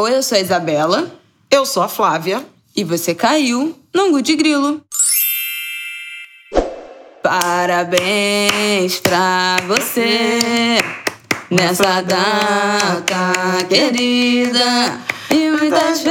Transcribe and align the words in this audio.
Oi, 0.00 0.14
eu 0.14 0.22
sou 0.22 0.38
a 0.38 0.40
Isabela. 0.40 1.10
Eu 1.50 1.66
sou 1.66 1.82
a 1.82 1.88
Flávia. 1.88 2.46
E 2.76 2.84
você 2.84 3.16
caiu 3.16 3.76
no 3.92 4.22
de 4.22 4.36
Grilo. 4.36 4.80
Parabéns 7.20 9.00
pra 9.00 9.56
você 9.66 10.78
nessa 11.50 12.00
data 12.02 13.32
querida 13.68 15.00
e 15.32 15.50
muitas 15.50 16.02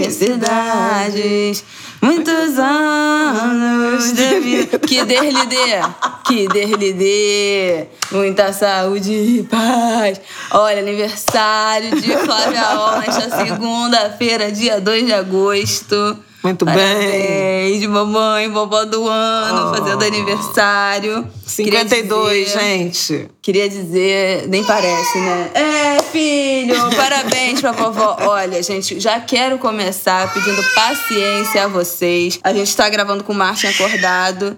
felicidades. 0.00 1.62
Muitos 2.00 2.58
anos 2.58 4.12
de 4.12 4.40
vida. 4.40 4.78
Que 4.78 5.04
der 5.04 5.30
lhe 5.30 5.46
dê. 5.46 5.80
Que 6.24 6.48
der 6.48 6.68
lhe 6.78 6.92
dê. 6.92 7.86
Muita 8.12 8.52
saúde 8.52 9.12
e 9.12 9.42
paz. 9.42 10.20
Olha, 10.52 10.80
aniversário 10.80 12.00
de 12.00 12.16
Flávia 12.16 12.78
Ol 12.78 13.00
nesta 13.00 13.44
segunda-feira, 13.44 14.52
dia 14.52 14.80
2 14.80 15.06
de 15.06 15.12
agosto. 15.12 16.27
Muito 16.48 16.64
Parabéns, 16.64 17.80
bem. 17.80 17.88
mamãe, 17.88 18.48
vovó 18.50 18.84
do 18.86 19.06
ano, 19.06 19.70
oh. 19.70 19.76
fazendo 19.76 20.02
aniversário. 20.02 21.28
52, 21.46 22.46
dizer, 22.46 22.58
gente. 22.58 23.28
Queria 23.42 23.68
dizer, 23.68 24.48
nem 24.48 24.64
parece, 24.64 25.18
né? 25.18 25.50
É, 25.52 26.02
filho, 26.02 26.74
parabéns 26.96 27.60
pra 27.60 27.72
vovó. 27.72 28.16
Olha, 28.20 28.62
gente, 28.62 28.98
já 28.98 29.20
quero 29.20 29.58
começar 29.58 30.32
pedindo 30.32 30.62
paciência 30.74 31.64
a 31.64 31.68
vocês. 31.68 32.40
A 32.42 32.54
gente 32.54 32.74
tá 32.74 32.88
gravando 32.88 33.22
com 33.22 33.32
o 33.32 33.36
Martin 33.36 33.66
acordado. 33.66 34.56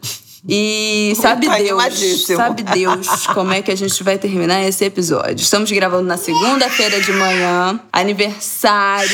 E 0.49 1.13
sabe 1.21 1.49
Deus, 1.49 2.27
sabe 2.27 2.63
Deus 2.63 3.27
como 3.35 3.53
é 3.53 3.61
que 3.61 3.71
a 3.71 3.77
gente 3.77 4.03
vai 4.03 4.17
terminar 4.17 4.63
esse 4.63 4.85
episódio. 4.85 5.43
Estamos 5.43 5.71
gravando 5.71 6.05
na 6.05 6.17
segunda-feira 6.17 6.99
de 7.01 7.13
manhã, 7.13 7.79
aniversário 7.93 9.11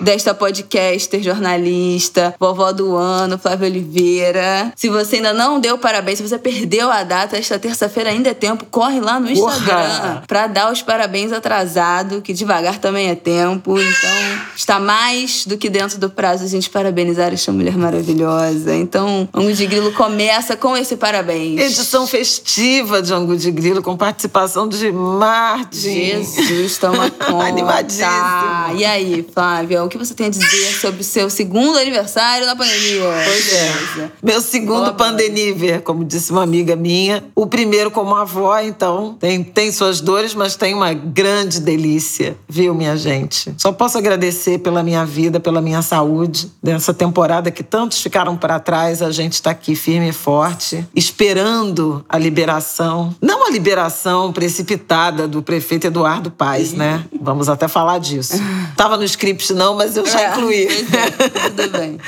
desta 0.00 0.34
podcaster, 0.34 1.22
jornalista, 1.22 2.34
vovó 2.38 2.72
do 2.72 2.96
ano, 2.96 3.38
Flávia 3.38 3.68
Oliveira. 3.68 4.72
Se 4.76 4.88
você 4.88 5.16
ainda 5.16 5.32
não 5.32 5.60
deu 5.60 5.78
parabéns, 5.78 6.18
se 6.18 6.28
você 6.28 6.38
perdeu 6.38 6.90
a 6.90 7.02
data, 7.02 7.36
esta 7.36 7.58
terça-feira 7.58 8.10
ainda 8.10 8.30
é 8.30 8.34
tempo, 8.34 8.66
corre 8.70 9.00
lá 9.00 9.20
no 9.20 9.30
Instagram 9.30 10.22
para 10.26 10.46
dar 10.46 10.72
os 10.72 10.82
parabéns 10.82 11.32
atrasado, 11.32 12.22
que 12.22 12.32
devagar 12.32 12.78
também 12.78 13.08
é 13.08 13.14
tempo. 13.14 13.78
Então, 13.78 14.10
está 14.56 14.78
mais 14.78 15.44
do 15.46 15.56
que 15.56 15.68
dentro 15.68 15.98
do 15.98 16.10
prazo 16.10 16.44
a 16.44 16.48
gente 16.48 16.70
parabenizar 16.70 17.32
esta 17.32 17.52
mulher 17.52 17.76
maravilhosa. 17.76 18.74
Então, 18.74 19.28
Angu 19.34 19.52
de 19.52 19.66
Grilo 19.66 19.92
começa 19.92 20.56
com 20.56 20.76
esse 20.76 20.96
parabéns. 20.96 21.60
Edição 21.60 22.06
festiva 22.06 23.02
de 23.02 23.12
Angu 23.12 23.36
de 23.36 23.50
Grilo 23.50 23.82
com 23.82 23.96
participação 23.96 24.68
de 24.68 24.90
Martin. 24.92 26.24
Jesus, 26.24 26.78
toma 26.78 27.10
conta. 27.10 27.46
Animadíssimo. 27.46 28.76
E 28.76 28.84
aí, 28.84 29.26
Flávia, 29.32 29.82
que 29.90 29.98
você 29.98 30.14
tem 30.14 30.26
a 30.26 30.30
dizer 30.30 30.80
sobre 30.80 31.02
o 31.02 31.04
seu 31.04 31.28
segundo 31.28 31.78
aniversário 31.78 32.46
na 32.46 32.56
pandemia? 32.56 33.02
Pois 33.24 33.52
é. 33.52 34.10
Meu 34.22 34.40
segundo 34.40 34.94
pandemia, 34.94 35.80
como 35.80 36.04
disse 36.04 36.30
uma 36.30 36.42
amiga 36.42 36.76
minha. 36.76 37.24
O 37.34 37.46
primeiro 37.46 37.90
como 37.90 38.14
avó, 38.14 38.58
então, 38.60 39.16
tem, 39.18 39.42
tem 39.42 39.72
suas 39.72 40.00
dores, 40.00 40.34
mas 40.34 40.56
tem 40.56 40.72
uma 40.72 40.94
grande 40.94 41.60
delícia, 41.60 42.36
viu, 42.48 42.74
minha 42.74 42.96
gente? 42.96 43.52
Só 43.58 43.72
posso 43.72 43.98
agradecer 43.98 44.58
pela 44.58 44.82
minha 44.82 45.04
vida, 45.04 45.40
pela 45.40 45.60
minha 45.60 45.82
saúde, 45.82 46.50
dessa 46.62 46.94
temporada 46.94 47.50
que 47.50 47.62
tantos 47.62 48.00
ficaram 48.00 48.36
para 48.36 48.58
trás. 48.60 49.02
A 49.02 49.10
gente 49.10 49.34
está 49.34 49.50
aqui 49.50 49.74
firme 49.74 50.10
e 50.10 50.12
forte, 50.12 50.86
esperando 50.94 52.04
a 52.08 52.16
liberação. 52.16 53.14
Não 53.20 53.46
a 53.46 53.50
liberação 53.50 54.32
precipitada 54.32 55.26
do 55.26 55.42
prefeito 55.42 55.86
Eduardo 55.86 56.30
Paes, 56.30 56.72
né? 56.72 57.04
Vamos 57.20 57.48
até 57.48 57.66
falar 57.66 57.98
disso. 57.98 58.34
Tava 58.76 58.96
no 58.96 59.04
script, 59.04 59.52
não, 59.52 59.74
mas 59.80 59.96
eu 59.96 60.04
já 60.04 60.20
é, 60.20 60.28
incluí. 60.28 60.68
É, 60.68 61.48
tudo 61.48 61.78
bem. 61.78 61.98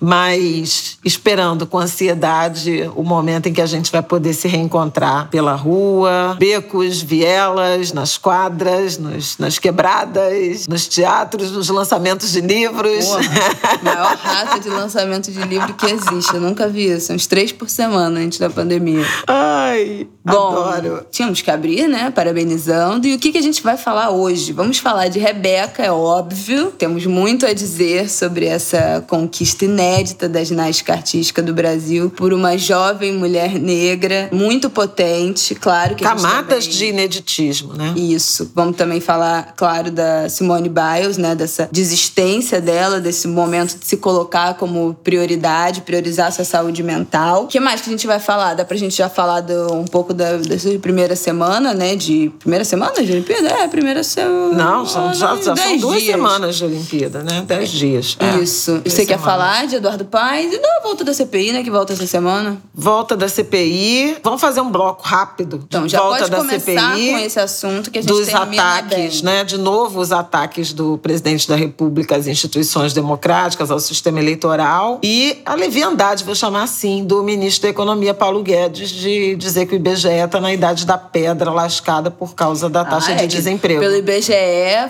Mas 0.00 0.98
esperando 1.04 1.66
com 1.66 1.78
ansiedade 1.78 2.90
o 2.94 3.02
momento 3.02 3.48
em 3.48 3.52
que 3.52 3.60
a 3.60 3.66
gente 3.66 3.90
vai 3.90 4.02
poder 4.02 4.32
se 4.32 4.48
reencontrar 4.48 5.28
pela 5.28 5.54
rua, 5.54 6.36
becos, 6.38 7.02
vielas, 7.02 7.92
nas 7.92 8.16
quadras, 8.16 8.98
nos, 8.98 9.38
nas 9.38 9.58
quebradas, 9.58 10.66
nos 10.68 10.86
teatros, 10.86 11.50
nos 11.52 11.68
lançamentos 11.68 12.32
de 12.32 12.40
livros. 12.40 13.06
Maior 13.82 14.16
rata 14.16 14.60
de 14.60 14.68
lançamento 14.68 15.30
de 15.30 15.42
livro 15.42 15.74
que 15.74 15.86
existe. 15.86 16.34
Eu 16.34 16.40
nunca 16.40 16.68
vi 16.68 16.90
isso. 16.90 17.12
Uns 17.12 17.26
três 17.26 17.52
por 17.52 17.68
semana 17.68 18.20
antes 18.20 18.38
da 18.38 18.50
pandemia. 18.50 19.04
Ai, 19.26 20.06
Bom, 20.24 20.56
adoro. 20.56 21.06
Tínhamos 21.10 21.40
que 21.40 21.50
abrir, 21.50 21.88
né? 21.88 22.10
Parabenizando. 22.10 23.06
E 23.06 23.14
o 23.14 23.18
que, 23.18 23.32
que 23.32 23.38
a 23.38 23.42
gente 23.42 23.62
vai 23.62 23.76
falar 23.76 24.10
hoje? 24.10 24.52
Vamos 24.52 24.78
falar 24.78 25.08
de 25.08 25.18
Rebeca, 25.18 25.82
é 25.82 25.90
óbvio. 25.90 26.72
Temos 26.78 27.06
muito 27.06 27.46
a 27.46 27.52
dizer 27.52 28.10
sobre 28.10 28.46
essa 28.46 29.04
conquista 29.06 29.64
inédita 29.64 29.87
da 30.28 30.42
ginástica 30.42 30.92
artística 30.92 31.42
do 31.42 31.52
Brasil 31.52 32.10
por 32.10 32.32
uma 32.32 32.56
jovem 32.56 33.12
mulher 33.12 33.58
negra, 33.58 34.28
muito 34.32 34.68
potente, 34.70 35.54
claro 35.54 35.94
que 35.94 36.04
Camadas 36.04 36.64
também... 36.64 36.78
de 36.78 36.86
ineditismo, 36.86 37.74
né? 37.74 37.94
Isso. 37.96 38.50
Vamos 38.54 38.76
também 38.76 39.00
falar, 39.00 39.54
claro, 39.56 39.90
da 39.90 40.28
Simone 40.28 40.68
Biles, 40.68 41.16
né? 41.16 41.34
Dessa 41.34 41.68
desistência 41.70 42.60
dela, 42.60 43.00
desse 43.00 43.26
momento 43.28 43.78
de 43.78 43.86
se 43.86 43.96
colocar 43.96 44.54
como 44.54 44.94
prioridade, 45.02 45.82
priorizar 45.82 46.32
sua 46.32 46.44
saúde 46.44 46.82
mental. 46.82 47.44
O 47.44 47.46
que 47.46 47.60
mais 47.60 47.80
que 47.80 47.88
a 47.88 47.92
gente 47.92 48.06
vai 48.06 48.18
falar? 48.18 48.54
Dá 48.54 48.64
pra 48.64 48.76
gente 48.76 48.96
já 48.96 49.08
falar 49.08 49.40
do, 49.40 49.72
um 49.74 49.84
pouco 49.84 50.12
da, 50.12 50.36
dessa 50.36 50.70
primeira 50.78 51.16
semana, 51.16 51.74
né? 51.74 51.96
De. 51.96 52.30
Primeira 52.38 52.64
semana 52.64 53.02
de 53.02 53.12
Olimpíada? 53.12 53.48
É, 53.48 53.68
primeira 53.68 54.02
semana. 54.02 54.54
Não, 54.54 54.86
são, 54.86 55.14
já, 55.14 55.36
já 55.36 55.56
são 55.56 55.76
duas 55.78 56.02
dias. 56.02 56.12
semanas 56.12 56.56
de 56.56 56.64
Olimpíada, 56.64 57.22
né? 57.22 57.42
Dez 57.46 57.70
dias. 57.70 58.16
É. 58.20 58.38
Isso. 58.42 58.80
Você 58.84 59.06
quer 59.06 59.18
falar 59.18 59.66
de 59.66 59.77
Eduardo 59.78 60.04
Paes 60.04 60.52
e 60.52 60.58
da 60.58 60.80
volta 60.82 61.04
da 61.04 61.14
CPI, 61.14 61.52
né? 61.52 61.62
Que 61.62 61.70
volta 61.70 61.92
essa 61.92 62.06
semana. 62.06 62.58
Volta 62.74 63.16
da 63.16 63.28
CPI. 63.28 64.18
Vamos 64.22 64.40
fazer 64.40 64.60
um 64.60 64.70
bloco 64.70 65.02
rápido. 65.02 65.64
Então, 65.66 65.88
já 65.88 66.00
volta 66.00 66.18
pode 66.18 66.30
da 66.30 66.36
começar 66.38 66.60
CPI, 66.60 67.10
com 67.10 67.18
esse 67.18 67.40
assunto 67.40 67.90
que 67.90 67.98
a 67.98 68.02
gente 68.02 68.10
Dos 68.10 68.32
ataques, 68.34 69.20
bem. 69.20 69.34
né? 69.34 69.44
De 69.44 69.58
novo, 69.58 70.00
os 70.00 70.12
ataques 70.12 70.72
do 70.72 70.98
presidente 70.98 71.48
da 71.48 71.56
República 71.56 72.16
às 72.16 72.26
instituições 72.26 72.92
democráticas, 72.92 73.70
ao 73.70 73.80
sistema 73.80 74.20
eleitoral. 74.20 75.00
E 75.02 75.38
a 75.44 75.54
leviandade, 75.54 76.24
vou 76.24 76.34
chamar 76.34 76.64
assim, 76.64 77.04
do 77.04 77.22
ministro 77.22 77.62
da 77.62 77.68
Economia, 77.68 78.14
Paulo 78.14 78.42
Guedes, 78.42 78.90
de 78.90 79.36
dizer 79.36 79.66
que 79.66 79.74
o 79.74 79.76
IBGE 79.76 80.08
está 80.08 80.40
na 80.40 80.52
idade 80.52 80.86
da 80.86 80.98
pedra 80.98 81.50
lascada 81.50 82.10
por 82.10 82.34
causa 82.34 82.68
da 82.68 82.84
taxa 82.84 83.12
ah, 83.12 83.14
é 83.14 83.26
de 83.26 83.36
desemprego. 83.36 83.80
Pelo 83.80 83.96
IBGE, 83.96 84.32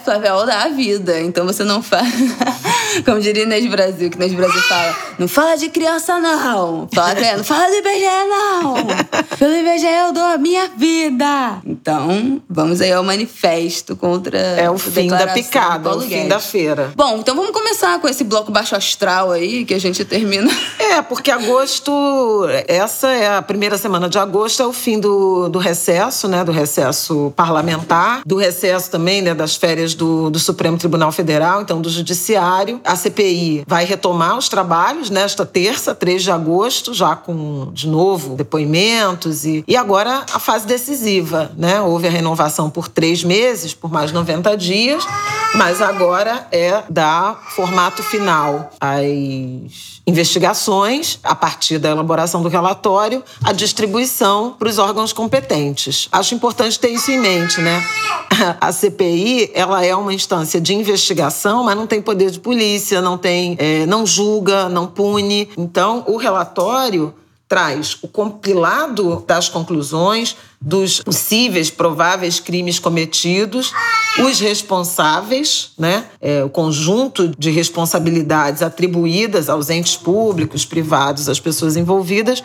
Flávia 0.05 0.47
dá 0.47 0.63
a 0.65 0.69
vida. 0.69 1.21
Então 1.21 1.47
você 1.47 1.65
não 1.65 1.83
faz. 1.83 2.09
Como 3.05 3.21
diria 3.21 3.43
Inês 3.43 3.67
Brasil, 3.67 4.11
que 4.11 4.17
Inês 4.17 4.33
Brasil 4.35 4.61
fala: 4.63 4.97
não 5.19 5.29
fala 5.29 5.57
de 5.57 5.69
criança, 5.69 6.19
não. 6.19 6.89
Fala, 6.93 7.15
não 7.37 7.45
fala 7.45 7.67
do 7.69 7.77
IBGE, 7.77 8.05
não. 8.29 8.75
Pelo 9.39 9.55
IBGE 9.55 9.87
eu 9.87 10.13
dou 10.13 10.25
a 10.25 10.39
minha 10.39 10.69
vida. 10.77 11.61
Então, 11.65 12.41
vamos 12.49 12.81
aí 12.81 12.93
ao 12.93 13.03
manifesto 13.03 13.97
contra. 13.97 14.39
É 14.39 14.71
o 14.71 14.79
fim 14.79 15.09
da 15.09 15.27
picada, 15.29 15.97
o 15.97 16.01
fim 16.01 16.29
da 16.29 16.41
feira. 16.41 16.93
Bom, 16.97 17.19
então 17.19 17.35
vamos 17.35 17.51
começar 17.51 17.99
com 18.01 18.09
esse 18.09 18.25
bloco 18.25 18.51
baixo 18.51 18.75
astral 18.75 19.31
aí, 19.31 19.65
que 19.65 19.75
a 19.75 19.81
gente 19.81 20.05
termina. 20.05 20.51
É, 20.89 21.03
porque 21.03 21.31
agosto, 21.31 22.47
essa 22.67 23.09
é 23.09 23.37
a 23.37 23.43
primeira 23.43 23.77
semana 23.77 24.09
de 24.09 24.19
agosto, 24.19 24.63
é 24.63 24.67
o 24.67 24.73
fim 24.73 24.99
do, 24.99 25.49
do 25.49 25.59
recesso, 25.59 26.27
né? 26.27 26.43
Do 26.43 26.51
recesso 26.51 27.33
parlamentar, 27.37 28.23
do 28.25 28.37
recesso 28.37 28.91
também, 28.91 29.21
né? 29.21 29.35
Das 29.35 29.55
férias 29.55 29.95
do, 29.95 30.31
do 30.31 30.39
Supremo 30.39 30.79
Tribunal 30.79 31.13
Federal, 31.13 31.61
então 31.61 31.81
do 31.81 31.91
Judiciário. 31.91 32.78
A 32.85 32.97
CPI 32.97 33.65
vai 33.67 33.85
retomar 33.85 34.37
os 34.37 34.49
trabalhos 34.49 35.11
nesta 35.11 35.45
terça, 35.45 35.95
3 35.95 36.23
de 36.23 36.31
agosto, 36.31 36.95
já 36.95 37.15
com, 37.17 37.71
de 37.73 37.87
novo, 37.87 38.35
depoimentos 38.35 39.45
e, 39.45 39.65
e 39.67 39.77
agora 39.77 40.25
a 40.33 40.39
fase 40.39 40.67
decisiva, 40.67 41.51
né? 41.57 41.81
Houve 41.81 42.07
a 42.09 42.11
renovação 42.11 42.71
por 42.71 42.89
três 42.89 43.23
meses, 43.25 43.75
por 43.75 43.91
mais 43.91 44.13
90 44.13 44.57
dias, 44.57 45.05
mas 45.55 45.81
agora 45.81 46.47
é 46.53 46.83
dar 46.89 47.41
formato 47.51 48.03
final 48.03 48.71
às 48.81 49.99
investigações, 50.07 51.19
a 51.23 51.35
partir 51.35 51.79
da 51.79 51.91
elaboração 51.91 52.43
do 52.43 52.49
relatório, 52.49 53.23
a 53.45 53.53
distribuição 53.53 54.55
para 54.59 54.69
os 54.69 54.79
órgãos 54.79 55.13
competentes. 55.13 56.09
Acho 56.11 56.35
importante 56.35 56.79
ter 56.79 56.89
isso 56.89 57.11
em 57.11 57.19
mente, 57.19 57.61
né? 57.61 57.87
A 58.61 58.73
CPI, 58.73 59.51
ela 59.53 59.85
é 59.85 59.95
uma 59.95 60.13
instância 60.15 60.61
de 60.61 60.75
investigação, 60.75 61.65
mas 61.65 61.77
não 61.77 61.87
tem 61.87 62.01
poder 62.01 62.31
de 62.31 62.39
polícia, 62.39 62.68
não 63.01 63.17
tem, 63.17 63.57
é, 63.59 63.87
não 63.87 64.07
julga, 64.07 64.69
não 64.69 64.87
pune. 64.87 65.49
Então, 65.57 66.05
o 66.07 66.17
relatório 66.17 67.15
traz 67.49 67.97
o 68.03 68.09
compilado 68.09 69.25
das 69.27 69.49
conclusões 69.49 70.37
dos 70.61 71.01
possíveis, 71.01 71.71
prováveis 71.71 72.39
crimes 72.39 72.79
cometidos, 72.79 73.73
os 74.19 74.39
responsáveis, 74.39 75.71
né, 75.79 76.05
é, 76.21 76.45
o 76.45 76.51
conjunto 76.51 77.29
de 77.39 77.51
responsabilidades 77.51 78.61
atribuídas 78.61 79.49
aos 79.49 79.71
entes 79.71 79.97
públicos, 79.97 80.67
privados, 80.67 81.29
às 81.29 81.41
pessoas 81.41 81.77
envolvidas 81.77 82.43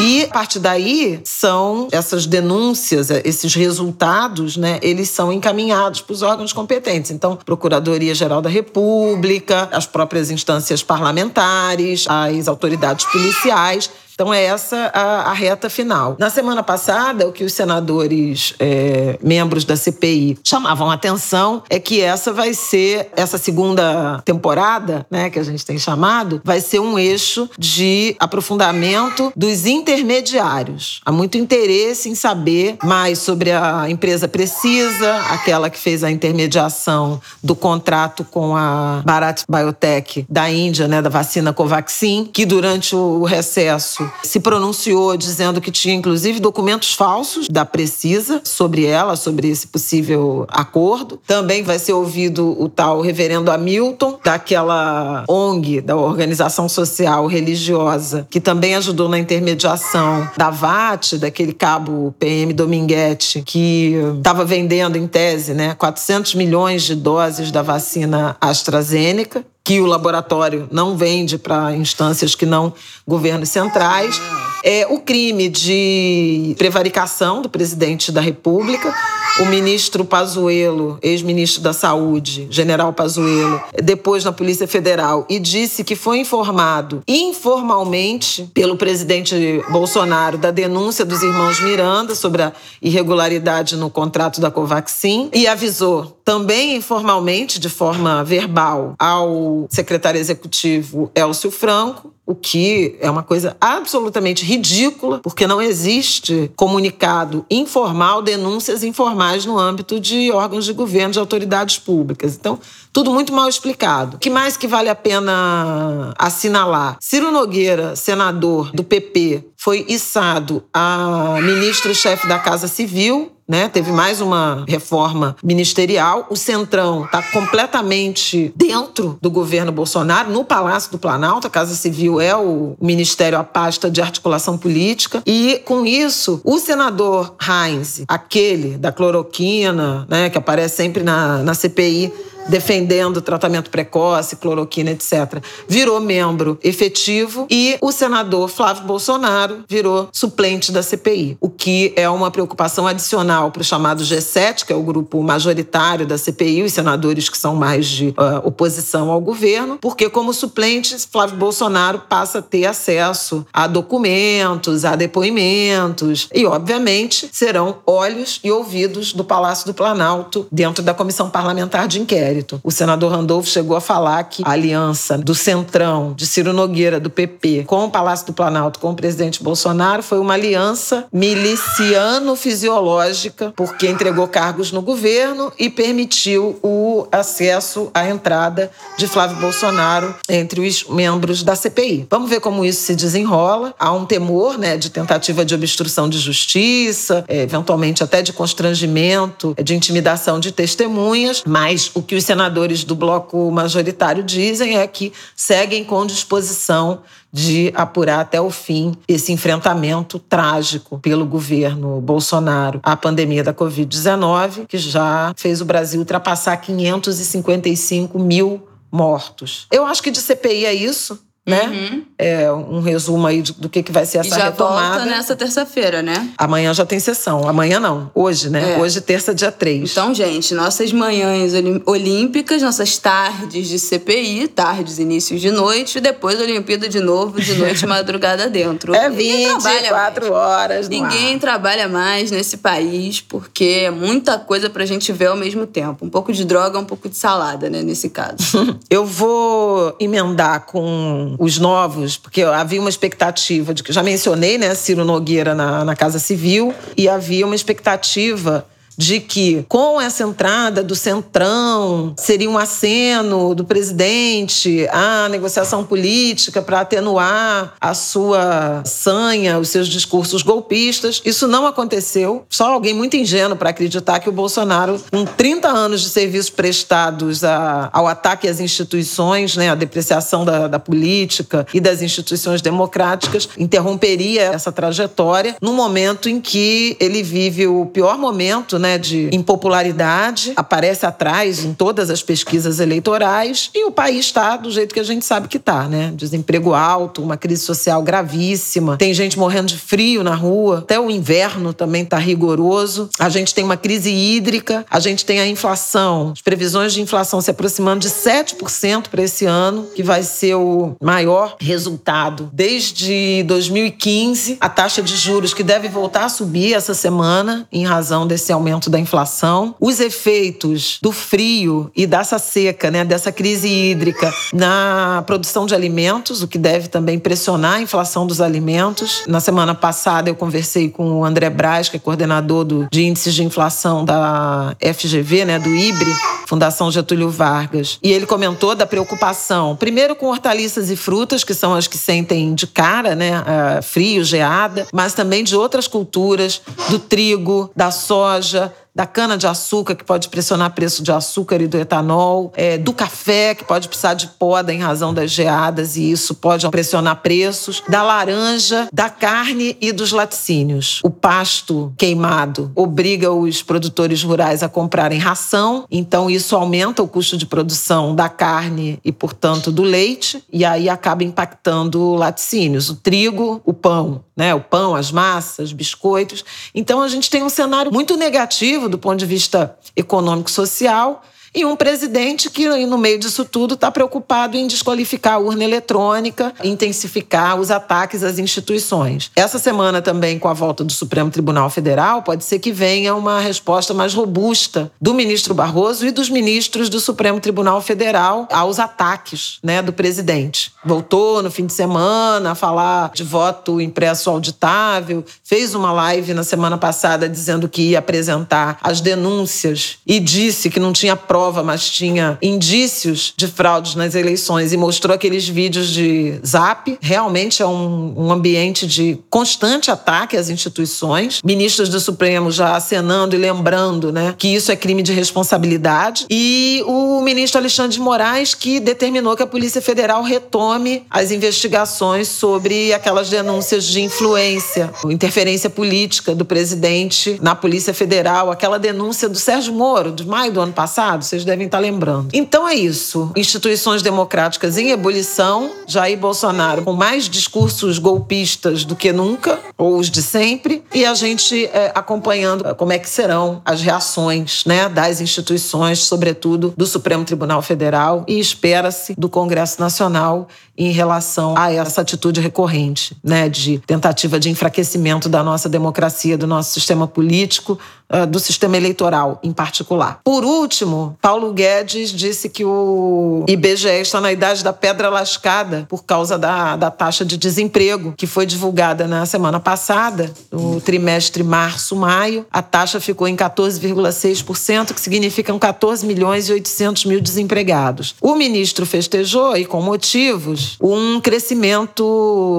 E 0.00 0.24
a 0.24 0.28
partir 0.28 0.58
daí 0.58 1.20
são 1.24 1.88
essas 1.92 2.26
denúncias, 2.26 3.10
esses 3.10 3.54
resultados, 3.54 4.56
né, 4.56 4.78
eles 4.82 5.08
são 5.08 5.32
encaminhados 5.32 6.00
para 6.00 6.12
os 6.12 6.22
órgãos 6.22 6.52
competentes. 6.52 7.10
Então, 7.10 7.36
Procuradoria 7.36 8.14
Geral 8.14 8.40
da 8.42 8.48
República, 8.48 9.68
as 9.72 9.86
próprias 9.86 10.30
instâncias 10.30 10.82
parlamentares, 10.82 12.06
as 12.08 12.48
autoridades 12.48 13.04
policiais 13.06 13.90
então, 14.14 14.32
é 14.32 14.44
essa 14.44 14.90
a, 14.92 15.30
a, 15.30 15.32
reta 15.32 15.70
final. 15.70 16.16
Na 16.18 16.30
semana 16.30 16.62
passada, 16.62 17.26
o 17.26 17.32
que 17.32 17.44
os 17.44 17.52
senadores, 17.52 18.54
é, 18.58 19.18
membros 19.22 19.64
da 19.64 19.76
CPI, 19.76 20.38
chamavam 20.44 20.90
atenção 20.90 21.62
é 21.68 21.78
que 21.78 22.00
essa 22.00 22.32
vai 22.32 22.54
ser, 22.54 23.10
essa 23.16 23.38
segunda 23.38 24.20
temporada, 24.24 25.06
né, 25.10 25.30
que 25.30 25.38
a 25.38 25.42
gente 25.42 25.64
tem 25.64 25.78
chamado, 25.78 26.40
vai 26.44 26.60
ser 26.60 26.78
um 26.78 26.98
eixo 26.98 27.48
de 27.58 28.14
aprofundamento 28.18 29.32
dos 29.34 29.66
intermediários. 29.66 31.00
Há 31.04 31.12
muito 31.12 31.38
interesse 31.38 32.08
em 32.08 32.14
saber 32.14 32.76
mais 32.82 33.18
sobre 33.18 33.50
a 33.50 33.88
empresa 33.88 34.28
Precisa, 34.28 35.16
aquela 35.30 35.70
que 35.70 35.78
fez 35.78 36.04
a 36.04 36.10
intermediação 36.10 37.20
do 37.42 37.54
contrato 37.54 38.24
com 38.24 38.56
a 38.56 39.02
Bharat 39.04 39.42
Biotech 39.48 40.26
da 40.28 40.50
Índia, 40.50 40.86
né, 40.86 41.00
da 41.00 41.08
vacina 41.08 41.52
Covaxin, 41.52 42.28
que 42.32 42.44
durante 42.44 42.94
o 42.94 43.24
recesso 43.24 44.02
se 44.22 44.40
pronunciou 44.40 45.16
dizendo 45.16 45.60
que 45.60 45.70
tinha 45.70 45.94
inclusive 45.94 46.40
documentos 46.40 46.94
falsos 46.94 47.48
da 47.48 47.64
Precisa 47.64 48.40
sobre 48.44 48.84
ela, 48.84 49.16
sobre 49.16 49.48
esse 49.48 49.66
possível 49.66 50.46
acordo. 50.48 51.20
Também 51.26 51.62
vai 51.62 51.78
ser 51.78 51.92
ouvido 51.92 52.56
o 52.60 52.68
tal 52.68 53.00
reverendo 53.00 53.50
Hamilton, 53.50 54.18
daquela 54.24 55.24
ONG, 55.28 55.80
da 55.80 55.96
Organização 55.96 56.68
Social 56.68 57.26
Religiosa, 57.26 58.26
que 58.30 58.40
também 58.40 58.74
ajudou 58.76 59.08
na 59.08 59.18
intermediação 59.18 60.28
da 60.36 60.50
VAT, 60.50 61.18
daquele 61.18 61.52
cabo 61.52 62.14
PM 62.18 62.52
Dominguete, 62.52 63.42
que 63.42 63.94
estava 64.18 64.44
vendendo, 64.44 64.96
em 64.96 65.06
tese, 65.06 65.54
né, 65.54 65.74
400 65.74 66.34
milhões 66.34 66.82
de 66.82 66.94
doses 66.94 67.50
da 67.50 67.62
vacina 67.62 68.36
AstraZeneca 68.40 69.44
que 69.64 69.80
o 69.80 69.86
laboratório 69.86 70.68
não 70.70 70.96
vende 70.96 71.38
para 71.38 71.74
instâncias 71.76 72.34
que 72.34 72.44
não 72.44 72.72
governos 73.06 73.48
centrais. 73.48 74.20
É 74.64 74.86
o 74.88 75.00
crime 75.00 75.48
de 75.48 76.54
prevaricação 76.56 77.42
do 77.42 77.48
presidente 77.48 78.12
da 78.12 78.20
República. 78.20 78.94
O 79.40 79.46
ministro 79.46 80.04
Pazuello, 80.04 80.98
ex-ministro 81.02 81.62
da 81.62 81.72
Saúde, 81.72 82.46
general 82.50 82.92
Pazuello, 82.92 83.60
depois 83.82 84.24
na 84.24 84.30
Polícia 84.30 84.68
Federal 84.68 85.26
e 85.28 85.38
disse 85.38 85.82
que 85.82 85.96
foi 85.96 86.18
informado 86.18 87.02
informalmente 87.08 88.50
pelo 88.52 88.76
presidente 88.76 89.62
Bolsonaro 89.70 90.36
da 90.36 90.50
denúncia 90.50 91.04
dos 91.04 91.22
irmãos 91.22 91.60
Miranda 91.60 92.14
sobre 92.14 92.42
a 92.42 92.52
irregularidade 92.80 93.74
no 93.76 93.88
contrato 93.88 94.40
da 94.40 94.50
Covaxin 94.50 95.30
e 95.32 95.46
avisou 95.46 96.18
também 96.24 96.76
informalmente, 96.76 97.58
de 97.58 97.68
forma 97.68 98.22
verbal, 98.22 98.94
ao 98.98 99.51
secretário 99.70 100.18
executivo 100.18 101.10
Elcio 101.14 101.50
Franco, 101.50 102.12
o 102.24 102.34
que 102.34 102.96
é 103.00 103.10
uma 103.10 103.22
coisa 103.22 103.56
absolutamente 103.60 104.44
ridícula, 104.44 105.18
porque 105.18 105.46
não 105.46 105.60
existe 105.60 106.50
comunicado 106.56 107.44
informal, 107.50 108.22
denúncias 108.22 108.84
informais 108.84 109.44
no 109.44 109.58
âmbito 109.58 109.98
de 109.98 110.30
órgãos 110.30 110.64
de 110.64 110.72
governo, 110.72 111.12
de 111.12 111.18
autoridades 111.18 111.78
públicas. 111.78 112.36
Então, 112.36 112.58
tudo 112.92 113.12
muito 113.12 113.32
mal 113.32 113.48
explicado. 113.48 114.16
O 114.16 114.20
que 114.20 114.30
mais 114.30 114.56
que 114.56 114.68
vale 114.68 114.88
a 114.88 114.94
pena 114.94 116.14
assinalar? 116.16 116.96
Ciro 117.00 117.32
Nogueira, 117.32 117.96
senador 117.96 118.70
do 118.72 118.84
PP, 118.84 119.44
foi 119.56 119.84
içado 119.88 120.64
a 120.72 121.38
ministro-chefe 121.42 122.28
da 122.28 122.38
Casa 122.38 122.68
Civil 122.68 123.32
né? 123.52 123.68
Teve 123.68 123.92
mais 123.92 124.22
uma 124.22 124.64
reforma 124.66 125.36
ministerial. 125.44 126.26
O 126.30 126.36
Centrão 126.36 127.04
está 127.04 127.22
completamente 127.22 128.50
dentro 128.56 129.18
do 129.20 129.30
governo 129.30 129.70
Bolsonaro, 129.70 130.30
no 130.30 130.42
Palácio 130.42 130.90
do 130.90 130.98
Planalto. 130.98 131.46
A 131.46 131.50
Casa 131.50 131.74
Civil 131.74 132.18
é 132.18 132.34
o 132.34 132.74
ministério, 132.80 133.38
a 133.38 133.44
pasta 133.44 133.90
de 133.90 134.00
articulação 134.00 134.56
política. 134.56 135.22
E, 135.26 135.60
com 135.66 135.84
isso, 135.84 136.40
o 136.44 136.58
senador 136.58 137.34
Heinz, 137.46 138.02
aquele 138.08 138.78
da 138.78 138.90
cloroquina, 138.90 140.06
né, 140.08 140.30
que 140.30 140.38
aparece 140.38 140.76
sempre 140.76 141.02
na, 141.02 141.42
na 141.42 141.52
CPI, 141.52 142.10
defendendo 142.48 143.20
tratamento 143.20 143.70
precoce, 143.70 144.36
cloroquina, 144.36 144.90
etc., 144.90 145.42
virou 145.68 146.00
membro 146.00 146.58
efetivo 146.62 147.46
e 147.50 147.76
o 147.80 147.92
senador 147.92 148.48
Flávio 148.48 148.84
Bolsonaro 148.84 149.64
virou 149.68 150.08
suplente 150.12 150.72
da 150.72 150.82
CPI, 150.82 151.36
o 151.40 151.48
que 151.48 151.92
é 151.96 152.08
uma 152.08 152.30
preocupação 152.30 152.86
adicional 152.86 153.50
para 153.50 153.62
o 153.62 153.64
chamado 153.64 154.02
G7, 154.02 154.64
que 154.66 154.72
é 154.72 154.76
o 154.76 154.82
grupo 154.82 155.22
majoritário 155.22 156.06
da 156.06 156.18
CPI, 156.18 156.62
os 156.62 156.72
senadores 156.72 157.28
que 157.28 157.38
são 157.38 157.54
mais 157.54 157.86
de 157.86 158.08
uh, 158.08 158.46
oposição 158.46 159.10
ao 159.10 159.20
governo, 159.20 159.78
porque 159.80 160.08
como 160.08 160.32
suplente, 160.32 160.96
Flávio 161.10 161.36
Bolsonaro 161.36 162.02
passa 162.08 162.38
a 162.38 162.42
ter 162.42 162.66
acesso 162.66 163.46
a 163.52 163.66
documentos, 163.66 164.84
a 164.84 164.96
depoimentos 164.96 166.28
e, 166.34 166.44
obviamente, 166.46 167.28
serão 167.32 167.78
olhos 167.86 168.40
e 168.42 168.50
ouvidos 168.50 169.12
do 169.12 169.24
Palácio 169.24 169.66
do 169.66 169.74
Planalto 169.74 170.46
dentro 170.50 170.82
da 170.82 170.94
comissão 170.94 171.30
parlamentar 171.30 171.86
de 171.86 172.00
inquérito 172.00 172.31
mérito. 172.32 172.58
O 172.64 172.70
senador 172.70 173.12
Randolfo 173.12 173.46
chegou 173.48 173.76
a 173.76 173.80
falar 173.80 174.24
que 174.24 174.42
a 174.44 174.50
aliança 174.50 175.16
do 175.18 175.34
Centrão, 175.34 176.14
de 176.14 176.26
Ciro 176.26 176.52
Nogueira, 176.52 176.98
do 176.98 177.08
PP, 177.10 177.64
com 177.66 177.84
o 177.84 177.90
Palácio 177.90 178.26
do 178.26 178.32
Planalto, 178.32 178.80
com 178.80 178.90
o 178.90 178.94
presidente 178.94 179.42
Bolsonaro, 179.42 180.02
foi 180.02 180.18
uma 180.18 180.32
aliança 180.34 181.06
miliciano-fisiológica, 181.12 183.52
porque 183.54 183.86
entregou 183.88 184.26
cargos 184.26 184.72
no 184.72 184.80
governo 184.80 185.52
e 185.58 185.68
permitiu 185.68 186.58
o 186.62 187.06
acesso 187.12 187.90
à 187.92 188.08
entrada 188.08 188.70
de 188.96 189.06
Flávio 189.06 189.36
Bolsonaro 189.36 190.14
entre 190.28 190.66
os 190.66 190.86
membros 190.88 191.42
da 191.42 191.54
CPI. 191.54 192.06
Vamos 192.10 192.30
ver 192.30 192.40
como 192.40 192.64
isso 192.64 192.80
se 192.82 192.94
desenrola. 192.94 193.74
Há 193.78 193.92
um 193.92 194.06
temor 194.06 194.56
né, 194.58 194.78
de 194.78 194.90
tentativa 194.90 195.44
de 195.44 195.54
obstrução 195.54 196.08
de 196.08 196.18
justiça, 196.18 197.24
eventualmente 197.28 198.02
até 198.02 198.22
de 198.22 198.32
constrangimento, 198.32 199.54
de 199.62 199.74
intimidação 199.74 200.40
de 200.40 200.50
testemunhas, 200.52 201.42
mas 201.46 201.90
o 201.94 202.02
que 202.02 202.14
os 202.14 202.21
os 202.22 202.26
senadores 202.26 202.84
do 202.84 202.94
bloco 202.94 203.50
majoritário 203.50 204.22
dizem 204.22 204.78
é 204.78 204.86
que 204.86 205.12
seguem 205.34 205.84
com 205.84 206.06
disposição 206.06 207.02
de 207.32 207.72
apurar 207.74 208.20
até 208.20 208.40
o 208.40 208.50
fim 208.50 208.94
esse 209.08 209.32
enfrentamento 209.32 210.18
trágico 210.18 210.98
pelo 210.98 211.26
governo 211.26 212.00
Bolsonaro 212.00 212.78
à 212.82 212.96
pandemia 212.96 213.42
da 213.42 213.52
Covid-19, 213.52 214.66
que 214.68 214.78
já 214.78 215.32
fez 215.36 215.60
o 215.60 215.64
Brasil 215.64 215.98
ultrapassar 215.98 216.56
555 216.58 218.18
mil 218.18 218.68
mortos. 218.90 219.66
Eu 219.72 219.84
acho 219.84 220.02
que 220.02 220.10
de 220.10 220.20
CPI 220.20 220.66
é 220.66 220.74
isso 220.74 221.18
né? 221.44 221.64
Uhum. 221.64 222.02
É 222.16 222.52
um 222.52 222.80
resumo 222.80 223.26
aí 223.26 223.42
do 223.42 223.68
que, 223.68 223.82
que 223.82 223.90
vai 223.90 224.06
ser 224.06 224.18
essa 224.18 224.28
e 224.28 224.38
já 224.38 224.44
retomada. 224.44 224.98
volta 224.98 225.04
nessa 225.06 225.34
terça-feira, 225.34 226.00
né? 226.00 226.28
Amanhã 226.38 226.72
já 226.72 226.86
tem 226.86 227.00
sessão. 227.00 227.48
Amanhã 227.48 227.80
não, 227.80 228.10
hoje, 228.14 228.48
né? 228.48 228.76
É. 228.76 228.78
Hoje, 228.78 229.00
terça, 229.00 229.34
dia 229.34 229.50
3. 229.50 229.90
Então, 229.90 230.14
gente, 230.14 230.54
nossas 230.54 230.92
manhãs 230.92 231.52
olímpicas, 231.84 232.62
nossas 232.62 232.96
tardes 232.96 233.66
de 233.66 233.78
CPI, 233.78 234.46
tardes, 234.48 235.00
inícios 235.00 235.40
de 235.40 235.50
noite, 235.50 235.98
e 235.98 236.00
depois 236.00 236.40
Olimpíada 236.40 236.88
de 236.88 237.00
novo, 237.00 237.40
de 237.40 237.54
noite, 237.54 237.84
madrugada 237.86 238.48
dentro. 238.48 238.94
É 238.94 239.10
24 239.10 240.32
horas. 240.32 240.88
Ninguém 240.88 241.34
ar. 241.34 241.40
trabalha 241.40 241.88
mais 241.88 242.30
nesse 242.30 242.58
país, 242.58 243.20
porque 243.20 243.82
é 243.86 243.90
muita 243.90 244.38
coisa 244.38 244.70
pra 244.70 244.86
gente 244.86 245.12
ver 245.12 245.26
ao 245.26 245.36
mesmo 245.36 245.66
tempo. 245.66 246.06
Um 246.06 246.10
pouco 246.10 246.32
de 246.32 246.44
droga, 246.44 246.78
um 246.78 246.84
pouco 246.84 247.08
de 247.08 247.16
salada, 247.16 247.68
né? 247.68 247.82
Nesse 247.82 248.10
caso. 248.10 248.78
Eu 248.88 249.04
vou 249.04 249.96
emendar 249.98 250.66
com 250.66 251.31
os 251.38 251.58
novos, 251.58 252.16
porque 252.16 252.42
havia 252.42 252.80
uma 252.80 252.90
expectativa 252.90 253.74
de 253.74 253.82
que 253.82 253.92
já 253.92 254.02
mencionei, 254.02 254.58
né, 254.58 254.74
Ciro 254.74 255.04
Nogueira 255.04 255.54
na, 255.54 255.84
na 255.84 255.96
Casa 255.96 256.18
Civil, 256.18 256.74
e 256.96 257.08
havia 257.08 257.46
uma 257.46 257.54
expectativa 257.54 258.66
de 259.02 259.18
que 259.18 259.64
com 259.68 260.00
essa 260.00 260.22
entrada 260.22 260.82
do 260.82 260.94
Centrão 260.94 262.14
seria 262.16 262.48
um 262.48 262.56
aceno 262.56 263.54
do 263.54 263.64
presidente 263.64 264.86
à 264.92 265.28
negociação 265.28 265.84
política 265.84 266.62
para 266.62 266.80
atenuar 266.80 267.74
a 267.80 267.94
sua 267.94 268.82
sanha, 268.84 269.58
os 269.58 269.68
seus 269.68 269.88
discursos 269.88 270.42
golpistas. 270.42 271.20
Isso 271.24 271.48
não 271.48 271.66
aconteceu. 271.66 272.44
Só 272.48 272.72
alguém 272.72 272.94
muito 272.94 273.16
ingênuo 273.16 273.56
para 273.56 273.70
acreditar 273.70 274.20
que 274.20 274.28
o 274.28 274.32
Bolsonaro, 274.32 275.02
com 275.10 275.24
30 275.24 275.68
anos 275.68 276.02
de 276.02 276.08
serviços 276.08 276.50
prestados 276.50 277.42
a, 277.42 277.90
ao 277.92 278.06
ataque 278.06 278.48
às 278.48 278.60
instituições, 278.60 279.56
né, 279.56 279.70
à 279.70 279.74
depreciação 279.74 280.44
da, 280.44 280.68
da 280.68 280.78
política 280.78 281.66
e 281.74 281.80
das 281.80 282.02
instituições 282.02 282.62
democráticas, 282.62 283.48
interromperia 283.58 284.42
essa 284.42 284.70
trajetória 284.70 285.56
no 285.60 285.72
momento 285.72 286.28
em 286.28 286.40
que 286.40 286.96
ele 287.00 287.22
vive 287.22 287.66
o 287.66 287.86
pior 287.86 288.16
momento 288.16 288.78
né, 288.78 288.91
né, 288.92 288.98
de 288.98 289.30
impopularidade, 289.32 290.52
aparece 290.56 291.06
atrás 291.06 291.64
em 291.64 291.72
todas 291.72 292.10
as 292.10 292.22
pesquisas 292.22 292.78
eleitorais 292.78 293.70
e 293.74 293.84
o 293.84 293.90
país 293.90 294.26
está 294.26 294.56
do 294.56 294.70
jeito 294.70 294.94
que 294.94 295.00
a 295.00 295.04
gente 295.04 295.24
sabe 295.24 295.48
que 295.48 295.56
está, 295.56 295.88
né? 295.88 296.12
Desemprego 296.14 296.74
alto, 296.74 297.22
uma 297.22 297.36
crise 297.36 297.62
social 297.62 298.02
gravíssima, 298.02 298.96
tem 298.96 299.14
gente 299.14 299.38
morrendo 299.38 299.68
de 299.68 299.78
frio 299.78 300.22
na 300.22 300.34
rua, 300.34 300.80
até 300.80 300.98
o 300.98 301.10
inverno 301.10 301.72
também 301.72 302.02
está 302.02 302.18
rigoroso. 302.18 303.08
A 303.18 303.28
gente 303.28 303.54
tem 303.54 303.64
uma 303.64 303.76
crise 303.76 304.10
hídrica, 304.10 304.84
a 304.90 305.00
gente 305.00 305.24
tem 305.24 305.40
a 305.40 305.46
inflação, 305.46 306.32
as 306.32 306.42
previsões 306.42 306.92
de 306.92 307.00
inflação 307.00 307.40
se 307.40 307.50
aproximando 307.50 308.00
de 308.00 308.10
7% 308.10 309.08
para 309.08 309.22
esse 309.22 309.46
ano, 309.46 309.86
que 309.94 310.02
vai 310.02 310.22
ser 310.22 310.54
o 310.54 310.96
maior 311.00 311.56
resultado 311.60 312.50
desde 312.52 313.42
2015. 313.44 314.58
A 314.60 314.68
taxa 314.68 315.02
de 315.02 315.16
juros 315.16 315.54
que 315.54 315.62
deve 315.62 315.88
voltar 315.88 316.24
a 316.24 316.28
subir 316.28 316.74
essa 316.74 316.94
semana 316.94 317.66
em 317.72 317.84
razão 317.84 318.26
desse 318.26 318.52
aumento 318.52 318.71
da 318.90 318.98
inflação. 318.98 319.74
Os 319.80 320.00
efeitos 320.00 320.98
do 321.02 321.12
frio 321.12 321.90
e 321.94 322.06
dessa 322.06 322.38
seca, 322.38 322.90
né, 322.90 323.04
dessa 323.04 323.30
crise 323.32 323.68
hídrica 323.68 324.32
na 324.52 325.22
produção 325.26 325.66
de 325.66 325.74
alimentos, 325.74 326.42
o 326.42 326.48
que 326.48 326.58
deve 326.58 326.88
também 326.88 327.18
pressionar 327.18 327.74
a 327.74 327.80
inflação 327.80 328.26
dos 328.26 328.40
alimentos. 328.40 329.22
Na 329.26 329.40
semana 329.40 329.74
passada 329.74 330.30
eu 330.30 330.34
conversei 330.34 330.88
com 330.88 331.20
o 331.20 331.24
André 331.24 331.50
Braz, 331.50 331.88
que 331.88 331.96
é 331.96 332.00
coordenador 332.00 332.64
do, 332.64 332.88
de 332.90 333.04
índices 333.04 333.34
de 333.34 333.44
inflação 333.44 334.04
da 334.04 334.76
FGV, 334.80 335.44
né, 335.44 335.58
do 335.58 335.68
IBRE, 335.68 336.12
Fundação 336.46 336.90
Getúlio 336.90 337.30
Vargas. 337.30 337.98
E 338.02 338.12
ele 338.12 338.26
comentou 338.26 338.74
da 338.74 338.86
preocupação, 338.86 339.76
primeiro 339.76 340.14
com 340.14 340.26
hortaliças 340.26 340.90
e 340.90 340.96
frutas, 340.96 341.44
que 341.44 341.54
são 341.54 341.74
as 341.74 341.86
que 341.86 341.98
sentem 341.98 342.54
de 342.54 342.66
cara, 342.66 343.14
né, 343.14 343.42
frio, 343.82 344.24
geada, 344.24 344.86
mas 344.92 345.14
também 345.14 345.42
de 345.42 345.56
outras 345.56 345.86
culturas, 345.86 346.60
do 346.88 346.98
trigo, 346.98 347.70
da 347.74 347.90
soja, 347.90 348.61
da 348.94 349.06
cana-de-açúcar, 349.06 349.94
que 349.94 350.04
pode 350.04 350.28
pressionar 350.28 350.74
preço 350.74 351.02
de 351.02 351.10
açúcar 351.10 351.60
e 351.60 351.66
do 351.66 351.78
etanol, 351.78 352.52
é, 352.54 352.76
do 352.76 352.92
café, 352.92 353.54
que 353.54 353.64
pode 353.64 353.88
precisar 353.88 354.14
de 354.14 354.26
poda 354.26 354.72
em 354.72 354.78
razão 354.78 355.14
das 355.14 355.30
geadas 355.30 355.96
e 355.96 356.10
isso 356.10 356.34
pode 356.34 356.68
pressionar 356.68 357.22
preços, 357.22 357.82
da 357.88 358.02
laranja, 358.02 358.88
da 358.92 359.08
carne 359.08 359.76
e 359.80 359.92
dos 359.92 360.12
laticínios. 360.12 361.00
O 361.02 361.10
pasto 361.10 361.92
queimado 361.96 362.70
obriga 362.74 363.32
os 363.32 363.62
produtores 363.62 364.22
rurais 364.22 364.62
a 364.62 364.68
comprarem 364.68 365.18
ração, 365.18 365.86
então 365.90 366.28
isso 366.28 366.54
aumenta 366.54 367.02
o 367.02 367.08
custo 367.08 367.36
de 367.36 367.46
produção 367.46 368.14
da 368.14 368.28
carne 368.28 368.98
e, 369.04 369.10
portanto, 369.10 369.72
do 369.72 369.82
leite, 369.82 370.44
e 370.52 370.64
aí 370.64 370.88
acaba 370.88 371.24
impactando 371.24 372.14
laticínios, 372.14 372.90
o 372.90 372.96
trigo, 372.96 373.62
o 373.64 373.72
pão, 373.72 374.24
né? 374.36 374.54
O 374.54 374.60
pão, 374.60 374.94
as 374.94 375.10
massas, 375.10 375.72
biscoitos. 375.72 376.44
Então 376.74 377.00
a 377.00 377.08
gente 377.08 377.30
tem 377.30 377.42
um 377.42 377.48
cenário 377.48 377.92
muito 377.92 378.16
negativo 378.16 378.81
do 378.88 378.98
ponto 378.98 379.18
de 379.18 379.26
vista 379.26 379.76
econômico-social 379.96 381.22
e 381.54 381.64
um 381.64 381.76
presidente 381.76 382.50
que, 382.50 382.66
no 382.86 382.96
meio 382.96 383.18
disso 383.18 383.44
tudo, 383.44 383.74
está 383.74 383.90
preocupado 383.90 384.56
em 384.56 384.66
desqualificar 384.66 385.34
a 385.34 385.38
urna 385.38 385.64
eletrônica, 385.64 386.52
intensificar 386.64 387.60
os 387.60 387.70
ataques 387.70 388.22
às 388.22 388.38
instituições. 388.38 389.30
Essa 389.36 389.58
semana 389.58 390.00
também, 390.00 390.38
com 390.38 390.48
a 390.48 390.54
volta 390.54 390.82
do 390.82 390.92
Supremo 390.92 391.30
Tribunal 391.30 391.68
Federal, 391.68 392.22
pode 392.22 392.44
ser 392.44 392.58
que 392.58 392.72
venha 392.72 393.14
uma 393.14 393.38
resposta 393.40 393.92
mais 393.92 394.14
robusta 394.14 394.90
do 395.00 395.12
ministro 395.12 395.52
Barroso 395.52 396.06
e 396.06 396.10
dos 396.10 396.30
ministros 396.30 396.88
do 396.88 396.98
Supremo 396.98 397.38
Tribunal 397.38 397.80
Federal 397.82 398.48
aos 398.50 398.78
ataques 398.78 399.58
né, 399.62 399.82
do 399.82 399.92
presidente. 399.92 400.72
Voltou 400.84 401.42
no 401.42 401.50
fim 401.50 401.66
de 401.66 401.72
semana 401.72 402.52
a 402.52 402.54
falar 402.54 403.10
de 403.14 403.24
voto 403.24 403.80
impresso 403.80 404.30
auditável, 404.30 405.24
fez 405.44 405.74
uma 405.74 405.92
live 405.92 406.32
na 406.32 406.44
semana 406.44 406.78
passada 406.78 407.28
dizendo 407.28 407.68
que 407.68 407.90
ia 407.90 407.98
apresentar 407.98 408.78
as 408.82 409.00
denúncias 409.00 409.98
e 410.06 410.18
disse 410.18 410.70
que 410.70 410.80
não 410.80 410.92
tinha 410.92 411.14
prova 411.14 411.41
prova, 411.42 411.64
mas 411.64 411.90
tinha 411.90 412.38
indícios 412.40 413.34
de 413.36 413.48
fraudes 413.48 413.96
nas 413.96 414.14
eleições 414.14 414.72
e 414.72 414.76
mostrou 414.76 415.12
aqueles 415.12 415.48
vídeos 415.48 415.88
de 415.88 416.38
zap. 416.46 416.96
Realmente 417.00 417.60
é 417.60 417.66
um, 417.66 418.14
um 418.16 418.30
ambiente 418.30 418.86
de 418.86 419.18
constante 419.28 419.90
ataque 419.90 420.36
às 420.36 420.48
instituições. 420.48 421.40
Ministros 421.44 421.88
do 421.88 421.98
Supremo 421.98 422.52
já 422.52 422.76
acenando 422.76 423.34
e 423.34 423.38
lembrando 423.38 424.12
né, 424.12 424.36
que 424.38 424.54
isso 424.54 424.70
é 424.70 424.76
crime 424.76 425.02
de 425.02 425.12
responsabilidade. 425.12 426.26
E 426.30 426.80
o 426.86 427.20
ministro 427.22 427.58
Alexandre 427.58 427.94
de 427.94 428.00
Moraes, 428.00 428.54
que 428.54 428.78
determinou 428.78 429.34
que 429.34 429.42
a 429.42 429.46
Polícia 429.46 429.82
Federal 429.82 430.22
retome 430.22 431.04
as 431.10 431.32
investigações 431.32 432.28
sobre 432.28 432.92
aquelas 432.92 433.28
denúncias 433.28 433.84
de 433.84 434.00
influência, 434.00 434.92
interferência 435.06 435.68
política 435.68 436.36
do 436.36 436.44
presidente 436.44 437.36
na 437.42 437.56
Polícia 437.56 437.92
Federal, 437.92 438.48
aquela 438.48 438.78
denúncia 438.78 439.28
do 439.28 439.36
Sérgio 439.36 439.74
Moro, 439.74 440.12
de 440.12 440.24
maio 440.24 440.52
do 440.52 440.60
ano 440.60 440.72
passado 440.72 441.31
vocês 441.32 441.44
devem 441.46 441.64
estar 441.64 441.78
lembrando. 441.78 442.28
Então 442.34 442.68
é 442.68 442.74
isso. 442.74 443.32
Instituições 443.34 444.02
democráticas 444.02 444.76
em 444.76 444.90
ebulição, 444.90 445.70
Jair 445.86 446.18
Bolsonaro 446.18 446.82
com 446.82 446.92
mais 446.92 447.26
discursos 447.26 447.98
golpistas 447.98 448.84
do 448.84 448.94
que 448.94 449.12
nunca, 449.12 449.58
ou 449.78 449.96
os 449.96 450.10
de 450.10 450.22
sempre, 450.22 450.84
e 450.92 451.06
a 451.06 451.14
gente 451.14 451.64
é, 451.66 451.90
acompanhando 451.94 452.74
como 452.74 452.92
é 452.92 452.98
que 452.98 453.08
serão 453.08 453.62
as 453.64 453.80
reações 453.80 454.64
né, 454.66 454.90
das 454.90 455.22
instituições, 455.22 456.00
sobretudo 456.00 456.74
do 456.76 456.86
Supremo 456.86 457.24
Tribunal 457.24 457.62
Federal, 457.62 458.24
e 458.28 458.38
espera-se 458.38 459.14
do 459.16 459.28
Congresso 459.28 459.80
Nacional 459.80 460.48
em 460.76 460.90
relação 460.90 461.54
a 461.56 461.72
essa 461.72 462.00
atitude 462.00 462.40
recorrente, 462.40 463.16
né, 463.22 463.48
de 463.48 463.78
tentativa 463.86 464.38
de 464.38 464.50
enfraquecimento 464.50 465.28
da 465.28 465.42
nossa 465.42 465.68
democracia, 465.68 466.36
do 466.36 466.46
nosso 466.46 466.72
sistema 466.72 467.06
político, 467.06 467.78
ah, 468.12 468.26
do 468.26 468.38
sistema 468.38 468.76
eleitoral 468.76 469.40
em 469.42 469.52
particular. 469.52 470.20
Por 470.22 470.44
último, 470.44 471.16
Paulo 471.20 471.50
Guedes 471.50 472.10
disse 472.10 472.50
que 472.50 472.62
o 472.62 473.44
IBGE 473.48 474.02
está 474.02 474.20
na 474.20 474.30
idade 474.30 474.62
da 474.62 474.72
pedra 474.72 475.08
lascada 475.08 475.86
por 475.88 476.04
causa 476.04 476.38
da, 476.38 476.76
da 476.76 476.90
taxa 476.90 477.24
de 477.24 477.38
desemprego, 477.38 478.12
que 478.14 478.26
foi 478.26 478.44
divulgada 478.44 479.06
na 479.06 479.24
semana 479.24 479.58
passada, 479.58 480.30
no 480.50 480.78
trimestre 480.78 481.42
março-maio. 481.42 482.44
A 482.50 482.60
taxa 482.60 483.00
ficou 483.00 483.26
em 483.26 483.34
14,6%, 483.34 484.92
que 484.92 485.00
significam 485.00 485.58
14 485.58 486.06
milhões 486.06 486.50
e 486.50 486.52
800 486.52 487.06
mil 487.06 487.20
desempregados. 487.20 488.14
O 488.20 488.34
ministro 488.34 488.84
festejou, 488.84 489.56
e 489.56 489.64
com 489.64 489.80
motivos, 489.80 490.76
um 490.82 491.18
crescimento, 491.18 492.04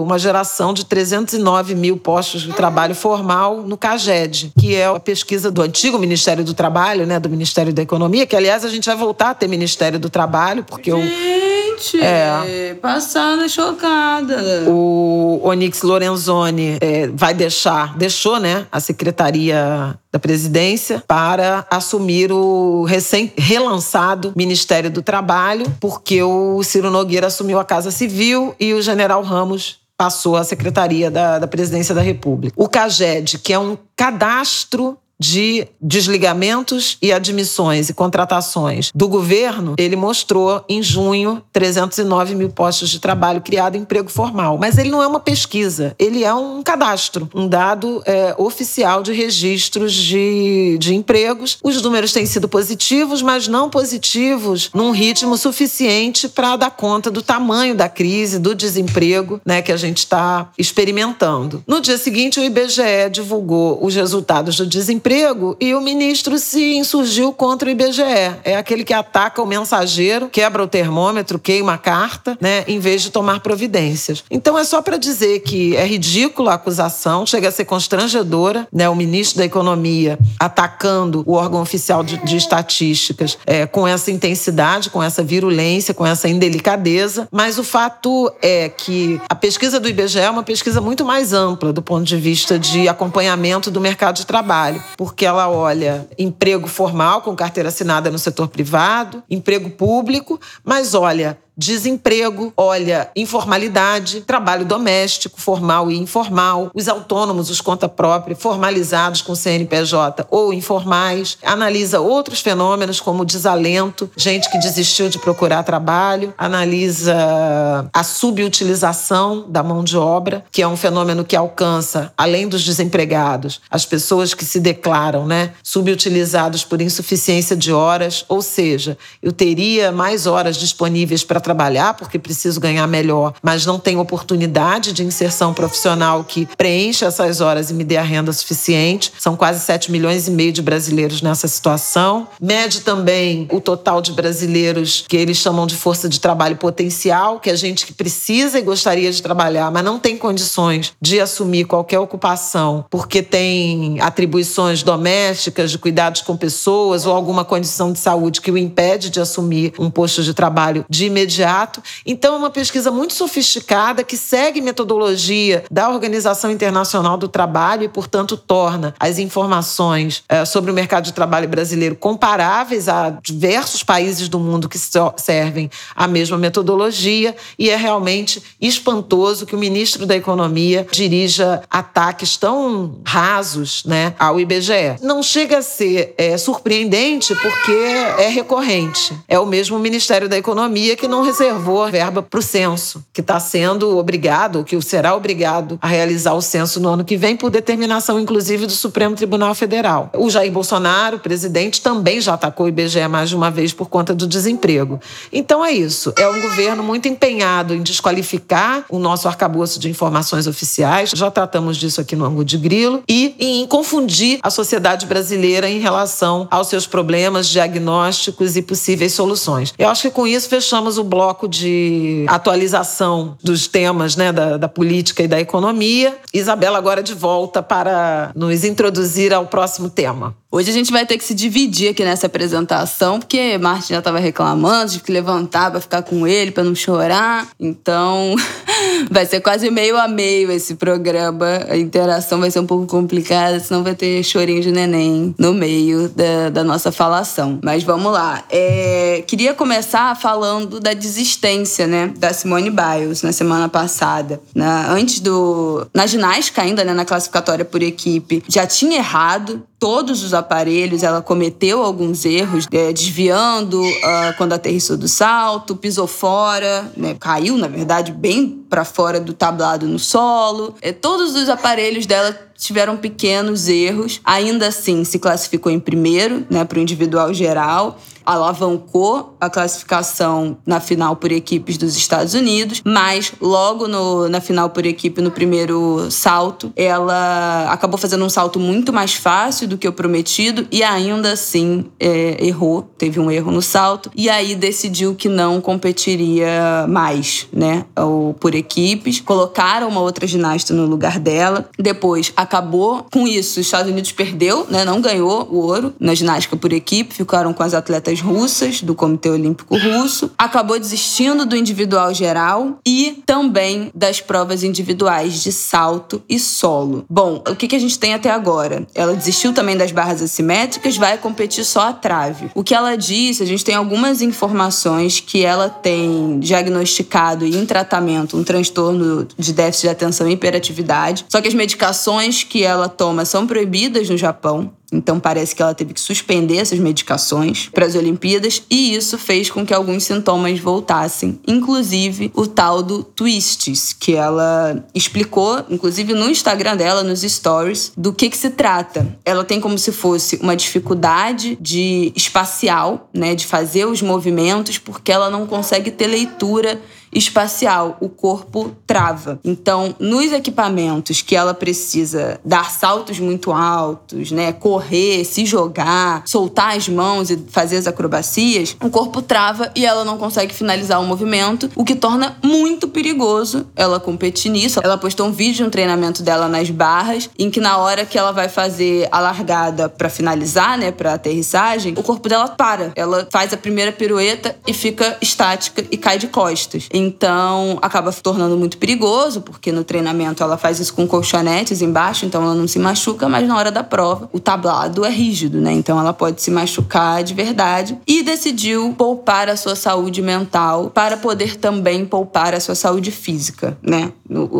uma 0.03 0.17
geração 0.17 0.73
de 0.73 0.83
309 0.85 1.75
mil 1.75 1.97
postos 1.97 2.41
de 2.41 2.53
trabalho 2.53 2.95
formal 2.95 3.61
no 3.61 3.77
CAGED, 3.77 4.51
que 4.59 4.73
é 4.73 4.87
a 4.87 4.99
pesquisa 4.99 5.42
do 5.51 5.61
antigo 5.61 5.97
Ministério 5.97 6.43
do 6.43 6.53
Trabalho, 6.53 7.05
né, 7.05 7.19
do 7.19 7.29
Ministério 7.29 7.73
da 7.73 7.81
Economia, 7.81 8.25
que 8.25 8.35
aliás 8.35 8.63
a 8.65 8.69
gente 8.69 8.85
vai 8.85 8.95
voltar 8.95 9.31
a 9.31 9.33
ter 9.33 9.47
Ministério 9.47 9.99
do 9.99 10.09
Trabalho, 10.09 10.63
porque 10.63 10.91
gente, 10.91 11.97
o 11.97 12.03
é, 12.03 12.73
passada 12.75 13.47
chocada. 13.47 14.63
O 14.67 15.41
Onyx 15.43 15.81
Lorenzoni 15.81 16.77
é, 16.79 17.07
vai 17.07 17.33
deixar, 17.33 17.97
deixou, 17.97 18.39
né, 18.39 18.65
a 18.71 18.79
secretaria 18.79 19.97
da 20.11 20.19
presidência 20.19 21.03
para 21.07 21.65
assumir 21.69 22.31
o 22.31 22.83
recém 22.83 23.31
relançado 23.37 24.33
Ministério 24.35 24.89
do 24.89 25.01
Trabalho, 25.01 25.65
porque 25.79 26.21
o 26.21 26.61
Ciro 26.63 26.89
Nogueira 26.89 27.27
assumiu 27.27 27.59
a 27.59 27.65
Casa 27.65 27.91
Civil 27.91 28.55
e 28.59 28.73
o 28.73 28.81
General 28.81 29.21
Ramos 29.21 29.83
passou 29.97 30.35
à 30.35 30.43
Secretaria 30.43 31.09
da, 31.09 31.39
da 31.39 31.47
Presidência 31.47 31.93
da 31.93 32.01
República. 32.01 32.53
O 32.57 32.67
CAGED, 32.67 33.39
que 33.39 33.53
é 33.53 33.59
um 33.59 33.77
cadastro 33.95 34.97
de 35.19 35.67
desligamentos 35.79 36.97
e 37.01 37.11
admissões 37.11 37.89
e 37.89 37.93
contratações 37.93 38.91
do 38.93 39.07
governo, 39.07 39.75
ele 39.77 39.95
mostrou 39.95 40.63
em 40.67 40.83
junho 40.83 41.41
309 41.53 42.35
mil 42.35 42.49
postos 42.49 42.89
de 42.89 42.99
trabalho 42.99 43.41
criado 43.41 43.75
em 43.75 43.81
emprego 43.81 44.09
formal. 44.09 44.57
Mas 44.57 44.77
ele 44.77 44.89
não 44.89 45.01
é 45.01 45.07
uma 45.07 45.19
pesquisa, 45.19 45.95
ele 45.97 46.23
é 46.23 46.33
um 46.33 46.61
cadastro, 46.61 47.29
um 47.33 47.47
dado 47.47 48.01
é, 48.05 48.35
oficial 48.37 49.01
de 49.01 49.13
registros 49.13 49.93
de, 49.93 50.77
de 50.77 50.93
empregos. 50.93 51.57
Os 51.63 51.81
números 51.81 52.11
têm 52.11 52.25
sido 52.25 52.49
positivos, 52.49 53.21
mas 53.21 53.47
não 53.47 53.69
positivos 53.69 54.69
num 54.73 54.91
ritmo 54.91 55.37
suficiente 55.37 56.27
para 56.27 56.57
dar 56.57 56.71
conta 56.71 57.09
do 57.09 57.21
tamanho 57.21 57.75
da 57.75 57.87
crise, 57.87 58.39
do 58.39 58.53
desemprego 58.53 59.39
né, 59.45 59.61
que 59.61 59.71
a 59.71 59.77
gente 59.77 59.99
está 59.99 60.51
experimentando. 60.57 61.63
No 61.65 61.79
dia 61.79 61.97
seguinte, 61.97 62.39
o 62.39 62.43
IBGE 62.43 63.09
divulgou 63.11 63.79
os 63.81 63.95
resultados 63.95 64.57
do 64.57 64.65
desemprego 64.65 65.12
emprego 65.13 65.55
e 65.59 65.75
o 65.75 65.81
ministro 65.81 66.39
se 66.39 66.75
insurgiu 66.75 67.31
contra 67.31 67.67
o 67.67 67.71
IBGE. 67.71 68.01
É 68.43 68.55
aquele 68.57 68.83
que 68.83 68.93
ataca 68.93 69.41
o 69.41 69.45
mensageiro, 69.45 70.27
quebra 70.27 70.63
o 70.63 70.67
termômetro, 70.67 71.37
queima 71.37 71.73
a 71.73 71.77
carta, 71.77 72.35
né, 72.41 72.63
em 72.67 72.79
vez 72.79 73.03
de 73.03 73.11
tomar 73.11 73.39
providências. 73.41 74.23
Então 74.31 74.57
é 74.57 74.63
só 74.63 74.81
para 74.81 74.97
dizer 74.97 75.41
que 75.41 75.75
é 75.75 75.85
ridícula 75.85 76.51
a 76.51 76.55
acusação, 76.55 77.25
chega 77.25 77.49
a 77.49 77.51
ser 77.51 77.65
constrangedora, 77.65 78.67
né, 78.73 78.89
o 78.89 78.95
ministro 78.95 79.37
da 79.37 79.45
Economia 79.45 80.17
atacando 80.39 81.23
o 81.27 81.33
órgão 81.33 81.61
oficial 81.61 82.03
de, 82.03 82.17
de 82.17 82.35
estatísticas 82.35 83.37
é, 83.45 83.67
com 83.67 83.87
essa 83.87 84.09
intensidade, 84.09 84.89
com 84.89 85.03
essa 85.03 85.21
virulência, 85.21 85.93
com 85.93 86.05
essa 86.05 86.27
indelicadeza, 86.27 87.27
mas 87.31 87.59
o 87.59 87.63
fato 87.63 88.31
é 88.41 88.67
que 88.69 89.21
a 89.29 89.35
pesquisa 89.35 89.79
do 89.79 89.87
IBGE 89.87 90.19
é 90.19 90.29
uma 90.29 90.43
pesquisa 90.43 90.81
muito 90.81 91.05
mais 91.05 91.33
ampla 91.33 91.71
do 91.71 91.81
ponto 91.81 92.03
de 92.03 92.17
vista 92.17 92.57
de 92.57 92.87
acompanhamento 92.87 93.69
do 93.69 93.79
mercado 93.79 94.15
de 94.15 94.25
trabalho. 94.25 94.81
Porque 94.97 95.25
ela 95.25 95.49
olha 95.49 96.07
emprego 96.17 96.67
formal 96.67 97.21
com 97.21 97.35
carteira 97.35 97.69
assinada 97.69 98.11
no 98.11 98.19
setor 98.19 98.47
privado, 98.47 99.23
emprego 99.29 99.69
público, 99.69 100.39
mas 100.63 100.93
olha 100.93 101.37
desemprego, 101.57 102.51
olha 102.57 103.09
informalidade, 103.15 104.21
trabalho 104.21 104.65
doméstico, 104.65 105.39
formal 105.39 105.91
e 105.91 105.97
informal, 105.97 106.71
os 106.73 106.87
autônomos, 106.87 107.49
os 107.49 107.61
conta 107.61 107.87
própria, 107.87 108.35
formalizados 108.35 109.21
com 109.21 109.35
CNPJ 109.35 110.25
ou 110.29 110.53
informais, 110.53 111.37
analisa 111.43 111.99
outros 111.99 112.41
fenômenos 112.41 112.99
como 112.99 113.25
desalento, 113.25 114.09
gente 114.17 114.49
que 114.49 114.57
desistiu 114.57 115.09
de 115.09 115.19
procurar 115.19 115.63
trabalho, 115.63 116.33
analisa 116.37 117.89
a 117.93 118.03
subutilização 118.03 119.45
da 119.47 119.61
mão 119.61 119.83
de 119.83 119.97
obra, 119.97 120.43
que 120.51 120.61
é 120.61 120.67
um 120.67 120.77
fenômeno 120.77 121.23
que 121.23 121.35
alcança, 121.35 122.11
além 122.17 122.47
dos 122.47 122.63
desempregados, 122.63 123.61
as 123.69 123.85
pessoas 123.85 124.33
que 124.33 124.45
se 124.45 124.59
declaram, 124.59 125.25
né, 125.25 125.53
subutilizados 125.61 126.63
por 126.63 126.81
insuficiência 126.81 127.55
de 127.55 127.71
horas, 127.71 128.25
ou 128.27 128.41
seja, 128.41 128.97
eu 129.21 129.31
teria 129.31 129.91
mais 129.91 130.25
horas 130.25 130.57
disponíveis 130.57 131.23
para 131.23 131.39
trabalhar 131.43 131.93
porque 131.93 132.17
preciso 132.17 132.59
ganhar 132.59 132.87
melhor, 132.87 133.33
mas 133.41 133.65
não 133.65 133.77
tenho 133.77 133.99
oportunidade 133.99 134.93
de 134.93 135.03
inserção 135.03 135.53
profissional 135.53 136.23
que 136.23 136.47
preencha 136.57 137.05
essas 137.05 137.41
horas 137.41 137.69
e 137.69 137.73
me 137.73 137.83
dê 137.83 137.97
a 137.97 138.01
renda 138.01 138.31
suficiente. 138.31 139.11
São 139.19 139.35
quase 139.35 139.59
7 139.59 139.91
milhões 139.91 140.27
e 140.27 140.31
meio 140.31 140.51
de 140.51 140.61
brasileiros 140.61 141.21
nessa 141.21 141.47
situação. 141.47 142.27
Mede 142.41 142.81
também 142.81 143.47
o 143.51 143.59
total 143.59 144.01
de 144.01 144.13
brasileiros 144.13 145.03
que 145.07 145.17
eles 145.17 145.37
chamam 145.37 145.67
de 145.67 145.75
força 145.75 146.07
de 146.07 146.19
trabalho 146.19 146.55
potencial, 146.55 147.39
que 147.39 147.49
é 147.49 147.55
gente 147.55 147.85
que 147.85 147.93
precisa 147.93 148.57
e 148.57 148.61
gostaria 148.61 149.11
de 149.11 149.21
trabalhar, 149.21 149.69
mas 149.71 149.83
não 149.83 149.99
tem 149.99 150.17
condições 150.17 150.93
de 151.01 151.19
assumir 151.19 151.65
qualquer 151.65 151.99
ocupação 151.99 152.85
porque 152.89 153.21
tem 153.21 153.99
atribuições 153.99 154.83
domésticas, 154.83 155.71
de 155.71 155.77
cuidados 155.77 156.21
com 156.21 156.37
pessoas 156.37 157.05
ou 157.05 157.13
alguma 157.13 157.43
condição 157.43 157.91
de 157.91 157.99
saúde 157.99 158.39
que 158.39 158.51
o 158.51 158.57
impede 158.57 159.09
de 159.09 159.19
assumir 159.19 159.73
um 159.77 159.89
posto 159.89 160.23
de 160.23 160.33
trabalho 160.33 160.85
de 160.89 161.05
imediato 161.05 161.32
imediato. 161.33 161.81
Então, 162.05 162.35
é 162.35 162.37
uma 162.37 162.49
pesquisa 162.49 162.91
muito 162.91 163.13
sofisticada 163.13 164.03
que 164.03 164.17
segue 164.17 164.61
metodologia 164.61 165.63
da 165.69 165.89
Organização 165.89 166.51
Internacional 166.51 167.17
do 167.17 167.27
Trabalho 167.27 167.83
e, 167.83 167.89
portanto, 167.89 168.37
torna 168.37 168.93
as 168.99 169.17
informações 169.17 170.23
é, 170.29 170.45
sobre 170.45 170.71
o 170.71 170.73
mercado 170.73 171.05
de 171.05 171.13
trabalho 171.13 171.47
brasileiro 171.47 171.95
comparáveis 171.95 172.87
a 172.87 173.11
diversos 173.21 173.83
países 173.83 174.29
do 174.29 174.39
mundo 174.39 174.69
que 174.69 174.79
servem 175.17 175.69
a 175.95 176.07
mesma 176.07 176.37
metodologia. 176.37 177.35
E 177.57 177.69
é 177.69 177.75
realmente 177.75 178.41
espantoso 178.61 179.45
que 179.45 179.55
o 179.55 179.59
ministro 179.59 180.05
da 180.05 180.15
Economia 180.15 180.87
dirija 180.91 181.63
ataques 181.69 182.37
tão 182.37 182.99
rasos 183.05 183.83
né, 183.85 184.13
ao 184.19 184.39
IBGE. 184.39 184.97
Não 185.01 185.23
chega 185.23 185.59
a 185.59 185.61
ser 185.61 186.13
é, 186.17 186.37
surpreendente 186.37 187.35
porque 187.35 187.71
é 187.71 188.27
recorrente. 188.27 189.13
É 189.27 189.39
o 189.39 189.45
mesmo 189.45 189.79
Ministério 189.79 190.29
da 190.29 190.37
Economia 190.37 190.95
que 190.95 191.07
não 191.07 191.22
reservou 191.23 191.89
verba 191.89 192.21
para 192.21 192.39
o 192.39 192.43
censo, 192.43 193.03
que 193.11 193.21
está 193.21 193.39
sendo 193.39 193.97
obrigado, 193.97 194.63
que 194.63 194.79
será 194.81 195.15
obrigado 195.15 195.79
a 195.81 195.87
realizar 195.87 196.33
o 196.33 196.41
censo 196.41 196.79
no 196.79 196.89
ano 196.89 197.03
que 197.03 197.17
vem, 197.17 197.35
por 197.35 197.49
determinação, 197.49 198.19
inclusive, 198.19 198.65
do 198.65 198.71
Supremo 198.71 199.15
Tribunal 199.15 199.55
Federal. 199.55 200.09
O 200.13 200.29
Jair 200.29 200.51
Bolsonaro, 200.51 201.19
presidente, 201.19 201.81
também 201.81 202.21
já 202.21 202.33
atacou 202.33 202.65
o 202.65 202.69
IBGE 202.69 203.07
mais 203.07 203.29
de 203.29 203.35
uma 203.35 203.49
vez 203.49 203.73
por 203.73 203.89
conta 203.89 204.13
do 204.13 204.27
desemprego. 204.27 204.99
Então 205.31 205.63
é 205.63 205.71
isso. 205.71 206.13
É 206.17 206.27
um 206.27 206.41
governo 206.41 206.83
muito 206.83 207.07
empenhado 207.07 207.73
em 207.73 207.81
desqualificar 207.81 208.85
o 208.89 208.99
nosso 208.99 209.27
arcabouço 209.27 209.79
de 209.79 209.89
informações 209.89 210.47
oficiais. 210.47 211.11
Já 211.13 211.31
tratamos 211.31 211.77
disso 211.77 212.01
aqui 212.01 212.15
no 212.15 212.25
ângulo 212.25 212.45
de 212.45 212.57
grilo. 212.57 213.03
E 213.07 213.35
em 213.39 213.65
confundir 213.67 214.39
a 214.41 214.49
sociedade 214.49 215.05
brasileira 215.05 215.69
em 215.69 215.79
relação 215.79 216.47
aos 216.51 216.67
seus 216.67 216.85
problemas, 216.85 217.47
diagnósticos 217.47 218.55
e 218.55 218.61
possíveis 218.61 219.13
soluções. 219.13 219.73
Eu 219.77 219.89
acho 219.89 220.03
que 220.03 220.11
com 220.11 220.27
isso 220.27 220.49
fechamos 220.49 220.97
o 220.97 221.03
bloco 221.13 221.47
de 221.47 222.25
atualização 222.27 223.37
dos 223.43 223.67
temas 223.67 224.15
né, 224.15 224.31
da, 224.31 224.57
da 224.57 224.67
política 224.67 225.21
e 225.21 225.27
da 225.27 225.39
economia. 225.39 226.17
Isabela 226.33 226.79
agora 226.79 227.03
de 227.03 227.13
volta 227.13 227.61
para 227.61 228.31
nos 228.35 228.63
introduzir 228.63 229.31
ao 229.31 229.45
próximo 229.45 229.91
tema. 229.91 230.35
Hoje 230.55 230.69
a 230.69 230.73
gente 230.73 230.91
vai 230.91 231.03
ter 231.03 231.17
que 231.17 231.23
se 231.23 231.33
dividir 231.33 231.89
aqui 231.89 232.05
nessa 232.05 232.27
apresentação, 232.27 233.19
porque 233.19 233.57
Martin 233.57 233.93
já 233.93 233.97
estava 233.97 234.19
reclamando, 234.19 234.91
tive 234.91 235.03
que 235.03 235.11
levantar 235.11 235.71
para 235.71 235.81
ficar 235.81 236.03
com 236.03 236.27
ele, 236.27 236.51
para 236.51 236.63
não 236.63 236.75
chorar. 236.75 237.47
Então, 237.59 238.35
vai 239.09 239.25
ser 239.25 239.41
quase 239.41 239.71
meio 239.71 239.97
a 239.97 240.07
meio 240.07 240.51
esse 240.51 240.75
programa. 240.75 241.65
A 241.67 241.75
interação 241.75 242.39
vai 242.39 242.51
ser 242.51 242.59
um 242.59 242.67
pouco 242.67 242.85
complicada, 242.85 243.59
senão 243.59 243.83
vai 243.83 243.95
ter 243.95 244.21
chorinho 244.21 244.61
de 244.61 244.71
neném 244.71 245.33
no 245.39 245.55
meio 245.55 246.07
da, 246.09 246.51
da 246.51 246.63
nossa 246.63 246.91
falação. 246.91 247.57
Mas 247.63 247.81
vamos 247.81 248.13
lá. 248.13 248.43
É, 248.51 249.23
queria 249.25 249.55
começar 249.55 250.15
falando 250.15 250.79
da 250.79 250.93
desistência, 250.93 251.87
né, 251.87 252.13
da 252.15 252.31
Simone 252.31 252.69
Biles 252.69 253.23
na 253.23 253.31
semana 253.31 253.67
passada. 253.67 254.39
Na, 254.53 254.91
antes 254.91 255.19
do. 255.19 255.87
Na 255.91 256.05
ginástica, 256.05 256.61
ainda, 256.61 256.83
né, 256.83 256.93
na 256.93 257.05
classificatória 257.05 257.65
por 257.65 257.81
equipe, 257.81 258.43
já 258.47 258.67
tinha 258.67 258.97
errado 258.97 259.63
todos 259.83 260.23
os 260.23 260.33
aparelhos, 260.43 261.03
ela 261.03 261.21
cometeu 261.21 261.81
alguns 261.81 262.25
erros, 262.25 262.67
é, 262.71 262.91
desviando 262.91 263.81
uh, 263.81 264.37
quando 264.37 264.53
aterrissou 264.53 264.97
do 264.97 265.07
salto, 265.07 265.75
pisou 265.75 266.07
fora, 266.07 266.91
né, 266.95 267.15
caiu, 267.19 267.57
na 267.57 267.67
verdade, 267.67 268.11
bem 268.11 268.63
para 268.69 268.85
fora 268.85 269.19
do 269.19 269.33
tablado 269.33 269.87
no 269.87 269.99
solo. 269.99 270.75
É, 270.81 270.91
todos 270.91 271.35
os 271.35 271.49
aparelhos 271.49 272.05
dela 272.05 272.37
tiveram 272.55 272.97
pequenos 272.97 273.67
erros. 273.67 274.21
Ainda 274.23 274.67
assim, 274.67 275.03
se 275.03 275.19
classificou 275.19 275.71
em 275.71 275.79
primeiro, 275.79 276.45
né, 276.49 276.63
para 276.63 276.77
o 276.77 276.81
individual 276.81 277.33
geral 277.33 277.99
alavancou 278.25 279.35
a 279.39 279.49
classificação 279.49 280.57
na 280.65 280.79
final 280.79 281.15
por 281.15 281.31
equipes 281.31 281.77
dos 281.77 281.95
Estados 281.95 282.33
Unidos, 282.33 282.81
mas 282.85 283.33
logo 283.41 283.87
no, 283.87 284.29
na 284.29 284.41
final 284.41 284.69
por 284.69 284.85
equipe, 284.85 285.21
no 285.21 285.31
primeiro 285.31 286.09
salto, 286.09 286.71
ela 286.75 287.67
acabou 287.69 287.97
fazendo 287.97 288.23
um 288.23 288.29
salto 288.29 288.59
muito 288.59 288.91
mais 288.91 289.13
fácil 289.13 289.67
do 289.67 289.77
que 289.77 289.87
o 289.87 289.93
prometido 289.93 290.67
e 290.71 290.83
ainda 290.83 291.31
assim 291.31 291.85
é, 291.99 292.45
errou, 292.45 292.81
teve 292.97 293.19
um 293.19 293.29
erro 293.29 293.51
no 293.51 293.61
salto, 293.61 294.11
e 294.15 294.29
aí 294.29 294.55
decidiu 294.55 295.15
que 295.15 295.27
não 295.27 295.59
competiria 295.61 296.85
mais, 296.87 297.47
né, 297.51 297.85
ou 297.95 298.33
por 298.33 298.55
equipes. 298.55 299.19
Colocaram 299.19 299.87
uma 299.87 300.01
outra 300.01 300.27
ginasta 300.27 300.73
no 300.73 300.85
lugar 300.85 301.19
dela. 301.19 301.69
Depois 301.77 302.31
acabou 302.35 303.05
com 303.11 303.27
isso, 303.27 303.59
os 303.59 303.65
Estados 303.65 303.91
Unidos 303.91 304.11
perdeu, 304.11 304.65
né, 304.69 304.85
não 304.85 305.01
ganhou 305.01 305.47
o 305.49 305.57
ouro 305.57 305.93
na 305.99 306.13
ginástica 306.13 306.55
por 306.55 306.71
equipe, 306.73 307.13
ficaram 307.13 307.53
com 307.53 307.63
as 307.63 307.73
atletas 307.73 308.12
atletas 308.13 308.21
russas 308.21 308.81
do 308.81 308.93
Comitê 308.93 309.29
Olímpico 309.29 309.77
Russo, 309.77 310.31
acabou 310.37 310.79
desistindo 310.79 311.45
do 311.45 311.55
individual 311.55 312.13
geral 312.13 312.77
e 312.85 313.23
também 313.25 313.91
das 313.93 314.21
provas 314.21 314.63
individuais 314.63 315.41
de 315.41 315.51
salto 315.51 316.21
e 316.29 316.39
solo. 316.39 317.05
Bom, 317.09 317.43
o 317.47 317.55
que, 317.55 317.67
que 317.67 317.75
a 317.75 317.79
gente 317.79 317.97
tem 317.97 318.13
até 318.13 318.29
agora? 318.29 318.85
Ela 318.93 319.15
desistiu 319.15 319.53
também 319.53 319.75
das 319.75 319.91
barras 319.91 320.21
assimétricas, 320.21 320.97
vai 320.97 321.17
competir 321.17 321.65
só 321.65 321.89
a 321.89 321.93
trave. 321.93 322.51
O 322.53 322.63
que 322.63 322.75
ela 322.75 322.95
disse, 322.95 323.43
a 323.43 323.45
gente 323.45 323.65
tem 323.65 323.75
algumas 323.75 324.21
informações 324.21 325.19
que 325.19 325.43
ela 325.43 325.69
tem 325.69 326.39
diagnosticado 326.39 327.45
e 327.45 327.55
em 327.55 327.65
tratamento 327.65 328.37
um 328.37 328.43
transtorno 328.43 329.27
de 329.37 329.53
déficit 329.53 329.83
de 329.83 329.89
atenção 329.89 330.27
e 330.27 330.33
hiperatividade, 330.33 331.25
só 331.29 331.41
que 331.41 331.47
as 331.47 331.53
medicações 331.53 332.43
que 332.43 332.63
ela 332.63 332.87
toma 332.89 333.25
são 333.25 333.47
proibidas 333.47 334.09
no 334.09 334.17
Japão. 334.17 334.71
Então 334.95 335.19
parece 335.19 335.55
que 335.55 335.61
ela 335.61 335.73
teve 335.73 335.93
que 335.93 335.99
suspender 335.99 336.57
essas 336.57 336.79
medicações 336.79 337.69
para 337.73 337.85
as 337.85 337.95
Olimpíadas 337.95 338.63
e 338.69 338.95
isso 338.95 339.17
fez 339.17 339.49
com 339.49 339.65
que 339.65 339.73
alguns 339.73 340.03
sintomas 340.03 340.59
voltassem, 340.59 341.39
inclusive 341.47 342.31
o 342.33 342.47
tal 342.47 342.83
do 342.83 343.03
twists, 343.03 343.93
que 343.93 344.13
ela 344.13 344.83
explicou, 344.93 345.65
inclusive 345.69 346.13
no 346.13 346.29
Instagram 346.29 346.77
dela, 346.77 347.03
nos 347.03 347.21
stories, 347.21 347.91
do 347.97 348.13
que 348.13 348.29
que 348.29 348.37
se 348.37 348.49
trata. 348.49 349.17
Ela 349.25 349.43
tem 349.43 349.59
como 349.59 349.77
se 349.77 349.91
fosse 349.91 350.37
uma 350.37 350.55
dificuldade 350.55 351.57
de 351.59 352.11
espacial, 352.15 353.09
né, 353.13 353.35
de 353.35 353.45
fazer 353.45 353.85
os 353.85 354.01
movimentos 354.01 354.77
porque 354.77 355.11
ela 355.11 355.29
não 355.29 355.45
consegue 355.45 355.91
ter 355.91 356.07
leitura 356.07 356.79
espacial, 357.15 357.97
o 357.99 358.09
corpo 358.09 358.71
trava. 358.85 359.39
Então, 359.43 359.95
nos 359.99 360.31
equipamentos 360.31 361.21
que 361.21 361.35
ela 361.35 361.53
precisa 361.53 362.39
dar 362.43 362.71
saltos 362.71 363.19
muito 363.19 363.51
altos, 363.51 364.31
né, 364.31 364.51
correr, 364.51 365.23
se 365.25 365.45
jogar, 365.45 366.23
soltar 366.25 366.75
as 366.75 366.87
mãos 366.89 367.29
e 367.29 367.37
fazer 367.49 367.77
as 367.77 367.87
acrobacias, 367.87 368.75
o 368.81 368.89
corpo 368.89 369.21
trava 369.21 369.71
e 369.75 369.85
ela 369.85 370.03
não 370.03 370.17
consegue 370.17 370.53
finalizar 370.53 371.01
o 371.01 371.05
movimento, 371.05 371.69
o 371.75 371.83
que 371.83 371.95
torna 371.95 372.37
muito 372.43 372.87
perigoso 372.87 373.67
ela 373.75 373.99
competir 373.99 374.51
nisso. 374.51 374.79
Ela 374.83 374.97
postou 374.97 375.27
um 375.27 375.31
vídeo 375.31 375.53
de 375.53 375.63
um 375.63 375.69
treinamento 375.69 376.23
dela 376.23 376.47
nas 376.47 376.69
barras, 376.69 377.29
em 377.37 377.49
que 377.49 377.59
na 377.59 377.77
hora 377.77 378.05
que 378.05 378.17
ela 378.17 378.31
vai 378.31 378.49
fazer 378.49 379.07
a 379.11 379.19
largada 379.19 379.89
para 379.89 380.09
finalizar, 380.09 380.77
né, 380.77 380.91
para 380.91 381.13
aterrissagem, 381.13 381.93
o 381.97 382.03
corpo 382.03 382.27
dela 382.27 382.49
para. 382.49 382.91
Ela 382.95 383.27
faz 383.31 383.53
a 383.53 383.57
primeira 383.57 383.91
pirueta 383.91 384.55
e 384.67 384.73
fica 384.73 385.17
estática 385.21 385.83
e 385.91 385.97
cai 385.97 386.17
de 386.17 386.27
costas. 386.27 386.87
Então, 387.05 387.77
acaba 387.81 388.11
se 388.11 388.21
tornando 388.21 388.57
muito 388.57 388.77
perigoso, 388.77 389.41
porque 389.41 389.71
no 389.71 389.83
treinamento 389.83 390.41
ela 390.41 390.57
faz 390.57 390.79
isso 390.79 390.93
com 390.93 391.07
colchonetes 391.07 391.81
embaixo, 391.81 392.25
então 392.25 392.43
ela 392.43 392.55
não 392.55 392.67
se 392.67 392.79
machuca, 392.79 393.27
mas 393.27 393.47
na 393.47 393.57
hora 393.57 393.71
da 393.71 393.83
prova 393.83 394.29
o 394.31 394.39
tablado 394.39 395.03
é 395.03 395.09
rígido, 395.09 395.59
né? 395.59 395.73
Então 395.73 395.99
ela 395.99 396.13
pode 396.13 396.41
se 396.41 396.49
machucar 396.49 397.23
de 397.23 397.33
verdade. 397.33 397.97
E 398.07 398.23
decidiu 398.23 398.93
poupar 398.97 399.49
a 399.49 399.57
sua 399.57 399.75
saúde 399.75 400.21
mental 400.21 400.89
para 400.89 401.17
poder 401.17 401.57
também 401.57 402.05
poupar 402.05 402.53
a 402.53 402.59
sua 402.59 402.75
saúde 402.75 403.11
física, 403.11 403.77
né? 403.81 404.11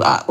A, 0.03 0.25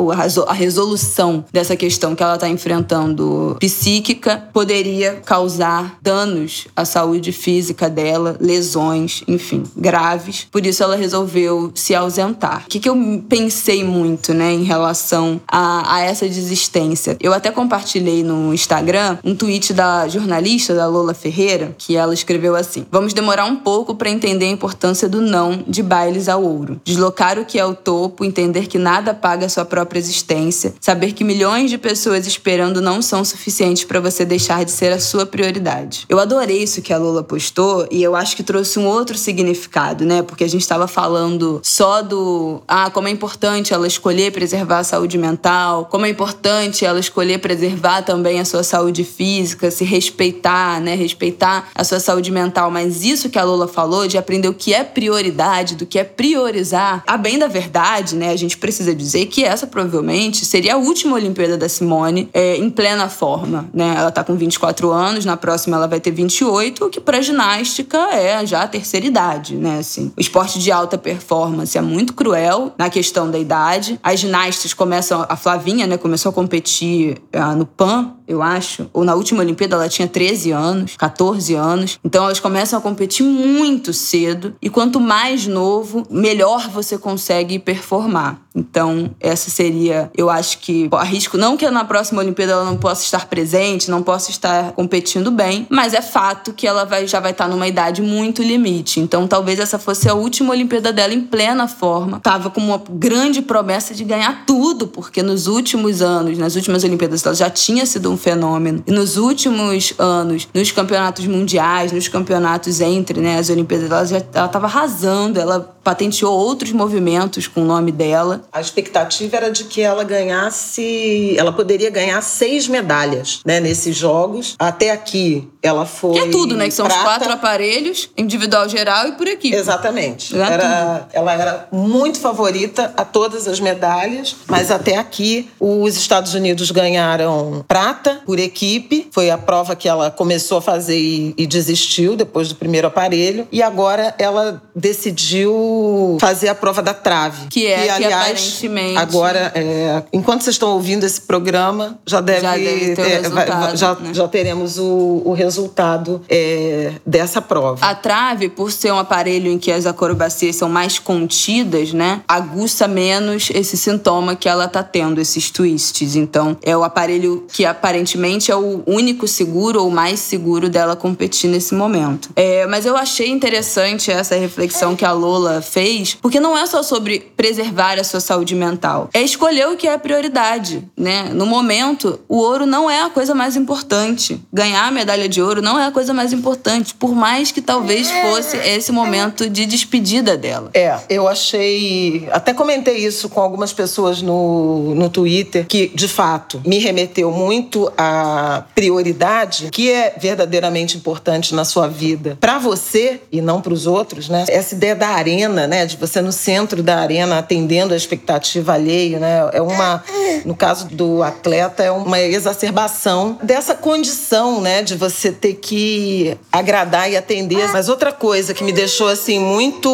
a 0.48 0.52
resolução 0.52 1.44
dessa 1.52 1.74
questão 1.76 2.14
que 2.14 2.22
ela 2.22 2.34
está 2.34 2.48
enfrentando 2.48 3.56
psíquica 3.58 4.48
poderia 4.52 5.20
causar 5.24 5.98
danos 6.02 6.66
à 6.76 6.84
saúde 6.84 7.32
física 7.32 7.88
dela, 7.88 8.36
lesões, 8.40 9.22
enfim, 9.26 9.62
graves. 9.76 10.46
Por 10.50 10.64
isso 10.66 10.82
ela 10.82 10.96
resolveu 10.96 11.72
se 11.74 11.94
ausentar. 12.02 12.64
O 12.66 12.68
que, 12.68 12.78
que 12.78 12.88
eu 12.88 13.24
pensei 13.28 13.82
muito, 13.84 14.34
né, 14.34 14.52
em 14.52 14.64
relação 14.64 15.40
a, 15.48 15.96
a 15.96 16.00
essa 16.00 16.28
desistência? 16.28 17.16
Eu 17.20 17.32
até 17.32 17.50
compartilhei 17.50 18.22
no 18.22 18.52
Instagram 18.52 19.18
um 19.24 19.34
tweet 19.34 19.72
da 19.72 20.06
jornalista, 20.08 20.74
da 20.74 20.86
Lola 20.86 21.14
Ferreira, 21.14 21.74
que 21.78 21.96
ela 21.96 22.14
escreveu 22.14 22.54
assim: 22.54 22.86
Vamos 22.90 23.12
demorar 23.12 23.44
um 23.44 23.56
pouco 23.56 23.94
para 23.94 24.10
entender 24.10 24.46
a 24.46 24.50
importância 24.50 25.08
do 25.08 25.20
não 25.20 25.64
de 25.66 25.82
bailes 25.82 26.28
ao 26.28 26.42
ouro. 26.42 26.80
Deslocar 26.84 27.38
o 27.38 27.44
que 27.44 27.58
é 27.58 27.64
o 27.64 27.74
topo, 27.74 28.24
entender 28.24 28.66
que 28.66 28.78
nada 28.78 29.14
paga 29.14 29.46
a 29.46 29.48
sua 29.48 29.64
própria 29.64 29.98
existência, 29.98 30.74
saber 30.80 31.12
que 31.12 31.24
milhões 31.24 31.70
de 31.70 31.78
pessoas 31.78 32.26
esperando 32.26 32.80
não 32.80 33.00
são 33.00 33.24
suficientes 33.24 33.84
para 33.84 34.00
você 34.00 34.24
deixar 34.24 34.64
de 34.64 34.70
ser 34.70 34.92
a 34.92 35.00
sua 35.00 35.24
prioridade. 35.26 36.04
Eu 36.08 36.18
adorei 36.18 36.62
isso 36.62 36.82
que 36.82 36.92
a 36.92 36.98
Lola 36.98 37.22
postou 37.22 37.86
e 37.90 38.02
eu 38.02 38.14
acho 38.16 38.36
que 38.36 38.42
trouxe 38.42 38.78
um 38.78 38.86
outro 38.86 39.16
significado, 39.16 40.04
né? 40.04 40.22
Porque 40.22 40.44
a 40.44 40.48
gente 40.48 40.62
estava 40.62 40.86
falando 40.86 41.60
só 41.82 42.00
do 42.00 42.62
ah, 42.68 42.90
como 42.90 43.08
é 43.08 43.10
importante 43.10 43.74
ela 43.74 43.88
escolher 43.88 44.30
preservar 44.30 44.78
a 44.78 44.84
saúde 44.84 45.18
mental, 45.18 45.86
como 45.86 46.06
é 46.06 46.08
importante 46.08 46.84
ela 46.84 47.00
escolher 47.00 47.38
preservar 47.38 48.02
também 48.02 48.38
a 48.38 48.44
sua 48.44 48.62
saúde 48.62 49.02
física, 49.02 49.68
se 49.68 49.82
respeitar, 49.82 50.80
né? 50.80 50.94
Respeitar 50.94 51.70
a 51.74 51.82
sua 51.82 51.98
saúde 51.98 52.30
mental. 52.30 52.70
Mas 52.70 53.04
isso 53.04 53.28
que 53.28 53.36
a 53.36 53.42
Lola 53.42 53.66
falou 53.66 54.06
de 54.06 54.16
aprender 54.16 54.46
o 54.46 54.54
que 54.54 54.72
é 54.72 54.84
prioridade, 54.84 55.74
do 55.74 55.84
que 55.84 55.98
é 55.98 56.04
priorizar, 56.04 57.02
a 57.04 57.16
bem 57.16 57.36
da 57.36 57.48
verdade, 57.48 58.14
né? 58.14 58.30
A 58.30 58.36
gente 58.36 58.58
precisa 58.58 58.94
dizer 58.94 59.26
que 59.26 59.42
essa 59.42 59.66
provavelmente 59.66 60.44
seria 60.44 60.74
a 60.74 60.76
última 60.76 61.16
Olimpíada 61.16 61.56
da 61.56 61.68
Simone 61.68 62.30
é, 62.32 62.58
em 62.58 62.70
plena 62.70 63.08
forma, 63.08 63.68
né? 63.74 63.96
Ela 63.98 64.12
tá 64.12 64.22
com 64.22 64.36
24 64.36 64.88
anos, 64.92 65.24
na 65.24 65.36
próxima 65.36 65.76
ela 65.78 65.88
vai 65.88 65.98
ter 65.98 66.12
28, 66.12 66.84
o 66.84 66.88
que 66.88 67.00
para 67.00 67.20
ginástica 67.20 67.98
é 68.12 68.46
já 68.46 68.62
a 68.62 68.68
terceira 68.68 69.04
idade, 69.04 69.56
né? 69.56 69.78
Assim, 69.80 70.12
o 70.16 70.20
esporte 70.20 70.60
de 70.60 70.70
alta 70.70 70.96
performance 70.96 71.71
é 71.78 71.80
muito 71.80 72.12
cruel 72.14 72.74
na 72.78 72.90
questão 72.90 73.30
da 73.30 73.38
idade. 73.38 73.98
As 74.02 74.20
ginastas 74.20 74.74
começam, 74.74 75.24
a 75.28 75.36
Flavinha, 75.36 75.86
né, 75.86 75.96
começou 75.96 76.30
a 76.30 76.32
competir 76.32 77.18
uh, 77.34 77.56
no 77.56 77.66
PAN, 77.66 78.14
eu 78.26 78.42
acho, 78.42 78.88
ou 78.92 79.04
na 79.04 79.14
última 79.14 79.40
Olimpíada 79.40 79.76
ela 79.76 79.88
tinha 79.88 80.08
13 80.08 80.50
anos, 80.50 80.96
14 80.96 81.54
anos. 81.54 81.98
Então 82.04 82.24
elas 82.24 82.40
começam 82.40 82.78
a 82.78 82.82
competir 82.82 83.24
muito 83.24 83.92
cedo 83.92 84.54
e 84.60 84.68
quanto 84.68 85.00
mais 85.00 85.46
novo, 85.46 86.06
melhor 86.10 86.68
você 86.68 86.98
consegue 86.98 87.58
performar. 87.58 88.40
Então, 88.54 89.10
essa 89.18 89.50
seria, 89.50 90.10
eu 90.16 90.28
acho 90.28 90.58
que 90.58 90.88
arrisco 90.92 91.38
não 91.38 91.56
que 91.56 91.68
na 91.70 91.84
próxima 91.84 92.20
Olimpíada 92.20 92.52
ela 92.52 92.64
não 92.64 92.76
possa 92.76 93.02
estar 93.02 93.26
presente, 93.26 93.90
não 93.90 94.02
possa 94.02 94.30
estar 94.30 94.72
competindo 94.72 95.30
bem, 95.30 95.66
mas 95.70 95.94
é 95.94 96.02
fato 96.02 96.52
que 96.52 96.66
ela 96.66 96.84
vai, 96.84 97.06
já 97.06 97.18
vai 97.18 97.30
estar 97.30 97.48
numa 97.48 97.66
idade 97.66 98.02
muito 98.02 98.42
limite. 98.42 99.00
Então, 99.00 99.26
talvez 99.26 99.58
essa 99.58 99.78
fosse 99.78 100.08
a 100.08 100.14
última 100.14 100.50
Olimpíada 100.50 100.92
dela 100.92 101.14
em 101.14 101.22
plena 101.22 101.66
forma. 101.66 102.20
Tava 102.20 102.50
com 102.50 102.60
uma 102.60 102.82
grande 102.90 103.40
promessa 103.40 103.94
de 103.94 104.04
ganhar 104.04 104.44
tudo, 104.46 104.86
porque 104.86 105.22
nos 105.22 105.46
últimos 105.46 106.02
anos, 106.02 106.36
nas 106.36 106.54
últimas 106.54 106.84
Olimpíadas, 106.84 107.24
ela 107.24 107.34
já 107.34 107.48
tinha 107.48 107.86
sido 107.86 108.10
um 108.10 108.16
fenômeno. 108.22 108.82
E 108.86 108.92
nos 108.92 109.16
últimos 109.16 109.92
anos, 109.98 110.48
nos 110.54 110.70
campeonatos 110.70 111.26
mundiais, 111.26 111.90
nos 111.90 112.06
campeonatos 112.06 112.80
entre 112.80 113.20
né, 113.20 113.38
as 113.38 113.50
Olimpíadas, 113.50 114.12
ela 114.12 114.46
estava 114.46 114.66
arrasando, 114.66 115.40
ela 115.40 115.60
patenteou 115.82 116.32
outros 116.32 116.72
movimentos 116.72 117.46
com 117.46 117.62
o 117.62 117.64
nome 117.64 117.92
dela. 117.92 118.42
A 118.52 118.60
expectativa 118.60 119.36
era 119.36 119.50
de 119.50 119.64
que 119.64 119.80
ela 119.80 120.04
ganhasse, 120.04 121.34
ela 121.36 121.52
poderia 121.52 121.90
ganhar 121.90 122.20
seis 122.22 122.68
medalhas, 122.68 123.40
né, 123.44 123.60
nesses 123.60 123.96
jogos. 123.96 124.54
Até 124.58 124.90
aqui 124.90 125.48
ela 125.62 125.86
foi. 125.86 126.14
Que 126.14 126.18
é 126.20 126.30
tudo, 126.30 126.56
né? 126.56 126.66
Que 126.66 126.74
são 126.74 126.86
prata. 126.86 127.00
os 127.00 127.06
quatro 127.06 127.32
aparelhos, 127.32 128.10
individual 128.16 128.68
geral 128.68 129.08
e 129.08 129.12
por 129.12 129.26
equipe. 129.28 129.54
Exatamente. 129.56 130.36
Era, 130.38 131.08
ela 131.12 131.32
era 131.32 131.68
muito 131.70 132.18
favorita 132.18 132.92
a 132.96 133.04
todas 133.04 133.46
as 133.46 133.60
medalhas, 133.60 134.36
mas 134.48 134.70
até 134.70 134.96
aqui 134.96 135.48
os 135.60 135.96
Estados 135.96 136.34
Unidos 136.34 136.70
ganharam 136.70 137.64
prata 137.66 138.20
por 138.26 138.38
equipe. 138.38 139.08
Foi 139.10 139.30
a 139.30 139.38
prova 139.38 139.76
que 139.76 139.88
ela 139.88 140.10
começou 140.10 140.58
a 140.58 140.62
fazer 140.62 140.98
e, 140.98 141.34
e 141.36 141.46
desistiu 141.46 142.16
depois 142.16 142.48
do 142.48 142.56
primeiro 142.56 142.86
aparelho. 142.86 143.46
E 143.52 143.62
agora 143.62 144.14
ela 144.18 144.62
decidiu 144.74 145.71
fazer 146.20 146.48
a 146.48 146.54
prova 146.54 146.82
da 146.82 146.94
trave. 146.94 147.48
Que 147.48 147.66
é, 147.66 147.84
que, 147.84 147.90
aliás, 147.90 148.02
que 148.02 148.66
aparentemente. 148.66 148.98
Agora, 148.98 149.52
é, 149.54 150.02
enquanto 150.12 150.42
vocês 150.42 150.54
estão 150.54 150.70
ouvindo 150.70 151.04
esse 151.04 151.20
programa, 151.20 151.98
já 152.06 152.20
deve, 152.20 152.40
já, 152.40 152.56
deve 152.56 152.94
ter 152.94 153.02
é, 153.02 153.76
já, 153.76 153.94
né? 153.94 154.14
já 154.14 154.28
teremos 154.28 154.78
o, 154.78 155.22
o 155.24 155.32
resultado 155.32 156.22
é, 156.28 156.92
dessa 157.06 157.40
prova. 157.40 157.84
A 157.84 157.94
trave, 157.94 158.48
por 158.48 158.70
ser 158.70 158.92
um 158.92 158.98
aparelho 158.98 159.50
em 159.50 159.58
que 159.58 159.70
as 159.70 159.86
acrobacias 159.86 160.56
são 160.56 160.68
mais 160.68 160.98
contidas, 160.98 161.92
né, 161.92 162.22
aguça 162.26 162.88
menos 162.88 163.50
esse 163.54 163.76
sintoma 163.76 164.34
que 164.36 164.48
ela 164.48 164.68
tá 164.68 164.82
tendo, 164.82 165.20
esses 165.20 165.50
twists. 165.50 166.16
Então, 166.16 166.56
é 166.62 166.76
o 166.76 166.84
aparelho 166.84 167.46
que 167.52 167.64
aparentemente 167.64 168.50
é 168.50 168.56
o 168.56 168.82
único 168.86 169.26
seguro 169.26 169.82
ou 169.82 169.90
mais 169.90 170.20
seguro 170.20 170.68
dela 170.68 170.96
competir 170.96 171.50
nesse 171.50 171.74
momento. 171.74 172.30
É, 172.36 172.66
mas 172.66 172.86
eu 172.86 172.96
achei 172.96 173.28
interessante 173.28 174.10
essa 174.10 174.36
reflexão 174.36 174.94
que 174.96 175.04
a 175.04 175.12
Lola 175.12 175.61
fez, 175.62 176.16
porque 176.20 176.40
não 176.40 176.56
é 176.56 176.66
só 176.66 176.82
sobre 176.82 177.20
preservar 177.36 177.98
a 177.98 178.04
sua 178.04 178.20
saúde 178.20 178.54
mental, 178.54 179.08
é 179.12 179.22
escolher 179.22 179.68
o 179.68 179.76
que 179.76 179.86
é 179.86 179.94
a 179.94 179.98
prioridade, 179.98 180.84
né? 180.96 181.30
No 181.32 181.46
momento, 181.46 182.20
o 182.28 182.38
ouro 182.38 182.66
não 182.66 182.90
é 182.90 183.02
a 183.02 183.10
coisa 183.10 183.34
mais 183.34 183.56
importante. 183.56 184.40
Ganhar 184.52 184.86
a 184.86 184.90
medalha 184.90 185.28
de 185.28 185.42
ouro 185.42 185.62
não 185.62 185.78
é 185.78 185.86
a 185.86 185.90
coisa 185.90 186.14
mais 186.14 186.32
importante, 186.32 186.94
por 186.94 187.14
mais 187.14 187.50
que 187.50 187.60
talvez 187.60 188.10
fosse 188.10 188.56
esse 188.56 188.92
momento 188.92 189.48
de 189.48 189.66
despedida 189.66 190.36
dela. 190.36 190.70
É, 190.74 190.98
eu 191.08 191.28
achei. 191.28 192.28
Até 192.32 192.54
comentei 192.54 192.96
isso 192.96 193.28
com 193.28 193.40
algumas 193.40 193.72
pessoas 193.72 194.22
no, 194.22 194.94
no 194.94 195.08
Twitter, 195.08 195.66
que 195.66 195.88
de 195.94 196.08
fato 196.08 196.60
me 196.64 196.78
remeteu 196.78 197.30
muito 197.30 197.92
à 197.96 198.64
prioridade, 198.74 199.68
que 199.70 199.90
é 199.90 200.14
verdadeiramente 200.18 200.96
importante 200.96 201.54
na 201.54 201.64
sua 201.64 201.88
vida, 201.88 202.36
para 202.40 202.58
você 202.58 203.20
e 203.30 203.40
não 203.40 203.60
para 203.60 203.72
os 203.72 203.86
outros, 203.86 204.28
né? 204.28 204.44
Essa 204.48 204.74
ideia 204.74 204.94
da 204.94 205.08
arena, 205.08 205.51
né? 205.52 205.86
De 205.86 205.96
você 205.96 206.20
no 206.20 206.32
centro 206.32 206.82
da 206.82 206.98
arena 206.98 207.38
atendendo 207.38 207.94
a 207.94 207.96
expectativa 207.96 208.74
alheia, 208.74 209.18
né? 209.18 209.50
É 209.52 209.60
uma, 209.62 210.02
no 210.44 210.54
caso 210.54 210.88
do 210.88 211.22
atleta, 211.22 211.82
é 211.82 211.90
uma 211.90 212.20
exacerbação 212.20 213.38
dessa 213.42 213.74
condição, 213.74 214.60
né? 214.60 214.82
De 214.82 214.96
você 214.96 215.30
ter 215.30 215.54
que 215.54 216.36
agradar 216.50 217.10
e 217.10 217.16
atender. 217.16 217.70
Mas 217.72 217.88
outra 217.88 218.12
coisa 218.12 218.54
que 218.54 218.64
me 218.64 218.72
deixou 218.72 219.08
assim 219.08 219.38
muito 219.38 219.90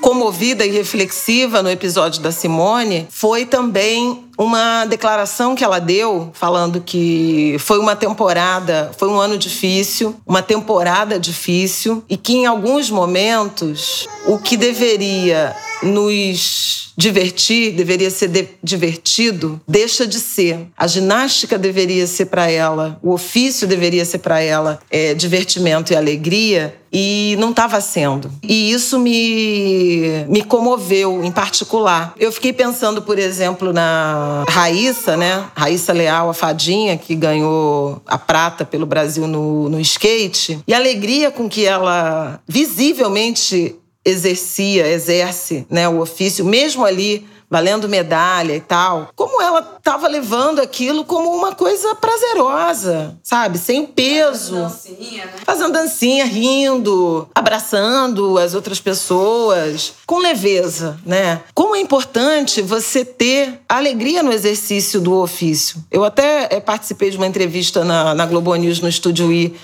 comovida 0.00 0.64
e 0.64 0.70
reflexiva 0.70 1.62
no 1.62 1.70
episódio 1.70 2.22
da 2.22 2.30
Simone 2.32 3.06
foi 3.10 3.44
também 3.44 4.25
uma 4.38 4.84
declaração 4.84 5.54
que 5.54 5.64
ela 5.64 5.78
deu 5.78 6.30
falando 6.34 6.80
que 6.80 7.56
foi 7.58 7.78
uma 7.78 7.96
temporada, 7.96 8.90
foi 8.98 9.08
um 9.08 9.18
ano 9.18 9.38
difícil, 9.38 10.14
uma 10.26 10.42
temporada 10.42 11.18
difícil 11.18 12.04
e 12.08 12.16
que 12.16 12.34
em 12.34 12.46
alguns 12.46 12.90
momentos 12.90 14.06
o 14.26 14.38
que 14.38 14.56
deveria 14.56 15.54
nos 15.82 16.85
divertir, 16.96 17.72
deveria 17.72 18.10
ser 18.10 18.56
divertido, 18.62 19.60
deixa 19.68 20.06
de 20.06 20.18
ser. 20.18 20.68
A 20.76 20.86
ginástica 20.86 21.58
deveria 21.58 22.06
ser 22.06 22.26
para 22.26 22.50
ela, 22.50 22.98
o 23.02 23.12
ofício 23.12 23.66
deveria 23.66 24.04
ser 24.04 24.18
para 24.18 24.40
ela 24.40 24.80
é, 24.90 25.14
divertimento 25.14 25.92
e 25.92 25.96
alegria, 25.96 26.74
e 26.98 27.36
não 27.38 27.50
estava 27.50 27.78
sendo. 27.80 28.30
E 28.42 28.70
isso 28.72 28.98
me, 28.98 30.24
me 30.28 30.42
comoveu 30.42 31.22
em 31.22 31.30
particular. 31.30 32.14
Eu 32.18 32.32
fiquei 32.32 32.54
pensando, 32.54 33.02
por 33.02 33.18
exemplo, 33.18 33.70
na 33.70 34.44
Raíssa, 34.48 35.14
né? 35.14 35.44
Raíssa 35.54 35.92
Leal, 35.92 36.30
a 36.30 36.34
fadinha, 36.34 36.96
que 36.96 37.14
ganhou 37.14 38.00
a 38.06 38.16
prata 38.16 38.64
pelo 38.64 38.86
Brasil 38.86 39.26
no, 39.26 39.68
no 39.68 39.78
skate, 39.80 40.58
e 40.66 40.72
a 40.72 40.78
alegria 40.78 41.30
com 41.30 41.48
que 41.50 41.66
ela 41.66 42.40
visivelmente 42.48 43.76
exercia, 44.06 44.86
exerce 44.86 45.66
né, 45.68 45.88
o 45.88 46.00
ofício, 46.00 46.44
mesmo 46.44 46.84
ali 46.84 47.26
valendo 47.48 47.88
medalha 47.88 48.54
e 48.54 48.60
tal, 48.60 49.10
como 49.14 49.40
ela 49.40 49.76
estava 49.78 50.08
levando 50.08 50.60
aquilo 50.60 51.04
como 51.04 51.30
uma 51.30 51.54
coisa 51.54 51.94
prazerosa, 51.94 53.16
sabe? 53.22 53.56
Sem 53.56 53.86
peso. 53.86 54.62
Fazendo 54.62 54.62
dancinha, 54.62 55.24
né? 55.26 55.32
Fazendo 55.44 55.72
dancinha, 55.72 56.24
rindo, 56.24 57.28
abraçando 57.32 58.36
as 58.38 58.54
outras 58.54 58.80
pessoas, 58.80 59.94
com 60.06 60.18
leveza, 60.18 60.98
né? 61.06 61.40
Como 61.54 61.76
é 61.76 61.80
importante 61.80 62.60
você 62.62 63.04
ter 63.04 63.60
alegria 63.68 64.24
no 64.24 64.32
exercício 64.32 65.00
do 65.00 65.14
ofício. 65.14 65.84
Eu 65.90 66.04
até 66.04 66.48
é, 66.50 66.60
participei 66.60 67.10
de 67.10 67.16
uma 67.16 67.26
entrevista 67.26 67.84
na, 67.84 68.12
na 68.12 68.26
Globo 68.26 68.54
News, 68.56 68.80
no 68.80 68.88
Estúdio 68.88 69.32
I, 69.32 69.54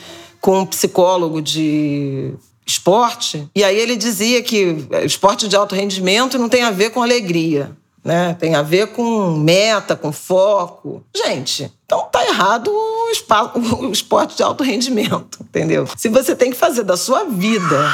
com 0.41 0.61
um 0.61 0.67
psicólogo 0.67 1.43
de 1.43 2.33
esporte, 2.65 3.49
e 3.55 3.65
aí 3.65 3.77
ele 3.77 3.97
dizia 3.97 4.43
que 4.43 4.87
esporte 5.05 5.49
de 5.49 5.57
alto 5.57 5.75
rendimento 5.75 6.39
não 6.39 6.49
tem 6.49 6.63
a 6.63 6.71
ver 6.71 6.91
com 6.91 7.03
alegria. 7.03 7.71
Né? 8.05 8.35
Tem 8.35 8.57
a 8.57 8.63
ver 8.63 8.89
com 8.89 9.31
meta, 9.31 9.95
com 9.95 10.11
foco. 10.11 11.05
Gente, 11.15 11.73
então 11.87 12.09
tá 12.11 12.25
errado 12.27 12.69
o, 12.69 13.87
o 13.87 13.93
esporte 13.93 14.37
de 14.37 14.43
alto 14.43 14.65
rendimento, 14.65 15.39
entendeu? 15.41 15.87
Se 15.97 16.09
você 16.09 16.35
tem 16.35 16.51
que 16.51 16.57
fazer 16.57 16.83
da 16.83 16.97
sua 16.97 17.25
vida 17.25 17.93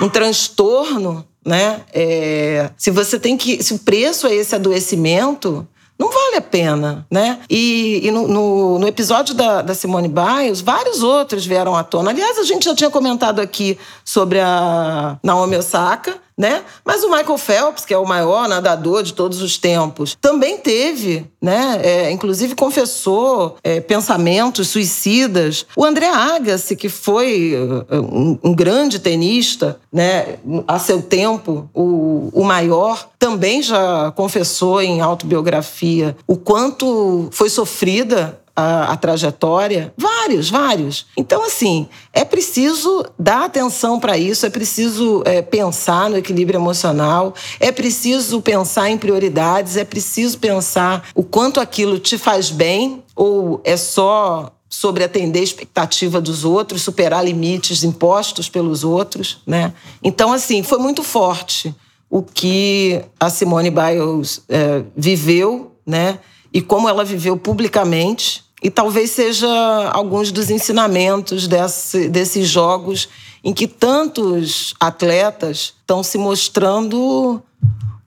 um 0.00 0.08
transtorno, 0.08 1.24
né? 1.44 1.82
É, 1.92 2.70
se 2.76 2.90
você 2.90 3.20
tem 3.20 3.36
que. 3.36 3.62
Se 3.62 3.72
o 3.74 3.78
preço 3.78 4.26
é 4.26 4.34
esse 4.34 4.54
adoecimento, 4.54 5.66
não 5.98 6.10
vale 6.10 6.36
a 6.36 6.42
pena, 6.42 7.06
né? 7.10 7.40
E, 7.48 8.06
e 8.06 8.10
no, 8.10 8.28
no, 8.28 8.78
no, 8.78 8.88
episódio 8.88 9.34
da, 9.34 9.62
da 9.62 9.74
Simone 9.74 10.08
Biles, 10.08 10.60
vários 10.60 11.02
outros 11.02 11.46
vieram 11.46 11.74
à 11.74 11.82
tona. 11.82 12.10
Aliás, 12.10 12.38
a 12.38 12.44
gente 12.44 12.66
já 12.66 12.74
tinha 12.74 12.90
comentado 12.90 13.40
aqui 13.40 13.78
sobre 14.04 14.38
a 14.40 15.18
Naomi 15.22 15.56
Osaka, 15.56 16.18
né? 16.36 16.62
Mas 16.84 17.02
o 17.02 17.10
Michael 17.10 17.38
Phelps, 17.38 17.84
que 17.84 17.94
é 17.94 17.98
o 17.98 18.06
maior 18.06 18.48
nadador 18.48 19.02
de 19.02 19.14
todos 19.14 19.40
os 19.40 19.56
tempos, 19.56 20.16
também 20.20 20.58
teve, 20.58 21.26
né? 21.40 21.80
É, 21.82 22.10
inclusive 22.10 22.54
confessou 22.54 23.56
é, 23.64 23.80
pensamentos 23.80 24.68
suicidas. 24.68 25.66
O 25.74 25.84
André 25.84 26.08
Agassi, 26.08 26.76
que 26.76 26.88
foi 26.88 27.54
uh, 27.54 27.96
um, 27.96 28.38
um, 28.44 28.54
grande 28.54 28.98
tenista, 28.98 29.80
né? 29.90 30.36
A 30.68 30.78
seu 30.78 31.00
tempo, 31.00 31.70
o, 31.72 32.30
o 32.32 32.44
maior, 32.44 33.08
também 33.18 33.62
já 33.62 34.12
confessou 34.14 34.82
em 34.82 35.00
autobiografia 35.00 36.16
o 36.26 36.36
quanto 36.36 37.28
foi 37.30 37.48
sofrida 37.48 38.38
a, 38.56 38.92
a 38.92 38.96
trajetória. 38.96 39.92
Vários, 39.96 40.48
vários. 40.48 41.06
Então, 41.16 41.44
assim, 41.44 41.86
é 42.12 42.24
preciso 42.24 43.04
dar 43.18 43.44
atenção 43.44 44.00
para 44.00 44.16
isso, 44.16 44.46
é 44.46 44.50
preciso 44.50 45.22
é, 45.26 45.42
pensar 45.42 46.08
no 46.08 46.16
equilíbrio 46.16 46.58
emocional, 46.58 47.34
é 47.60 47.70
preciso 47.70 48.40
pensar 48.40 48.88
em 48.88 48.96
prioridades, 48.96 49.76
é 49.76 49.84
preciso 49.84 50.38
pensar 50.38 51.08
o 51.14 51.22
quanto 51.22 51.60
aquilo 51.60 51.98
te 51.98 52.16
faz 52.16 52.50
bem 52.50 53.04
ou 53.14 53.60
é 53.62 53.76
só 53.76 54.52
sobre 54.68 55.04
atender 55.04 55.40
a 55.40 55.44
expectativa 55.44 56.20
dos 56.20 56.44
outros, 56.44 56.82
superar 56.82 57.24
limites 57.24 57.84
impostos 57.84 58.48
pelos 58.48 58.84
outros, 58.84 59.38
né? 59.46 59.72
Então, 60.02 60.32
assim, 60.32 60.62
foi 60.62 60.78
muito 60.78 61.02
forte 61.02 61.74
o 62.10 62.22
que 62.22 63.00
a 63.18 63.30
Simone 63.30 63.70
Biles 63.70 64.42
é, 64.48 64.82
viveu, 64.96 65.72
né? 65.86 66.18
E 66.52 66.60
como 66.60 66.88
ela 66.88 67.04
viveu 67.04 67.36
publicamente, 67.36 68.44
e 68.62 68.70
talvez 68.70 69.10
seja 69.10 69.48
alguns 69.92 70.32
dos 70.32 70.50
ensinamentos 70.50 71.46
desse, 71.46 72.08
desses 72.08 72.48
jogos 72.48 73.08
em 73.44 73.52
que 73.52 73.66
tantos 73.66 74.74
atletas 74.80 75.74
estão 75.80 76.02
se 76.02 76.18
mostrando 76.18 77.42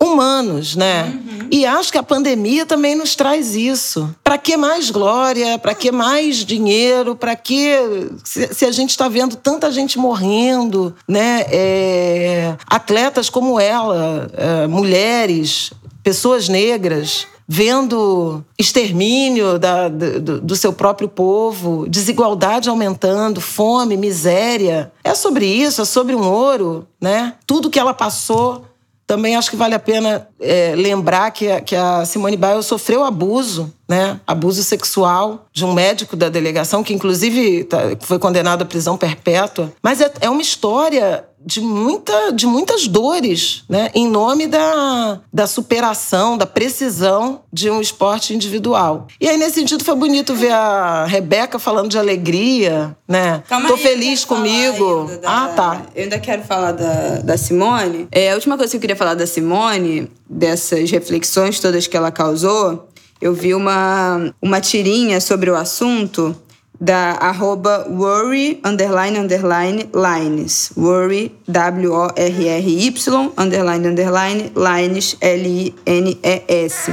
humanos, 0.02 0.76
né? 0.76 1.04
Uhum. 1.04 1.48
E 1.52 1.66
acho 1.66 1.92
que 1.92 1.98
a 1.98 2.04
pandemia 2.04 2.66
também 2.66 2.96
nos 2.96 3.16
traz 3.16 3.54
isso. 3.54 4.14
Para 4.24 4.38
que 4.38 4.56
mais 4.56 4.90
glória? 4.90 5.60
Para 5.60 5.76
que 5.76 5.92
mais 5.92 6.38
dinheiro? 6.38 7.16
Para 7.16 7.36
que 7.36 7.76
se, 8.24 8.54
se, 8.54 8.66
a 8.66 8.72
gente 8.72 8.92
está 8.92 9.10
vendo 9.10 9.36
tanta 9.36 9.70
gente 9.72 10.00
morrendo, 10.00 10.96
né? 11.08 11.46
É, 11.50 12.56
atletas 12.66 13.30
como 13.30 13.60
ela, 13.60 14.30
é, 14.34 14.68
mulheres, 14.68 15.72
pessoas 16.02 16.48
negras 16.48 17.28
vendo 17.52 18.46
extermínio 18.60 19.58
da, 19.58 19.88
do, 19.88 20.40
do, 20.40 20.56
seu 20.56 20.72
próprio 20.72 21.10
povo, 21.10 21.90
desigualdade 21.90 22.70
aumentando, 22.70 23.42
fome, 23.42 23.98
miséria. 23.98 24.92
É 25.04 25.16
sobre 25.16 25.48
isso, 25.48 25.82
é 25.82 25.86
sobre 25.86 26.14
um 26.14 26.30
ouro, 26.30 26.88
né? 27.02 27.34
Tudo 27.48 27.72
que 27.72 27.80
ela 27.80 27.92
passou. 27.92 28.66
Também 29.08 29.36
acho 29.36 29.50
que 29.50 29.56
vale 29.56 29.74
a 29.74 29.80
pena 29.80 30.28
é, 30.40 30.76
lembrar 30.76 31.32
que 31.32 31.50
a, 31.50 31.60
que 31.60 31.76
a 31.76 32.06
Simone 32.06 32.38
Biles 32.38 32.68
sofreu 32.68 33.04
abuso, 33.04 33.74
né? 33.90 34.20
Abuso 34.28 34.64
sexual 34.64 35.48
de 35.52 35.66
um 35.66 35.74
médico 35.74 36.16
da 36.16 36.30
delegação, 36.30 36.84
que 36.84 36.94
inclusive 36.94 37.64
tá, 37.64 37.80
foi 38.02 38.20
condenado 38.20 38.62
à 38.62 38.66
prisão 38.66 38.96
perpétua. 38.96 39.74
Mas 39.82 40.00
é, 40.00 40.14
é 40.22 40.30
uma 40.30 40.42
história 40.42 41.26
de, 41.44 41.62
muita, 41.62 42.32
de 42.32 42.46
muitas 42.46 42.88
dores, 42.88 43.64
né? 43.70 43.90
em 43.96 44.08
nome 44.08 44.46
da, 44.46 45.22
da 45.32 45.48
superação, 45.48 46.38
da 46.38 46.46
precisão 46.46 47.42
de 47.52 47.70
um 47.70 47.80
esporte 47.80 48.34
individual. 48.34 49.08
E 49.20 49.28
aí, 49.28 49.38
nesse 49.38 49.56
sentido, 49.56 49.84
foi 49.84 49.96
bonito 49.96 50.36
ver 50.36 50.52
a 50.52 51.06
Rebeca 51.06 51.58
falando 51.58 51.90
de 51.90 51.98
alegria, 51.98 52.96
né? 53.08 53.42
Calma 53.48 53.70
Tô 53.70 53.76
aí, 53.76 53.82
feliz 53.82 54.26
comigo. 54.26 55.10
Da, 55.22 55.46
ah, 55.46 55.48
tá. 55.50 55.82
Eu 55.96 56.04
ainda 56.04 56.20
quero 56.20 56.44
falar 56.44 56.74
da, 56.74 57.20
da 57.20 57.38
Simone. 57.38 58.08
É, 58.12 58.32
a 58.32 58.36
última 58.36 58.58
coisa 58.58 58.72
que 58.72 58.78
eu 58.78 58.82
queria 58.82 58.96
falar 58.96 59.16
da 59.16 59.26
Simone, 59.26 60.12
dessas 60.30 60.92
reflexões 60.92 61.60
todas 61.60 61.88
que 61.88 61.98
ela 61.98 62.12
causou, 62.12 62.89
eu 63.22 63.34
vi 63.34 63.54
uma, 63.54 64.34
uma 64.42 64.62
tirinha 64.62 65.20
sobre 65.20 65.50
o 65.50 65.56
assunto 65.56 66.36
da 66.80 67.12
arroba 67.20 67.86
worry, 67.90 68.62
underline, 68.64 69.18
underline, 69.18 69.90
lines. 69.94 70.72
Worry, 70.78 71.36
W-O-R-R-Y, 71.48 73.34
underline, 73.38 73.88
underline, 73.88 74.52
lines, 74.56 75.18
L-I-N-E-S. 75.20 76.92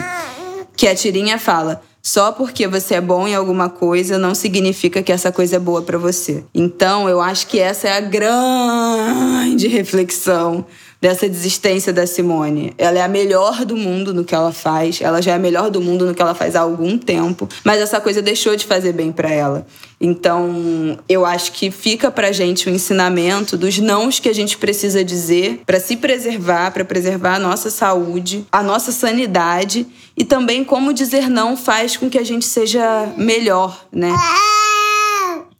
Que 0.77 0.89
a 0.89 0.95
tirinha 0.95 1.39
fala... 1.39 1.83
Só 2.07 2.31
porque 2.31 2.69
você 2.69 2.95
é 2.95 3.01
bom 3.01 3.27
em 3.27 3.35
alguma 3.35 3.69
coisa 3.69 4.17
não 4.17 4.33
significa 4.33 5.03
que 5.03 5.11
essa 5.11 5.33
coisa 5.33 5.57
é 5.57 5.59
boa 5.59 5.83
para 5.83 5.99
você. 5.99 6.45
Então, 6.55 7.09
eu 7.09 7.21
acho 7.21 7.49
que 7.49 7.59
essa 7.59 7.89
é 7.89 7.97
a 7.97 8.01
grande 8.01 9.67
reflexão 9.67 10.65
dessa 11.01 11.29
desistência 11.29 11.93
da 11.93 12.07
Simone. 12.07 12.73
Ela 12.79 12.99
é 12.99 13.03
a 13.03 13.09
melhor 13.09 13.65
do 13.65 13.77
mundo 13.77 14.15
no 14.15 14.25
que 14.25 14.35
ela 14.35 14.53
faz, 14.53 15.01
ela 15.01 15.21
já 15.21 15.33
é 15.33 15.35
a 15.35 15.39
melhor 15.39 15.71
do 15.71 15.81
mundo 15.81 16.07
no 16.07 16.15
que 16.15 16.23
ela 16.23 16.35
faz 16.35 16.57
há 16.57 16.61
algum 16.61 16.99
tempo, 16.99 17.49
mas 17.65 17.81
essa 17.81 18.01
coisa 18.01 18.23
deixou 18.23 18.57
de 18.57 18.65
fazer 18.65 18.93
bem 18.93 19.13
para 19.13 19.31
ela. 19.31 19.67
Então, 20.01 20.99
eu 21.09 21.25
acho 21.25 21.53
que 21.53 21.71
fica 21.71 22.11
pra 22.11 22.31
gente 22.31 22.69
o 22.69 22.71
ensinamento 22.71 23.57
dos 23.57 23.79
nãos 23.79 24.21
que 24.21 24.29
a 24.29 24.35
gente 24.35 24.59
precisa 24.59 25.03
dizer 25.03 25.63
para 25.65 25.81
se 25.81 25.97
preservar, 25.97 26.71
para 26.71 26.85
preservar 26.85 27.37
a 27.37 27.39
nossa 27.39 27.71
saúde, 27.71 28.47
a 28.53 28.63
nossa 28.63 28.93
sanidade 28.93 29.87
e 30.17 30.25
também 30.25 30.65
como 30.65 30.93
dizer 30.93 31.31
não 31.31 31.57
faz 31.57 31.97
com 31.97 32.11
que 32.11 32.19
a 32.19 32.25
gente 32.25 32.45
seja 32.45 33.13
melhor, 33.17 33.87
né? 33.91 34.13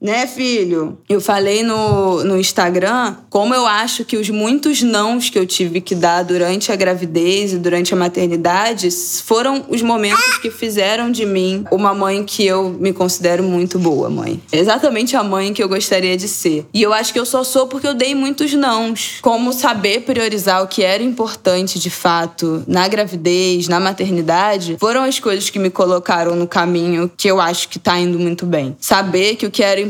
Né, 0.01 0.27
filho? 0.27 0.99
Eu 1.09 1.21
falei 1.21 1.63
no, 1.63 2.23
no 2.23 2.39
Instagram 2.39 3.17
como 3.31 3.55
eu 3.55 3.67
acho 3.67 4.05
que 4.05 4.17
os 4.17 4.29
muitos 4.29 4.83
nãos 4.83 5.31
que 5.31 5.39
eu 5.39 5.47
tive 5.47 5.81
que 5.81 5.95
dar 5.95 6.23
durante 6.23 6.71
a 6.71 6.77
gravidez 6.77 7.55
e 7.55 7.59
durante 7.59 7.95
a 7.95 7.97
maternidade 7.97 8.91
foram 9.25 9.65
os 9.69 9.81
momentos 9.81 10.39
que 10.39 10.51
fizeram 10.51 11.11
de 11.11 11.25
mim 11.25 11.65
uma 11.71 11.95
mãe 11.95 12.25
que 12.25 12.45
eu 12.47 12.71
me 12.79 12.93
considero 12.93 13.43
muito 13.43 13.79
boa, 13.79 14.11
mãe. 14.11 14.41
Exatamente 14.53 15.17
a 15.17 15.25
mãe 15.25 15.55
que 15.55 15.63
eu 15.63 15.69
gostaria 15.69 16.17
de 16.17 16.29
ser. 16.29 16.67
E 16.75 16.83
eu 16.83 16.93
acho 16.93 17.13
que 17.13 17.19
eu 17.19 17.27
só 17.27 17.43
sou 17.43 17.67
porque 17.67 17.87
eu 17.87 17.95
dei 17.95 18.15
muitos 18.15 18.53
nãos. 18.53 19.19
Como 19.23 19.53
saber 19.53 20.03
priorizar 20.03 20.63
o 20.63 20.69
que 20.69 20.83
era 20.83 21.03
importante 21.03 21.79
de 21.79 21.91
fato 21.91 22.63
na 22.67 22.87
gravidez, 22.87 23.67
na 23.67 23.81
maternidade, 23.81 24.77
foram 24.79 25.05
as 25.05 25.19
coisas 25.19 25.49
que 25.49 25.59
me 25.59 25.71
colocaram 25.71 26.37
no 26.37 26.47
caminho 26.47 27.11
que 27.17 27.29
eu 27.29 27.41
acho 27.41 27.69
que 27.71 27.79
tá 27.79 27.99
indo 27.99 28.19
muito 28.19 28.45
bem. 28.45 28.77
Saber 28.79 29.37
que 29.37 29.47
o 29.47 29.51
que 29.51 29.63
era 29.63 29.81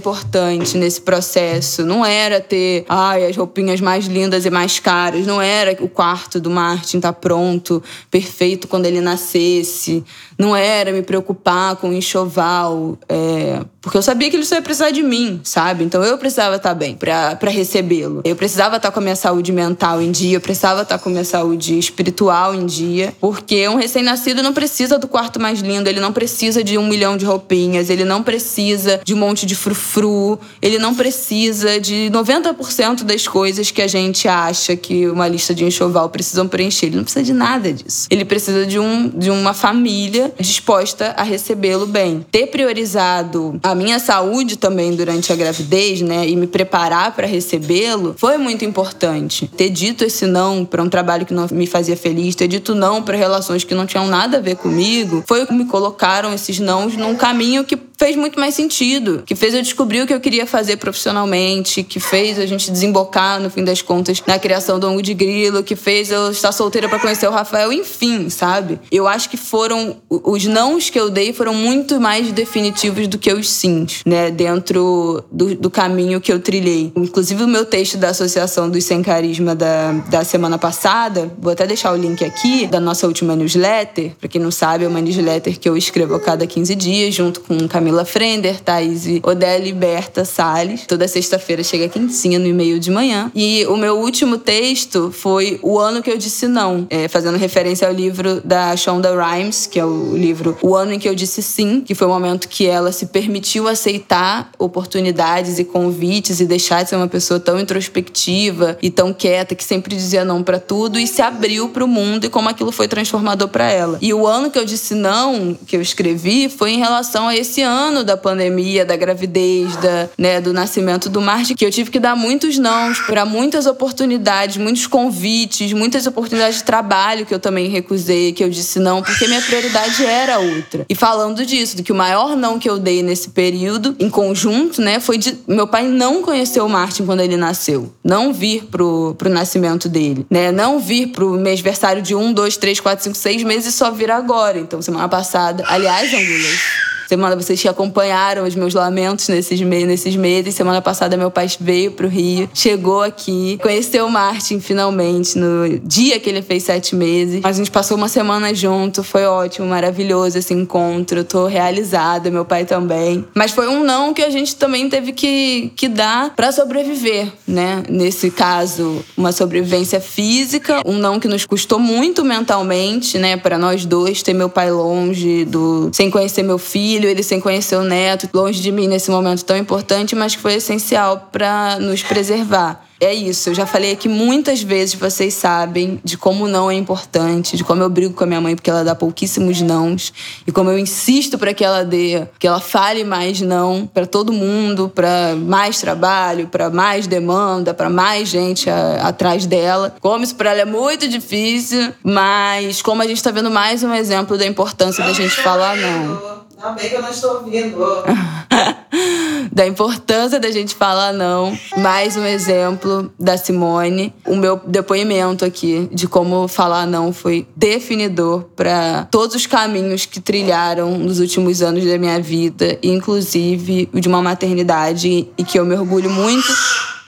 nesse 0.75 1.01
processo. 1.01 1.85
Não 1.85 2.05
era 2.05 2.41
ter 2.41 2.85
ai, 2.89 3.27
as 3.27 3.37
roupinhas 3.37 3.81
mais 3.81 4.07
lindas 4.07 4.45
e 4.45 4.51
mais 4.51 4.79
caras. 4.79 5.27
Não 5.27 5.41
era 5.41 5.77
o 5.83 5.89
quarto 5.89 6.39
do 6.39 6.51
Martin 6.51 6.99
estar 6.99 7.13
tá 7.13 7.19
pronto, 7.19 7.83
perfeito 8.11 8.69
quando 8.69 8.87
ele 8.87 9.01
nascesse. 9.01 10.05
Não 10.39 10.55
era 10.55 10.93
me 10.93 11.03
preocupar 11.03 11.77
com 11.77 11.89
o 11.89 11.93
enxoval. 11.93 12.99
É, 13.09 13.61
porque 13.81 13.97
eu 13.97 14.03
sabia 14.03 14.29
que 14.29 14.37
ele 14.37 14.45
só 14.45 14.57
ia 14.57 14.63
precisar 14.63 14.91
de 14.91 15.03
mim, 15.03 15.41
sabe? 15.43 15.83
Então 15.83 16.05
eu 16.05 16.19
precisava 16.19 16.57
estar 16.57 16.71
tá 16.71 16.75
bem 16.75 16.95
para 16.95 17.51
recebê-lo. 17.51 18.21
Eu 18.25 18.37
precisava 18.37 18.77
estar 18.77 18.89
tá 18.89 18.93
com 18.93 19.01
a 19.01 19.03
minha 19.03 19.17
saúde 19.17 19.53
mental 19.53 20.03
em 20.03 20.11
dia, 20.11 20.37
eu 20.37 20.41
precisava 20.41 20.83
estar 20.83 20.99
com 20.99 21.09
a 21.09 21.13
minha 21.13 21.25
saúde 21.25 21.79
espiritual 21.79 22.55
em 22.55 22.67
dia. 22.67 23.15
Porque 23.21 23.67
um 23.69 23.77
recém-nascido 23.77 24.43
não 24.43 24.53
precisa 24.53 24.99
do 24.99 25.09
quarto 25.09 25.41
mais 25.41 25.61
lindo, 25.61 25.89
ele 25.89 26.01
não 26.01 26.13
precisa 26.13 26.63
de 26.63 26.77
um 26.77 26.87
milhão 26.87 27.17
de 27.17 27.25
roupinhas, 27.25 27.89
ele 27.89 28.05
não 28.05 28.23
precisa 28.23 29.01
de 29.05 29.15
um 29.15 29.17
monte 29.17 29.47
de 29.47 29.55
frufru 29.55 29.86
frufru, 29.87 30.39
ele 30.61 30.79
não 30.79 30.95
precisa 30.95 31.81
de 31.81 32.11
90% 32.13 33.05
das 33.05 33.27
coisas 33.27 33.71
que 33.71 33.81
a 33.81 33.87
gente 33.87 34.27
acha 34.27 34.77
que 34.77 35.09
uma 35.09 35.29
lista 35.29 35.55
de 35.55 35.65
enxoval 35.65 36.11
precisam 36.11 36.49
preencher. 36.49 36.87
Ele 36.87 36.97
não 36.97 37.05
precisa 37.05 37.25
de 37.25 37.33
nada 37.33 37.73
disso. 37.73 38.09
Ele 38.11 38.25
precisa 38.25 38.67
de, 38.67 38.79
um, 38.79 39.09
de 39.09 39.31
uma 39.31 39.55
família 39.55 40.35
disposta 40.39 41.15
a 41.17 41.23
recebê-lo 41.23 41.87
bem. 41.87 42.27
Ter 42.31 42.49
priorizado 42.49 43.59
a 43.63 43.75
minha 43.75 43.99
saúde 43.99 44.57
também 44.57 44.95
durante 44.95 45.33
a 45.33 45.37
gravidez, 45.37 46.03
né, 46.03 46.29
e 46.29 46.35
me 46.37 46.47
preparar 46.47 47.15
para 47.15 47.27
recebê-lo, 47.27 48.15
foi 48.19 48.37
muito 48.37 48.65
importante. 48.65 49.49
Ter 49.57 49.71
dito 49.71 50.05
esse 50.05 50.27
não 50.27 50.65
para 50.65 50.83
um 50.83 50.89
trabalho 50.89 51.25
que 51.25 51.33
não 51.33 51.47
me 51.53 51.67
fazia 51.67 51.97
feliz, 51.97 52.35
ter 52.35 52.49
dito 52.49 52.75
não 52.75 53.03
para 53.03 53.17
relações 53.17 53.65
que 53.65 53.75
não 53.75 53.87
tinham 53.87 54.07
nada 54.07 54.39
a 54.39 54.41
ver 54.41 54.57
comigo, 54.57 55.23
foi 55.27 55.43
o 55.43 55.47
que 55.47 55.53
me 55.53 55.67
colocaram 55.67 56.33
esses 56.35 56.59
nãos 56.59 56.97
num 56.97 57.15
caminho 57.15 57.65
que 57.65 57.77
fez 57.97 58.17
muito 58.17 58.39
mais 58.39 58.55
sentido, 58.55 59.23
que 59.25 59.35
fez 59.35 59.55
eu 59.55 59.63
descobrir 59.63 60.03
o 60.03 60.07
que 60.07 60.15
eu 60.15 60.21
queria 60.21 60.47
fazer 60.47 60.77
profissionalmente, 60.77 61.83
que 61.83 61.99
fez 61.99 62.39
a 62.39 62.47
gente 62.47 62.71
desembocar, 62.71 63.41
no 63.41 63.51
fim 63.51 63.65
das 63.65 63.83
contas, 63.83 64.23
na 64.27 64.39
criação 64.39 64.79
do 64.79 64.89
Ongo 64.89 65.03
de 65.03 65.15
Grilo, 65.15 65.63
que 65.63 65.75
fez 65.75 66.11
eu 66.11 66.31
estar 66.31 66.53
solteira 66.53 66.89
para 66.89 66.99
conhecer 66.99 67.27
o 67.27 67.31
Rafael, 67.31 67.73
enfim, 67.73 68.29
sabe? 68.29 68.79
Eu 68.91 69.07
acho 69.07 69.31
que 69.31 69.37
foram 69.37 69.97
os 70.09 70.45
nãos 70.45 70.91
que 70.91 70.99
eu 70.99 71.11
dei 71.11 71.33
foram 71.33 71.55
muito 71.55 72.01
mais 72.01 72.31
definitivos 72.33 73.09
do 73.09 73.19
que 73.19 73.33
os 73.33 73.49
sims, 73.49 74.03
né, 74.05 74.31
dentro 74.31 75.25
do, 75.31 75.55
do 75.55 75.71
caminho 75.71 76.21
que 76.21 76.33
eu 76.33 76.39
trilhei. 76.39 76.93
Inclusive 76.95 77.45
o 77.45 77.49
meu 77.49 77.65
texto 77.65 77.97
da 77.97 78.11
Associação 78.11 78.69
dos 78.69 78.85
Sem 78.85 79.03
Carisma 79.03 79.55
da, 79.55 79.93
da 80.11 80.25
semana 80.25 80.59
passada, 80.59 81.33
vou 81.39 81.53
até 81.53 81.67
deixar 81.67 81.93
o 81.93 81.97
link 81.97 82.25
aqui 82.25 82.67
da 82.67 82.81
nossa 82.81 83.07
última 83.07 83.35
newsletter, 83.35 84.13
para 84.19 84.29
quem 84.29 84.41
não 84.41 84.51
sabe, 84.51 84.85
é 84.85 84.89
uma 84.89 85.01
newsletter 85.01 85.59
que 85.59 85.69
eu 85.69 85.77
escrevo 85.77 86.15
a 86.15 86.21
cada 86.21 86.47
15 86.47 86.75
dias 86.75 87.15
junto 87.15 87.41
com 87.41 87.55
um 87.55 87.69
Camila 87.87 88.05
Frender, 88.05 88.61
Thaís 88.61 89.05
Odele 89.23 89.73
Berta 89.73 90.25
Salles. 90.25 90.85
Toda 90.89 91.07
sexta-feira 91.07 91.63
chega 91.63 91.89
quentinha 91.89 92.37
no 92.37 92.49
e-mail 92.49 92.81
de 92.81 92.91
manhã. 92.91 93.31
E 93.33 93.65
o 93.67 93.77
meu 93.77 94.01
último 94.01 94.39
texto 94.39 95.13
foi 95.13 95.61
O 95.63 95.79
Ano 95.79 96.03
que 96.03 96.11
Eu 96.11 96.19
Disse 96.19 96.49
Não, 96.49 96.85
é, 96.91 97.07
fazendo 97.07 97.39
referência 97.39 97.87
ao 97.87 97.95
livro 97.95 98.41
da 98.45 98.77
Shonda 98.77 99.15
Rhimes, 99.15 99.69
que 99.69 99.79
é 99.79 99.85
o 99.85 100.17
livro 100.17 100.59
O 100.61 100.75
Ano 100.75 100.95
em 100.95 100.99
que 100.99 101.09
Eu 101.09 101.15
Disse 101.15 101.41
Sim, 101.45 101.81
que 101.81 101.95
foi 101.95 102.09
o 102.09 102.11
momento 102.11 102.49
que 102.49 102.67
ela 102.67 102.91
se 102.91 103.07
permitiu 103.07 103.69
aceitar 103.69 104.51
oportunidades 104.59 105.61
e 105.61 105.65
convites 105.65 106.41
e 106.41 106.45
deixar 106.45 106.83
de 106.83 106.89
ser 106.89 106.97
uma 106.97 107.07
pessoa 107.07 107.39
tão 107.39 107.61
introspectiva 107.61 108.77
e 108.83 108.91
tão 108.91 109.13
quieta 109.13 109.55
que 109.55 109.63
sempre 109.63 109.95
dizia 109.95 110.25
não 110.25 110.43
para 110.43 110.59
tudo 110.59 110.99
e 110.99 111.07
se 111.07 111.23
abriu 111.23 111.69
para 111.69 111.85
o 111.85 111.89
mundo 111.89 112.25
e 112.25 112.29
como 112.29 112.49
aquilo 112.49 112.73
foi 112.73 112.89
transformador 112.89 113.47
para 113.47 113.71
ela. 113.71 113.97
E 114.03 114.13
o 114.13 114.27
ano 114.27 114.51
que 114.51 114.59
eu 114.59 114.65
disse 114.65 114.93
não, 114.93 115.57
que 115.67 115.77
eu 115.77 115.81
escrevi, 115.81 116.49
foi 116.49 116.73
em 116.73 116.79
relação 116.79 117.29
a 117.29 117.37
esse 117.37 117.63
ano 117.63 117.76
ano 117.77 118.03
da 118.03 118.17
pandemia, 118.17 118.85
da 118.85 118.97
gravidez, 118.97 119.77
da, 119.77 120.09
né, 120.17 120.41
do 120.41 120.53
nascimento 120.53 121.09
do 121.09 121.21
Marte, 121.21 121.55
que 121.55 121.65
eu 121.65 121.71
tive 121.71 121.91
que 121.91 122.01
dar 122.01 122.17
muitos 122.17 122.59
nãos 122.59 122.99
para 123.01 123.25
muitas 123.25 123.67
oportunidades, 123.67 124.57
muitos 124.57 124.87
convites, 124.87 125.73
muitas 125.73 126.07
oportunidades 126.07 126.59
de 126.59 126.65
trabalho 126.65 127.27
que 127.27 127.35
eu 127.35 127.39
também 127.39 127.69
recusei, 127.69 128.33
que 128.33 128.43
eu 128.43 128.49
disse 128.49 128.79
não, 128.79 129.03
porque 129.03 129.29
minha 129.29 129.43
prioridade 129.43 130.05
era 130.05 130.39
outra. 130.39 130.87
E 130.89 130.95
falando 130.95 131.45
disso, 131.45 131.77
do 131.77 131.83
que 131.83 131.93
o 131.93 131.95
maior 131.95 132.37
não 132.37 132.59
que 132.59 132.69
eu 132.69 132.79
dei 132.79 133.03
nesse 133.03 133.31
período, 133.31 133.95
em 133.99 134.09
conjunto, 134.09 134.81
né, 134.81 134.99
foi 134.99 135.19
de 135.19 135.37
meu 135.47 135.67
pai 135.67 135.87
não 135.87 136.23
conhecer 136.23 136.61
o 136.61 136.69
Martin 136.69 137.05
quando 137.05 137.21
ele 137.21 137.37
nasceu. 137.37 137.93
Não 138.03 138.33
vir 138.33 138.65
pro, 138.71 139.15
pro 139.19 139.29
nascimento 139.29 139.89
dele, 139.89 140.27
né? 140.31 140.53
Não 140.53 140.79
vir 140.79 141.09
pro 141.09 141.33
mêsversário 141.33 142.03
de 142.03 142.15
um, 142.15 142.33
dois, 142.33 142.57
três, 142.57 142.81
quatro, 142.81 143.05
cinco, 143.05 143.17
seis 143.17 143.43
meses 143.43 143.75
e 143.75 143.77
só 143.77 143.91
vir 143.91 144.11
agora. 144.11 144.59
Então, 144.59 144.81
semana 144.81 145.09
passada. 145.09 145.65
Aliás, 145.67 146.13
Angulas. 146.13 146.96
Semana 147.09 147.37
vocês 147.37 147.63
que 147.63 147.69
acompanharam 147.69 148.45
os 148.45 148.57
meus 148.57 148.75
lamentos 148.75 149.29
nesses, 149.29 149.61
me 149.61 149.87
nesses 149.87 150.17
meses. 150.17 150.55
Semana 150.55 150.83
passada 150.83 151.17
meu 151.17 151.31
pai 151.31 151.47
veio 151.61 151.93
pro 151.93 152.09
Rio, 152.09 152.51
chegou 152.53 153.03
aqui, 153.03 153.59
conheceu 153.63 154.07
o 154.07 154.11
Martin 154.11 154.59
finalmente 154.59 155.39
no 155.39 155.79
dia 155.79 156.19
que 156.19 156.29
ele 156.29 156.43
fez 156.43 156.65
sete 156.65 156.97
meses. 156.97 157.45
A 157.45 157.53
gente 157.53 157.71
passou 157.71 157.97
uma 157.97 158.09
semana 158.09 158.53
junto, 158.53 159.05
foi 159.05 159.25
ótimo, 159.25 159.69
maravilhoso 159.69 160.39
esse 160.39 160.53
encontro. 160.53 161.21
Eu 161.21 161.25
tô 161.25 161.47
realizada, 161.47 162.29
meu 162.31 162.45
pai 162.45 162.65
também. 162.65 163.25
Mas 163.35 163.53
foi 163.53 163.69
um 163.69 163.85
não 163.85 164.13
que 164.13 164.23
a 164.23 164.31
gente 164.31 164.57
também 164.57 164.89
teve 164.89 165.13
que, 165.13 165.73
que 165.77 165.89
dar 165.89 166.35
para 166.35 166.51
sobreviver, 166.51 167.33
né? 167.47 167.85
Nesse 167.89 168.31
caso, 168.33 169.05
uma 169.17 169.31
sobrevivência 169.31 170.01
física, 170.01 170.83
um 170.85 170.99
não 170.99 171.21
que 171.21 171.29
nos 171.29 171.47
custou 171.47 171.79
muito 171.79 172.25
mentalmente, 172.25 173.17
né? 173.17 173.37
Para 173.37 173.57
nós 173.57 173.85
dois, 173.85 174.23
ter 174.23 174.35
meu 174.35 174.49
pai 174.49 174.73
longe, 174.73 175.45
do 175.45 175.91
sem 175.93 176.11
conhecer 176.11 176.43
meu 176.43 176.59
filho 176.59 176.96
filho, 176.97 177.11
ele 177.11 177.23
sem 177.23 177.39
conhecer 177.39 177.77
o 177.77 177.85
neto, 177.85 178.29
longe 178.33 178.61
de 178.61 178.73
mim 178.73 178.89
nesse 178.89 179.11
momento 179.11 179.45
tão 179.45 179.57
importante, 179.57 180.17
mas 180.17 180.35
que 180.35 180.41
foi 180.41 180.55
essencial 180.55 181.29
para 181.31 181.79
nos 181.79 182.03
preservar. 182.03 182.85
É 182.99 183.13
isso, 183.13 183.51
eu 183.51 183.55
já 183.55 183.67
falei 183.67 183.93
aqui 183.93 184.09
muitas 184.09 184.63
vezes, 184.63 184.95
vocês 184.95 185.35
sabem, 185.35 186.01
de 186.03 186.17
como 186.17 186.49
não 186.49 186.71
é 186.71 186.75
importante, 186.75 187.55
de 187.55 187.63
como 187.63 187.83
eu 187.83 187.91
brigo 187.91 188.15
com 188.15 188.25
a 188.25 188.27
minha 188.27 188.41
mãe 188.41 188.55
porque 188.55 188.71
ela 188.71 188.83
dá 188.83 188.95
pouquíssimos 188.95 189.61
nãos, 189.61 190.15
e 190.47 190.51
como 190.51 190.71
eu 190.71 190.79
insisto 190.79 191.37
para 191.37 191.53
que 191.53 191.63
ela 191.63 191.85
dê, 191.85 192.27
que 192.39 192.47
ela 192.47 192.59
fale 192.59 193.05
mais 193.05 193.43
não 193.43 193.87
para 193.87 194.07
todo 194.07 194.33
mundo, 194.33 194.89
para 194.89 195.37
mais 195.37 195.79
trabalho, 195.79 196.49
para 196.49 196.71
mais 196.71 197.07
demanda, 197.07 197.75
para 197.75 197.91
mais 197.91 198.31
gente 198.31 198.71
a, 198.71 199.09
atrás 199.09 199.45
dela. 199.45 199.95
Como 200.01 200.25
isso 200.25 200.35
para 200.35 200.53
ela 200.53 200.63
é 200.63 200.65
muito 200.65 201.07
difícil, 201.07 201.93
mas 202.03 202.81
como 202.81 203.03
a 203.03 203.07
gente 203.07 203.19
está 203.19 203.31
vendo 203.31 203.51
mais 203.51 203.83
um 203.83 203.93
exemplo 203.93 204.39
da 204.39 204.47
importância 204.47 205.05
da 205.05 205.13
gente 205.13 205.37
falar 205.37 205.77
não. 205.77 206.36
Ainda 206.59 206.71
bem 206.71 206.89
que 206.89 206.95
eu 206.95 207.03
não 207.03 207.11
estou 207.11 207.35
ouvindo. 207.35 207.77
da 209.53 209.67
importância 209.67 210.41
da 210.41 210.51
gente 210.51 210.75
falar 210.75 211.13
não. 211.13 211.57
Mais 211.77 212.17
um 212.17 212.25
exemplo 212.25 213.13
da 213.19 213.37
Simone. 213.37 214.15
O 214.27 214.35
meu 214.35 214.59
depoimento 214.67 215.45
aqui 215.45 215.89
de 215.93 216.09
como 216.09 216.49
falar 216.49 216.87
não 216.87 217.13
foi 217.13 217.47
definidor 217.55 218.45
para 218.57 219.07
todos 219.11 219.37
os 219.37 219.47
caminhos 219.47 220.07
que 220.07 220.19
trilharam 220.19 220.97
nos 220.99 221.21
últimos 221.21 221.61
anos 221.61 221.85
da 221.85 221.99
minha 221.99 222.21
vida, 222.21 222.79
inclusive 222.83 223.89
o 223.93 224.01
de 224.01 224.09
uma 224.09 224.23
maternidade 224.23 225.29
e 225.37 225.45
que 225.45 225.59
eu 225.59 225.65
me 225.67 225.75
orgulho 225.75 226.09
muito 226.11 226.53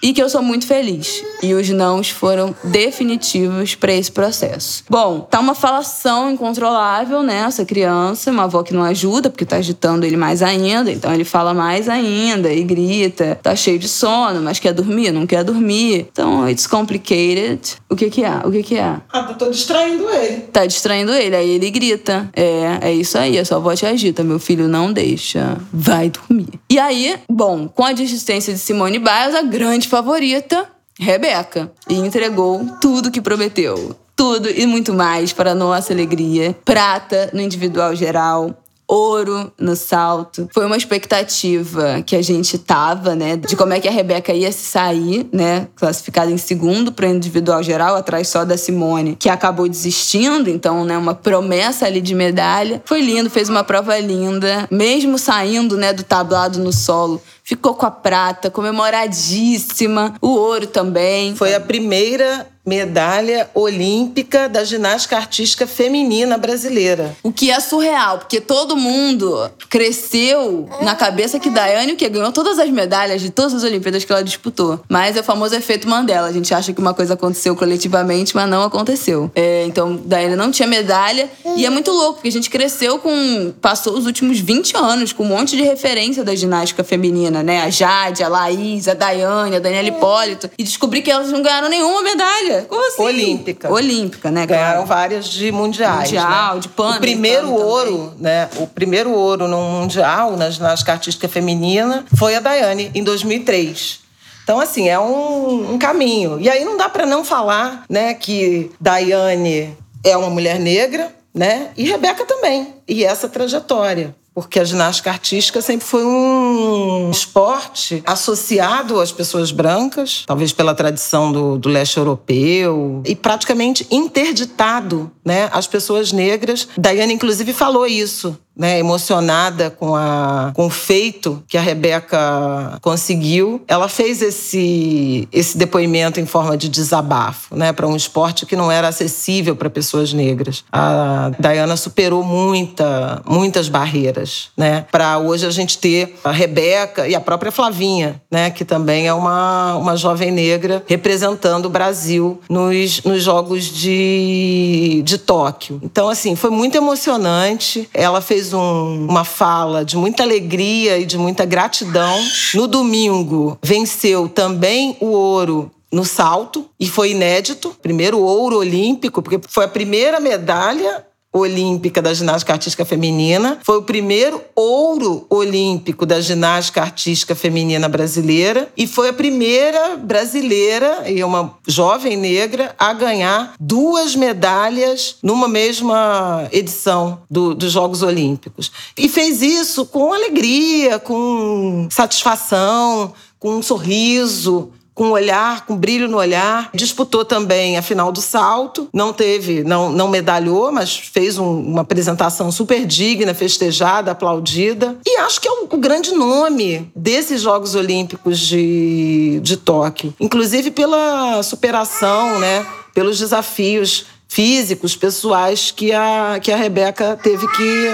e 0.02 0.12
que 0.12 0.22
eu 0.22 0.28
sou 0.28 0.42
muito 0.42 0.66
feliz. 0.66 1.22
E 1.42 1.54
os 1.54 1.68
nãos 1.68 2.10
foram 2.10 2.54
definitivos 2.64 3.74
para 3.74 3.92
esse 3.92 4.10
processo. 4.10 4.84
Bom, 4.88 5.20
tá 5.20 5.40
uma 5.40 5.54
falação 5.54 6.30
incontrolável, 6.30 7.22
né? 7.22 7.44
Essa 7.46 7.64
criança, 7.64 8.30
uma 8.30 8.44
avó 8.44 8.62
que 8.62 8.74
não 8.74 8.82
ajuda, 8.82 9.30
porque 9.30 9.44
tá 9.44 9.56
agitando 9.56 10.04
ele 10.04 10.16
mais 10.16 10.42
ainda, 10.42 10.90
então 10.90 11.12
ele 11.12 11.24
fala 11.24 11.54
mais 11.54 11.88
ainda 11.88 12.52
e 12.52 12.62
grita, 12.62 13.38
tá 13.42 13.54
cheio 13.54 13.78
de 13.78 13.88
sono, 13.88 14.40
mas 14.40 14.58
quer 14.58 14.72
dormir, 14.72 15.12
não 15.12 15.26
quer 15.26 15.44
dormir. 15.44 16.08
Então, 16.10 16.48
it's 16.48 16.66
complicated. 16.66 17.76
O 17.88 17.96
que 17.96 18.10
que 18.10 18.24
é? 18.24 18.36
O 18.44 18.50
que 18.50 18.62
que 18.62 18.76
é? 18.76 18.96
Ah, 19.12 19.22
tô 19.38 19.50
distraindo 19.50 20.08
ele. 20.10 20.42
Tá 20.52 20.66
distraindo 20.66 21.12
ele, 21.12 21.34
aí 21.34 21.50
ele 21.50 21.70
grita. 21.70 22.28
É, 22.34 22.78
é 22.82 22.92
isso 22.94 23.16
aí, 23.18 23.38
a 23.38 23.44
sua 23.44 23.56
avó 23.56 23.74
te 23.74 23.86
agita, 23.86 24.22
meu 24.22 24.38
filho 24.38 24.68
não 24.68 24.92
deixa. 24.92 25.56
Vai 25.72 26.10
dormir. 26.10 26.48
E 26.70 26.78
aí, 26.78 27.16
bom, 27.28 27.68
com 27.68 27.84
a 27.84 27.92
desistência 27.92 28.52
de 28.52 28.58
Simone 28.58 28.98
Biles, 28.98 29.34
a 29.34 29.42
grande 29.42 29.87
favorita, 29.88 30.68
Rebeca, 30.98 31.72
e 31.88 31.94
entregou 31.94 32.64
tudo 32.80 33.10
que 33.10 33.20
prometeu. 33.20 33.96
Tudo 34.14 34.50
e 34.50 34.66
muito 34.66 34.92
mais 34.92 35.32
para 35.32 35.54
nossa 35.54 35.92
alegria. 35.92 36.56
Prata 36.64 37.30
no 37.32 37.40
individual 37.40 37.94
geral, 37.94 38.56
ouro 38.88 39.52
no 39.58 39.76
salto. 39.76 40.48
Foi 40.52 40.64
uma 40.64 40.76
expectativa 40.76 42.02
que 42.06 42.16
a 42.16 42.22
gente 42.22 42.56
tava, 42.56 43.14
né, 43.14 43.36
de 43.36 43.54
como 43.54 43.74
é 43.74 43.80
que 43.80 43.86
a 43.86 43.92
Rebeca 43.92 44.32
ia 44.32 44.50
se 44.50 44.64
sair, 44.64 45.28
né, 45.30 45.68
classificada 45.76 46.30
em 46.30 46.38
segundo 46.38 46.90
para 46.90 47.06
individual 47.06 47.62
geral, 47.62 47.94
atrás 47.94 48.28
só 48.28 48.44
da 48.44 48.56
Simone, 48.56 49.16
que 49.16 49.28
acabou 49.28 49.68
desistindo, 49.68 50.48
então, 50.48 50.84
né, 50.84 50.96
uma 50.96 51.14
promessa 51.14 51.84
ali 51.84 52.00
de 52.00 52.14
medalha. 52.14 52.82
Foi 52.86 53.02
lindo, 53.02 53.28
fez 53.28 53.50
uma 53.50 53.62
prova 53.62 53.98
linda, 53.98 54.66
mesmo 54.70 55.18
saindo, 55.18 55.76
né, 55.76 55.92
do 55.92 56.02
tablado 56.02 56.58
no 56.58 56.72
solo 56.72 57.20
ficou 57.48 57.72
com 57.72 57.86
a 57.86 57.90
prata, 57.90 58.50
comemoradíssima, 58.50 60.14
o 60.20 60.28
ouro 60.28 60.66
também. 60.66 61.34
Foi 61.34 61.54
a 61.54 61.60
primeira 61.60 62.46
medalha 62.68 63.48
olímpica 63.54 64.46
da 64.46 64.62
ginástica 64.62 65.16
artística 65.16 65.66
feminina 65.66 66.36
brasileira. 66.36 67.16
O 67.22 67.32
que 67.32 67.50
é 67.50 67.58
surreal, 67.58 68.18
porque 68.18 68.40
todo 68.40 68.76
mundo 68.76 69.50
cresceu 69.70 70.68
na 70.82 70.94
cabeça 70.94 71.40
que 71.40 71.48
Daiane, 71.48 71.96
que 71.96 72.06
ganhou 72.08 72.30
todas 72.30 72.58
as 72.58 72.68
medalhas 72.68 73.22
de 73.22 73.30
todas 73.30 73.54
as 73.54 73.64
Olimpíadas 73.64 74.04
que 74.04 74.12
ela 74.12 74.22
disputou. 74.22 74.80
Mas 74.88 75.16
é 75.16 75.20
o 75.20 75.24
famoso 75.24 75.54
efeito 75.54 75.88
Mandela. 75.88 76.28
A 76.28 76.32
gente 76.32 76.52
acha 76.52 76.72
que 76.72 76.80
uma 76.80 76.92
coisa 76.92 77.14
aconteceu 77.14 77.56
coletivamente, 77.56 78.36
mas 78.36 78.48
não 78.48 78.62
aconteceu. 78.62 79.30
É, 79.34 79.64
então, 79.64 79.96
Daiane 80.04 80.36
não 80.36 80.50
tinha 80.50 80.68
medalha. 80.68 81.30
E 81.56 81.64
é 81.64 81.70
muito 81.70 81.90
louco, 81.90 82.14
porque 82.14 82.28
a 82.28 82.32
gente 82.32 82.50
cresceu 82.50 82.98
com. 82.98 83.52
passou 83.62 83.96
os 83.96 84.04
últimos 84.04 84.38
20 84.38 84.76
anos 84.76 85.12
com 85.12 85.22
um 85.22 85.28
monte 85.28 85.56
de 85.56 85.62
referência 85.62 86.22
da 86.22 86.34
ginástica 86.34 86.84
feminina, 86.84 87.42
né? 87.42 87.62
A 87.62 87.70
Jade, 87.70 88.22
a 88.22 88.28
Laís, 88.28 88.88
a 88.88 88.94
Daiane, 88.94 89.56
a 89.56 89.58
Daniela 89.58 89.88
Hipólito. 89.88 90.50
E 90.58 90.62
descobri 90.62 91.00
que 91.00 91.10
elas 91.10 91.30
não 91.32 91.42
ganharam 91.42 91.68
nenhuma 91.68 92.02
medalha. 92.02 92.57
Quê? 92.60 92.66
Como 92.68 92.86
assim? 92.88 93.02
Olímpica. 93.02 93.72
Olímpica, 93.72 94.30
né? 94.30 94.46
Ganharam 94.46 94.84
Claro. 94.84 94.86
várias 94.86 95.26
de 95.28 95.50
mundiais. 95.52 96.10
Mundial, 96.10 96.54
né? 96.54 96.60
de 96.60 96.68
pano, 96.68 96.96
O 96.96 97.00
primeiro 97.00 97.42
pano 97.48 97.56
também. 97.58 97.66
ouro, 97.72 98.14
né? 98.18 98.48
O 98.56 98.66
primeiro 98.66 99.10
ouro 99.12 99.48
no 99.48 99.58
mundial, 99.60 100.36
na 100.36 100.50
ginástica 100.50 100.92
artística 100.92 101.28
feminina, 101.28 102.04
foi 102.16 102.34
a 102.34 102.40
Daiane, 102.40 102.90
em 102.94 103.02
2003. 103.02 104.00
Então, 104.44 104.58
assim, 104.60 104.88
é 104.88 104.98
um, 104.98 105.74
um 105.74 105.78
caminho. 105.78 106.40
E 106.40 106.48
aí 106.48 106.64
não 106.64 106.76
dá 106.76 106.88
para 106.88 107.04
não 107.04 107.22
falar, 107.24 107.84
né, 107.88 108.14
que 108.14 108.70
Daiane 108.80 109.76
é 110.02 110.16
uma 110.16 110.30
mulher 110.30 110.58
negra, 110.58 111.12
né? 111.34 111.68
E 111.76 111.84
Rebeca 111.84 112.24
também. 112.24 112.74
E 112.88 113.04
essa 113.04 113.28
trajetória. 113.28 114.14
Porque 114.40 114.60
a 114.60 114.64
ginástica 114.64 115.10
artística 115.10 115.60
sempre 115.60 115.86
foi 115.86 116.04
um 116.04 117.10
esporte 117.10 118.02
associado 118.06 119.00
às 119.00 119.10
pessoas 119.12 119.50
brancas, 119.50 120.24
talvez 120.26 120.52
pela 120.52 120.74
tradição 120.74 121.32
do, 121.32 121.58
do 121.58 121.68
leste 121.68 121.96
europeu, 121.96 123.02
e 123.04 123.14
praticamente 123.14 123.86
interditado 123.90 125.10
né, 125.24 125.48
às 125.52 125.66
pessoas 125.66 126.12
negras. 126.12 126.68
Daiane, 126.76 127.14
inclusive, 127.14 127.52
falou 127.52 127.86
isso 127.86 128.36
né, 128.58 128.80
emocionada 128.80 129.70
com, 129.70 129.94
a, 129.94 130.50
com 130.52 130.66
o 130.66 130.70
feito 130.70 131.40
que 131.46 131.56
a 131.56 131.60
Rebeca 131.60 132.76
conseguiu, 132.82 133.62
ela 133.68 133.88
fez 133.88 134.20
esse, 134.20 135.28
esse 135.32 135.56
depoimento 135.56 136.18
em 136.18 136.26
forma 136.26 136.56
de 136.56 136.68
desabafo, 136.68 137.54
né, 137.54 137.72
para 137.72 137.86
um 137.86 137.94
esporte 137.94 138.44
que 138.44 138.56
não 138.56 138.72
era 138.72 138.88
acessível 138.88 139.54
para 139.54 139.70
pessoas 139.70 140.12
negras. 140.12 140.64
A 140.72 141.30
Diana 141.38 141.76
superou 141.76 142.24
muita, 142.24 143.22
muitas 143.24 143.68
barreiras, 143.68 144.27
né, 144.56 144.86
para 144.90 145.18
hoje 145.18 145.46
a 145.46 145.50
gente 145.50 145.78
ter 145.78 146.14
a 146.24 146.30
Rebeca 146.30 147.06
e 147.08 147.14
a 147.14 147.20
própria 147.20 147.50
Flavinha, 147.52 148.20
né, 148.30 148.50
que 148.50 148.64
também 148.64 149.06
é 149.06 149.14
uma, 149.14 149.76
uma 149.76 149.96
jovem 149.96 150.30
negra 150.30 150.82
representando 150.86 151.66
o 151.66 151.70
Brasil 151.70 152.40
nos, 152.48 153.02
nos 153.02 153.22
Jogos 153.22 153.64
de, 153.64 155.02
de 155.04 155.18
Tóquio. 155.18 155.80
Então, 155.82 156.08
assim, 156.08 156.34
foi 156.36 156.50
muito 156.50 156.76
emocionante. 156.76 157.88
Ela 157.92 158.20
fez 158.20 158.52
um- 158.52 159.06
uma 159.08 159.24
fala 159.24 159.84
de 159.84 159.96
muita 159.96 160.22
alegria 160.22 160.98
e 160.98 161.04
de 161.04 161.18
muita 161.18 161.44
gratidão. 161.44 162.16
No 162.54 162.66
domingo, 162.66 163.58
venceu 163.62 164.28
também 164.28 164.96
o 165.00 165.06
ouro 165.06 165.70
no 165.90 166.04
salto 166.04 166.66
e 166.78 166.86
foi 166.86 167.12
inédito. 167.12 167.74
Primeiro 167.82 168.18
ouro 168.20 168.58
olímpico, 168.58 169.22
porque 169.22 169.40
foi 169.48 169.64
a 169.64 169.68
primeira 169.68 170.20
medalha 170.20 171.04
olímpica 171.32 172.00
da 172.00 172.12
ginástica 172.14 172.52
artística 172.52 172.84
feminina. 172.84 173.58
Foi 173.62 173.76
o 173.78 173.82
primeiro 173.82 174.40
ouro 174.56 175.26
olímpico 175.28 176.06
da 176.06 176.20
ginástica 176.20 176.80
artística 176.80 177.34
feminina 177.34 177.88
brasileira 177.88 178.68
e 178.76 178.86
foi 178.86 179.10
a 179.10 179.12
primeira 179.12 179.96
brasileira 179.96 181.04
e 181.10 181.22
uma 181.22 181.54
jovem 181.66 182.16
negra 182.16 182.74
a 182.78 182.92
ganhar 182.92 183.54
duas 183.60 184.16
medalhas 184.16 185.16
numa 185.22 185.46
mesma 185.48 186.48
edição 186.50 187.20
do- 187.30 187.54
dos 187.54 187.72
Jogos 187.72 188.02
Olímpicos. 188.02 188.72
E 188.96 189.08
fez 189.08 189.42
isso 189.42 189.84
com 189.86 190.12
alegria, 190.12 190.98
com 190.98 191.86
satisfação, 191.90 193.12
com 193.38 193.56
um 193.56 193.62
sorriso 193.62 194.70
com 194.98 195.10
olhar, 195.12 195.64
com 195.64 195.76
brilho 195.76 196.08
no 196.08 196.16
olhar. 196.16 196.70
Disputou 196.74 197.24
também 197.24 197.76
a 197.78 197.82
final 197.82 198.10
do 198.10 198.20
salto. 198.20 198.88
Não 198.92 199.12
teve, 199.12 199.62
não, 199.62 199.92
não 199.92 200.08
medalhou, 200.08 200.72
mas 200.72 200.96
fez 200.96 201.38
um- 201.38 201.60
uma 201.60 201.82
apresentação 201.82 202.50
super 202.50 202.84
digna, 202.84 203.32
festejada, 203.32 204.10
aplaudida. 204.10 204.98
E 205.06 205.18
acho 205.18 205.40
que 205.40 205.46
é 205.46 205.52
o, 205.52 205.68
o 205.70 205.76
grande 205.76 206.10
nome 206.10 206.90
desses 206.96 207.40
Jogos 207.40 207.76
Olímpicos 207.76 208.40
de, 208.40 209.38
de 209.40 209.56
Tóquio. 209.56 210.12
Inclusive 210.18 210.72
pela 210.72 211.40
superação, 211.44 212.40
né? 212.40 212.66
Pelos 212.92 213.20
desafios 213.20 214.06
físicos, 214.26 214.96
pessoais 214.96 215.70
que 215.70 215.92
a, 215.92 216.40
que 216.42 216.50
a 216.50 216.56
Rebeca 216.56 217.16
teve 217.22 217.46
que 217.52 217.90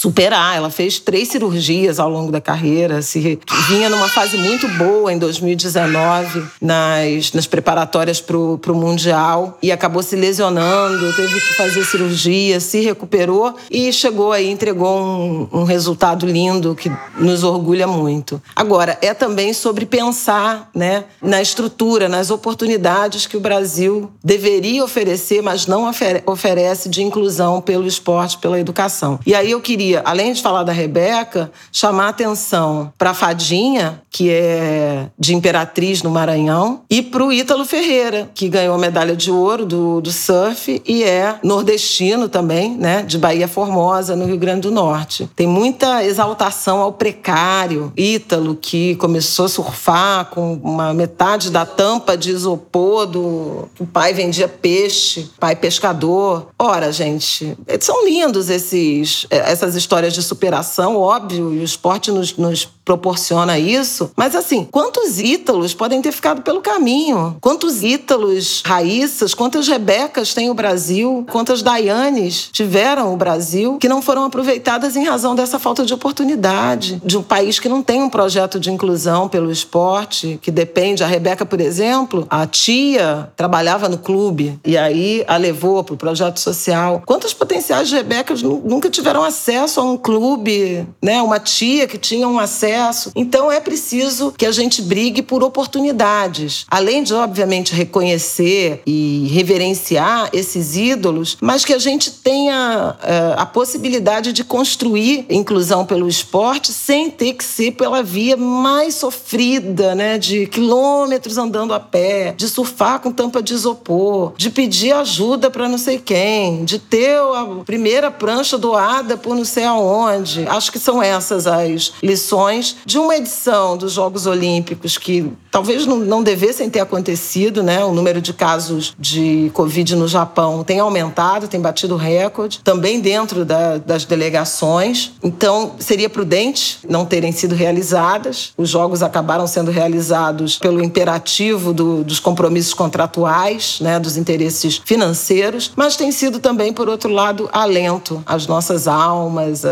superar. 0.00 0.54
Ela 0.56 0.68
fez 0.68 0.98
três 0.98 1.28
cirurgias 1.28 1.98
ao 1.98 2.10
longo 2.10 2.30
da 2.30 2.40
carreira, 2.40 3.00
se 3.00 3.38
vinha 3.66 3.88
numa 3.88 4.08
fase 4.08 4.36
muito 4.36 4.68
boa 4.68 5.10
em 5.10 5.18
2019 5.18 6.44
nas, 6.60 7.32
nas 7.32 7.46
preparatórias 7.46 8.20
para 8.20 8.36
o 8.36 8.74
Mundial 8.74 9.58
e 9.62 9.72
acabou 9.72 10.02
se 10.02 10.14
lesionando, 10.14 11.12
teve 11.14 11.40
que 11.40 11.54
fazer 11.54 11.82
cirurgia, 11.84 12.60
se 12.60 12.80
recuperou 12.80 13.54
e 13.70 13.90
chegou 13.90 14.32
aí, 14.32 14.50
entregou 14.50 14.98
um, 15.00 15.48
um 15.50 15.64
resultado 15.64 16.26
lindo 16.26 16.74
que 16.74 16.92
nos 17.18 17.42
orgulha 17.42 17.86
muito. 17.86 18.40
Agora, 18.54 18.98
é 19.00 19.14
também 19.14 19.54
sobre 19.54 19.86
pensar 19.86 20.68
né, 20.74 21.04
na 21.22 21.40
estrutura, 21.40 22.06
nas 22.08 22.30
oportunidades 22.30 23.26
que 23.26 23.36
o 23.36 23.40
Brasil 23.40 24.10
deveria 24.22 24.84
oferecer, 24.84 25.42
mas 25.42 25.66
não 25.66 25.88
ofere- 25.88 26.22
oferece 26.26 26.88
de 26.90 27.02
inclusão 27.02 27.62
pelo 27.62 27.86
esporte, 27.86 28.36
pela 28.38 28.60
educação. 28.60 29.18
E 29.26 29.34
aí 29.34 29.50
eu 29.50 29.60
queria, 29.60 29.85
além 30.04 30.32
de 30.32 30.42
falar 30.42 30.62
da 30.62 30.72
Rebeca, 30.72 31.50
chamar 31.70 32.08
atenção 32.08 32.92
para 32.98 33.10
a 33.10 33.14
Fadinha, 33.14 34.02
que 34.10 34.30
é 34.30 35.06
de 35.18 35.34
Imperatriz 35.34 36.02
no 36.02 36.10
Maranhão, 36.10 36.80
e 36.88 37.02
para 37.02 37.24
o 37.24 37.32
Ítalo 37.32 37.64
Ferreira, 37.64 38.30
que 38.34 38.48
ganhou 38.48 38.74
a 38.74 38.78
medalha 38.78 39.14
de 39.14 39.30
ouro 39.30 39.66
do, 39.66 40.00
do 40.00 40.10
surf 40.10 40.82
e 40.86 41.04
é 41.04 41.38
nordestino 41.42 42.28
também, 42.28 42.76
né, 42.76 43.02
de 43.02 43.18
Bahia 43.18 43.46
Formosa, 43.46 44.16
no 44.16 44.24
Rio 44.24 44.38
Grande 44.38 44.62
do 44.62 44.70
Norte. 44.70 45.28
Tem 45.36 45.46
muita 45.46 46.02
exaltação 46.04 46.80
ao 46.80 46.92
precário. 46.92 47.92
Ítalo, 47.96 48.56
que 48.56 48.96
começou 48.96 49.44
a 49.44 49.48
surfar 49.48 50.26
com 50.26 50.54
uma 50.62 50.94
metade 50.94 51.50
da 51.50 51.66
tampa 51.66 52.16
de 52.16 52.30
isopor 52.30 53.06
do 53.06 53.68
o 53.78 53.86
pai 53.86 54.12
vendia 54.12 54.48
peixe, 54.48 55.30
pai 55.38 55.54
pescador. 55.54 56.48
Ora, 56.58 56.90
gente, 56.90 57.56
são 57.80 58.06
lindos 58.06 58.48
esses 58.48 59.26
essas 59.30 59.75
histórias 59.76 60.12
de 60.14 60.22
superação, 60.22 60.96
óbvio, 60.96 61.54
e 61.54 61.58
o 61.58 61.64
esporte 61.64 62.10
nos, 62.10 62.36
nos 62.36 62.68
proporciona 62.84 63.58
isso. 63.58 64.10
Mas 64.16 64.34
assim, 64.34 64.64
quantos 64.70 65.18
ítalos 65.18 65.74
podem 65.74 66.00
ter 66.00 66.12
ficado 66.12 66.42
pelo 66.42 66.60
caminho? 66.60 67.36
Quantos 67.40 67.82
ítalos, 67.82 68.62
Raíssas, 68.64 69.34
quantas 69.34 69.66
Rebecas 69.66 70.32
tem 70.32 70.48
o 70.48 70.54
Brasil? 70.54 71.26
Quantas 71.30 71.62
Dayanes 71.62 72.48
tiveram 72.52 73.12
o 73.12 73.16
Brasil 73.16 73.76
que 73.78 73.88
não 73.88 74.00
foram 74.00 74.24
aproveitadas 74.24 74.94
em 74.96 75.04
razão 75.04 75.34
dessa 75.34 75.58
falta 75.58 75.84
de 75.84 75.92
oportunidade? 75.92 77.00
De 77.04 77.18
um 77.18 77.22
país 77.22 77.58
que 77.58 77.68
não 77.68 77.82
tem 77.82 78.02
um 78.02 78.08
projeto 78.08 78.58
de 78.60 78.70
inclusão 78.70 79.28
pelo 79.28 79.50
esporte, 79.50 80.38
que 80.40 80.50
depende. 80.50 81.02
A 81.02 81.06
Rebeca, 81.08 81.44
por 81.44 81.60
exemplo, 81.60 82.24
a 82.30 82.46
tia 82.46 83.30
trabalhava 83.36 83.88
no 83.88 83.98
clube 83.98 84.58
e 84.64 84.78
aí 84.78 85.24
a 85.26 85.36
levou 85.36 85.82
para 85.82 85.94
o 85.94 85.98
projeto 85.98 86.38
social. 86.38 87.02
Quantas 87.04 87.34
potenciais 87.34 87.90
Rebecas 87.90 88.42
nu- 88.42 88.62
nunca 88.64 88.88
tiveram 88.88 89.24
acesso 89.24 89.65
a 89.66 89.82
um 89.82 89.96
clube, 89.96 90.86
né? 91.02 91.20
Uma 91.20 91.38
tia 91.38 91.86
que 91.86 91.98
tinha 91.98 92.28
um 92.28 92.38
acesso. 92.38 93.10
Então 93.14 93.50
é 93.50 93.60
preciso 93.60 94.32
que 94.36 94.46
a 94.46 94.52
gente 94.52 94.80
brigue 94.80 95.22
por 95.22 95.42
oportunidades. 95.42 96.64
Além 96.70 97.02
de, 97.02 97.12
obviamente, 97.12 97.74
reconhecer 97.74 98.82
e 98.86 99.28
reverenciar 99.32 100.30
esses 100.32 100.76
ídolos, 100.76 101.36
mas 101.40 101.64
que 101.64 101.74
a 101.74 101.78
gente 101.78 102.10
tenha 102.10 102.96
eh, 103.02 103.34
a 103.36 103.44
possibilidade 103.44 104.32
de 104.32 104.44
construir 104.44 105.26
inclusão 105.28 105.84
pelo 105.84 106.08
esporte 106.08 106.72
sem 106.72 107.10
ter 107.10 107.34
que 107.34 107.44
ser 107.44 107.72
pela 107.72 108.02
via 108.02 108.36
mais 108.36 108.94
sofrida, 108.94 109.94
né? 109.94 110.18
De 110.18 110.46
quilômetros 110.46 111.38
andando 111.38 111.74
a 111.74 111.80
pé, 111.80 112.34
de 112.36 112.48
surfar 112.48 113.00
com 113.00 113.10
tampa 113.10 113.42
de 113.42 113.54
isopor, 113.54 114.32
de 114.36 114.50
pedir 114.50 114.92
ajuda 114.92 115.50
para 115.50 115.68
não 115.68 115.78
sei 115.78 115.98
quem, 115.98 116.64
de 116.64 116.78
ter 116.78 117.18
a 117.18 117.44
primeira 117.64 118.10
prancha 118.10 118.56
doada 118.56 119.16
por 119.16 119.34
não 119.34 119.44
sei 119.44 119.55
aonde. 119.64 120.46
Acho 120.48 120.70
que 120.72 120.78
são 120.78 121.02
essas 121.02 121.46
as 121.46 121.92
lições 122.02 122.76
de 122.84 122.98
uma 122.98 123.16
edição 123.16 123.76
dos 123.76 123.92
Jogos 123.92 124.26
Olímpicos 124.26 124.98
que 124.98 125.30
talvez 125.50 125.86
não, 125.86 125.96
não 125.98 126.22
devessem 126.22 126.68
ter 126.68 126.80
acontecido, 126.80 127.62
né? 127.62 127.84
O 127.84 127.92
número 127.92 128.20
de 128.20 128.32
casos 128.32 128.94
de 128.98 129.50
Covid 129.54 129.94
no 129.96 130.06
Japão 130.08 130.62
tem 130.64 130.80
aumentado, 130.80 131.48
tem 131.48 131.60
batido 131.60 131.96
recorde, 131.96 132.60
também 132.62 133.00
dentro 133.00 133.44
da- 133.44 133.78
das 133.78 134.04
delegações. 134.04 135.12
Então, 135.22 135.72
seria 135.78 136.08
prudente 136.10 136.78
não 136.88 137.04
terem 137.04 137.32
sido 137.32 137.54
realizadas. 137.54 138.52
Os 138.56 138.68
Jogos 138.68 139.02
acabaram 139.02 139.46
sendo 139.46 139.70
realizados 139.70 140.58
pelo 140.58 140.82
imperativo 140.82 141.72
do- 141.72 142.04
dos 142.04 142.20
compromissos 142.20 142.74
contratuais, 142.74 143.78
né? 143.80 143.98
Dos 143.98 144.16
interesses 144.16 144.80
financeiros, 144.84 145.70
mas 145.76 145.96
tem 145.96 146.10
sido 146.12 146.38
também, 146.38 146.72
por 146.72 146.88
outro 146.88 147.10
lado, 147.12 147.48
alento 147.52 148.22
às 148.26 148.46
nossas 148.46 148.86
almas 148.88 149.45
temas, 149.46 149.64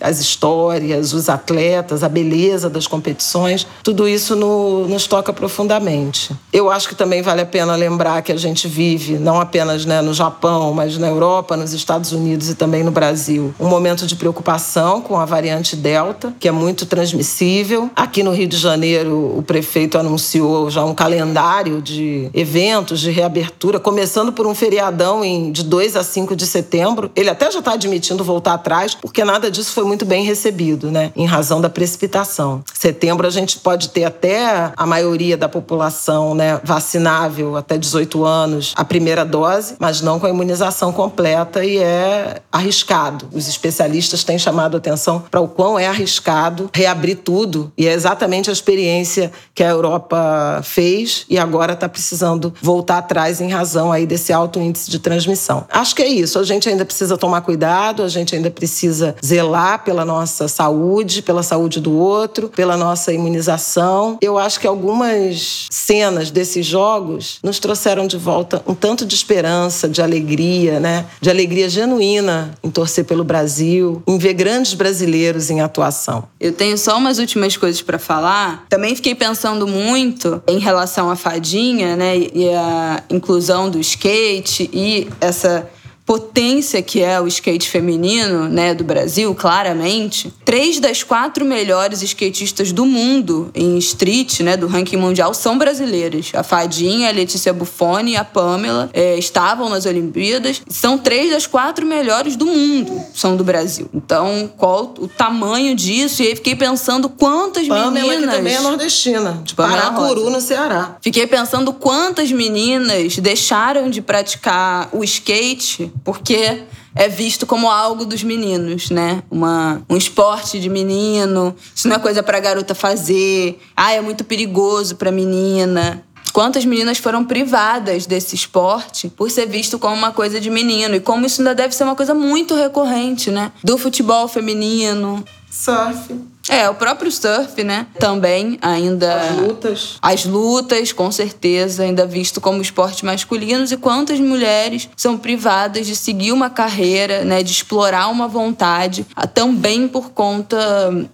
as 0.00 0.20
histórias, 0.20 1.12
os 1.12 1.28
atletas, 1.28 2.02
a 2.02 2.08
beleza 2.08 2.68
das 2.68 2.86
competições, 2.86 3.66
tudo 3.82 4.08
isso 4.08 4.36
no, 4.36 4.86
nos 4.86 5.06
toca 5.06 5.32
profundamente. 5.32 6.34
Eu 6.52 6.70
acho 6.70 6.88
que 6.88 6.94
também 6.94 7.22
vale 7.22 7.40
a 7.40 7.46
pena 7.46 7.74
lembrar 7.74 8.22
que 8.22 8.30
a 8.30 8.36
gente 8.36 8.68
vive, 8.68 9.18
não 9.18 9.40
apenas 9.40 9.84
né, 9.84 10.02
no 10.02 10.12
Japão, 10.12 10.72
mas 10.72 10.98
na 10.98 11.08
Europa, 11.08 11.56
nos 11.56 11.72
Estados 11.72 12.12
Unidos 12.12 12.50
e 12.50 12.54
também 12.54 12.82
no 12.82 12.90
Brasil, 12.90 13.54
um 13.58 13.68
momento 13.68 14.06
de 14.06 14.14
preocupação 14.16 15.00
com 15.00 15.18
a 15.18 15.24
variante 15.24 15.74
Delta, 15.74 16.34
que 16.38 16.48
é 16.48 16.52
muito 16.52 16.86
transmissível. 16.86 17.90
Aqui 17.96 18.22
no 18.22 18.32
Rio 18.32 18.46
de 18.46 18.56
Janeiro, 18.56 19.36
o 19.36 19.42
prefeito 19.42 19.98
anunciou 19.98 20.70
já 20.70 20.84
um 20.84 20.94
calendário 20.94 21.80
de 21.80 22.30
eventos 22.34 23.00
de 23.00 23.10
reabertura, 23.10 23.80
começando 23.80 24.32
por 24.32 24.46
um 24.46 24.54
feriadão 24.54 25.24
em, 25.24 25.50
de 25.50 25.62
2 25.64 25.96
a 25.96 26.02
5 26.02 26.36
de 26.36 26.46
setembro. 26.46 27.10
Ele 27.16 27.30
até 27.30 27.50
já 27.50 27.58
está 27.58 27.72
admitindo 27.72 28.22
voltar 28.22 28.54
atrás, 28.54 28.94
porque 28.94 29.15
nada 29.24 29.50
disso 29.50 29.72
foi 29.72 29.84
muito 29.84 30.04
bem 30.04 30.24
recebido, 30.24 30.90
né? 30.90 31.12
Em 31.16 31.26
razão 31.26 31.60
da 31.60 31.68
precipitação. 31.68 32.62
Setembro 32.74 33.26
a 33.26 33.30
gente 33.30 33.58
pode 33.58 33.90
ter 33.90 34.04
até 34.04 34.72
a 34.76 34.86
maioria 34.86 35.36
da 35.36 35.48
população, 35.48 36.34
né, 36.34 36.60
vacinável 36.62 37.56
até 37.56 37.78
18 37.78 38.24
anos, 38.24 38.72
a 38.76 38.84
primeira 38.84 39.24
dose, 39.24 39.76
mas 39.78 40.00
não 40.00 40.18
com 40.18 40.26
a 40.26 40.30
imunização 40.30 40.92
completa 40.92 41.64
e 41.64 41.78
é 41.78 42.40
arriscado. 42.50 43.28
Os 43.32 43.48
especialistas 43.48 44.24
têm 44.24 44.38
chamado 44.38 44.76
atenção 44.76 45.24
para 45.30 45.40
o 45.40 45.48
quão 45.48 45.78
é 45.78 45.86
arriscado 45.86 46.70
reabrir 46.72 47.16
tudo 47.18 47.72
e 47.76 47.86
é 47.86 47.92
exatamente 47.92 48.50
a 48.50 48.52
experiência 48.52 49.32
que 49.54 49.62
a 49.62 49.68
Europa 49.68 50.60
fez 50.62 51.24
e 51.28 51.38
agora 51.38 51.72
está 51.72 51.88
precisando 51.88 52.52
voltar 52.60 52.98
atrás 52.98 53.40
em 53.40 53.48
razão 53.48 53.92
aí 53.92 54.06
desse 54.06 54.32
alto 54.32 54.60
índice 54.60 54.90
de 54.90 54.98
transmissão. 54.98 55.64
Acho 55.70 55.94
que 55.94 56.02
é 56.02 56.08
isso. 56.08 56.38
A 56.38 56.44
gente 56.44 56.68
ainda 56.68 56.84
precisa 56.84 57.16
tomar 57.16 57.40
cuidado, 57.40 58.02
a 58.02 58.08
gente 58.08 58.34
ainda 58.34 58.50
precisa 58.50 59.05
zelar 59.24 59.84
pela 59.84 60.04
nossa 60.04 60.48
saúde, 60.48 61.22
pela 61.22 61.42
saúde 61.42 61.80
do 61.80 61.92
outro, 61.92 62.48
pela 62.48 62.76
nossa 62.76 63.12
imunização. 63.12 64.18
Eu 64.20 64.38
acho 64.38 64.60
que 64.60 64.66
algumas 64.66 65.66
cenas 65.70 66.30
desses 66.30 66.64
jogos 66.64 67.38
nos 67.42 67.58
trouxeram 67.58 68.06
de 68.06 68.16
volta 68.16 68.62
um 68.66 68.74
tanto 68.74 69.04
de 69.04 69.14
esperança, 69.14 69.88
de 69.88 70.02
alegria, 70.02 70.80
né? 70.80 71.06
De 71.20 71.30
alegria 71.30 71.68
genuína 71.68 72.52
em 72.62 72.70
torcer 72.70 73.04
pelo 73.04 73.24
Brasil, 73.24 74.02
em 74.06 74.18
ver 74.18 74.34
grandes 74.34 74.74
brasileiros 74.74 75.50
em 75.50 75.60
atuação. 75.60 76.24
Eu 76.40 76.52
tenho 76.52 76.76
só 76.78 76.96
umas 76.96 77.18
últimas 77.18 77.56
coisas 77.56 77.82
para 77.82 77.98
falar. 77.98 78.64
Também 78.68 78.94
fiquei 78.94 79.14
pensando 79.14 79.66
muito 79.66 80.42
em 80.46 80.58
relação 80.58 81.10
à 81.10 81.16
fadinha, 81.16 81.96
né? 81.96 82.16
E 82.16 82.48
a 82.50 83.02
inclusão 83.10 83.70
do 83.70 83.80
skate 83.80 84.68
e 84.72 85.08
essa 85.20 85.68
potência 86.06 86.80
que 86.80 87.02
é 87.02 87.20
o 87.20 87.26
skate 87.26 87.68
feminino, 87.68 88.48
né, 88.48 88.72
do 88.72 88.84
Brasil, 88.84 89.34
claramente. 89.34 90.32
Três 90.44 90.78
das 90.78 91.02
quatro 91.02 91.44
melhores 91.44 92.00
skatistas 92.00 92.70
do 92.70 92.86
mundo 92.86 93.50
em 93.52 93.76
street, 93.78 94.40
né, 94.40 94.56
do 94.56 94.68
ranking 94.68 94.96
mundial, 94.96 95.34
são 95.34 95.58
brasileiras. 95.58 96.30
A 96.32 96.44
Fadinha, 96.44 97.08
a 97.08 97.12
Letícia 97.12 97.52
Buffoni 97.52 98.12
e 98.12 98.16
a 98.16 98.24
Pamela 98.24 98.88
é, 98.92 99.18
estavam 99.18 99.68
nas 99.68 99.84
Olimpíadas. 99.84 100.62
São 100.68 100.96
três 100.96 101.30
das 101.32 101.46
quatro 101.46 101.84
melhores 101.84 102.36
do 102.36 102.46
mundo, 102.46 103.02
são 103.12 103.36
do 103.36 103.42
Brasil. 103.42 103.90
Então, 103.92 104.48
qual 104.56 104.94
o 104.98 105.08
tamanho 105.08 105.74
disso? 105.74 106.22
E 106.22 106.28
aí 106.28 106.36
fiquei 106.36 106.54
pensando 106.54 107.08
quantas 107.08 107.66
Pamela, 107.66 107.90
meninas... 107.90 108.10
Pamela, 108.10 108.30
que 108.30 108.36
também 108.36 108.54
é 108.54 108.60
nordestina, 108.60 109.40
de 109.42 109.54
Paracuru, 109.54 110.30
no 110.30 110.40
Ceará. 110.40 110.98
Fiquei 111.00 111.26
pensando 111.26 111.72
quantas 111.72 112.30
meninas 112.30 113.16
deixaram 113.16 113.90
de 113.90 114.00
praticar 114.00 114.88
o 114.92 115.02
skate 115.02 115.92
porque 116.04 116.62
é 116.94 117.08
visto 117.08 117.46
como 117.46 117.70
algo 117.70 118.04
dos 118.04 118.22
meninos, 118.22 118.90
né? 118.90 119.22
Uma, 119.30 119.82
um 119.88 119.96
esporte 119.96 120.58
de 120.58 120.68
menino, 120.68 121.54
isso 121.74 121.88
não 121.88 121.96
é 121.96 121.98
coisa 121.98 122.22
para 122.22 122.40
garota 122.40 122.74
fazer. 122.74 123.60
Ah, 123.76 123.92
é 123.92 124.00
muito 124.00 124.24
perigoso 124.24 124.96
para 124.96 125.12
menina. 125.12 126.02
Quantas 126.32 126.64
meninas 126.64 126.98
foram 126.98 127.24
privadas 127.24 128.04
desse 128.04 128.34
esporte 128.34 129.08
por 129.08 129.30
ser 129.30 129.46
visto 129.46 129.78
como 129.78 129.94
uma 129.94 130.12
coisa 130.12 130.40
de 130.40 130.50
menino 130.50 130.94
e 130.94 131.00
como 131.00 131.24
isso 131.24 131.40
ainda 131.40 131.54
deve 131.54 131.74
ser 131.74 131.84
uma 131.84 131.94
coisa 131.94 132.14
muito 132.14 132.54
recorrente, 132.54 133.30
né? 133.30 133.52
Do 133.64 133.78
futebol 133.78 134.28
feminino, 134.28 135.24
surf. 135.50 136.14
É, 136.48 136.68
o 136.68 136.74
próprio 136.74 137.10
surf, 137.10 137.62
né? 137.62 137.86
Também 137.98 138.58
ainda. 138.62 139.14
As 139.14 139.36
lutas. 139.36 139.98
As 140.00 140.24
lutas, 140.24 140.92
com 140.92 141.10
certeza, 141.10 141.82
ainda 141.82 142.06
visto 142.06 142.40
como 142.40 142.62
esporte 142.62 143.04
masculinos. 143.04 143.72
E 143.72 143.76
quantas 143.76 144.20
mulheres 144.20 144.88
são 144.96 145.18
privadas 145.18 145.86
de 145.86 145.96
seguir 145.96 146.32
uma 146.32 146.50
carreira, 146.50 147.24
né? 147.24 147.42
De 147.42 147.52
explorar 147.52 148.08
uma 148.08 148.28
vontade, 148.28 149.06
também 149.34 149.88
por 149.88 150.10
conta 150.10 150.56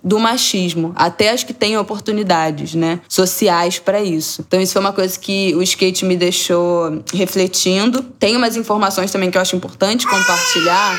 do 0.02 0.18
machismo. 0.18 0.92
Até 0.96 1.30
as 1.30 1.42
que 1.42 1.52
têm 1.52 1.76
oportunidades, 1.76 2.74
né? 2.74 3.00
Sociais 3.08 3.78
para 3.78 4.00
isso. 4.00 4.44
Então, 4.46 4.60
isso 4.60 4.72
foi 4.72 4.80
uma 4.80 4.92
coisa 4.92 5.18
que 5.18 5.54
o 5.54 5.62
skate 5.62 6.04
me 6.04 6.16
deixou 6.16 7.02
refletindo. 7.12 8.02
Tem 8.18 8.36
umas 8.36 8.56
informações 8.56 9.10
também 9.10 9.30
que 9.30 9.36
eu 9.36 9.42
acho 9.42 9.56
importante 9.56 10.06
compartilhar 10.06 10.98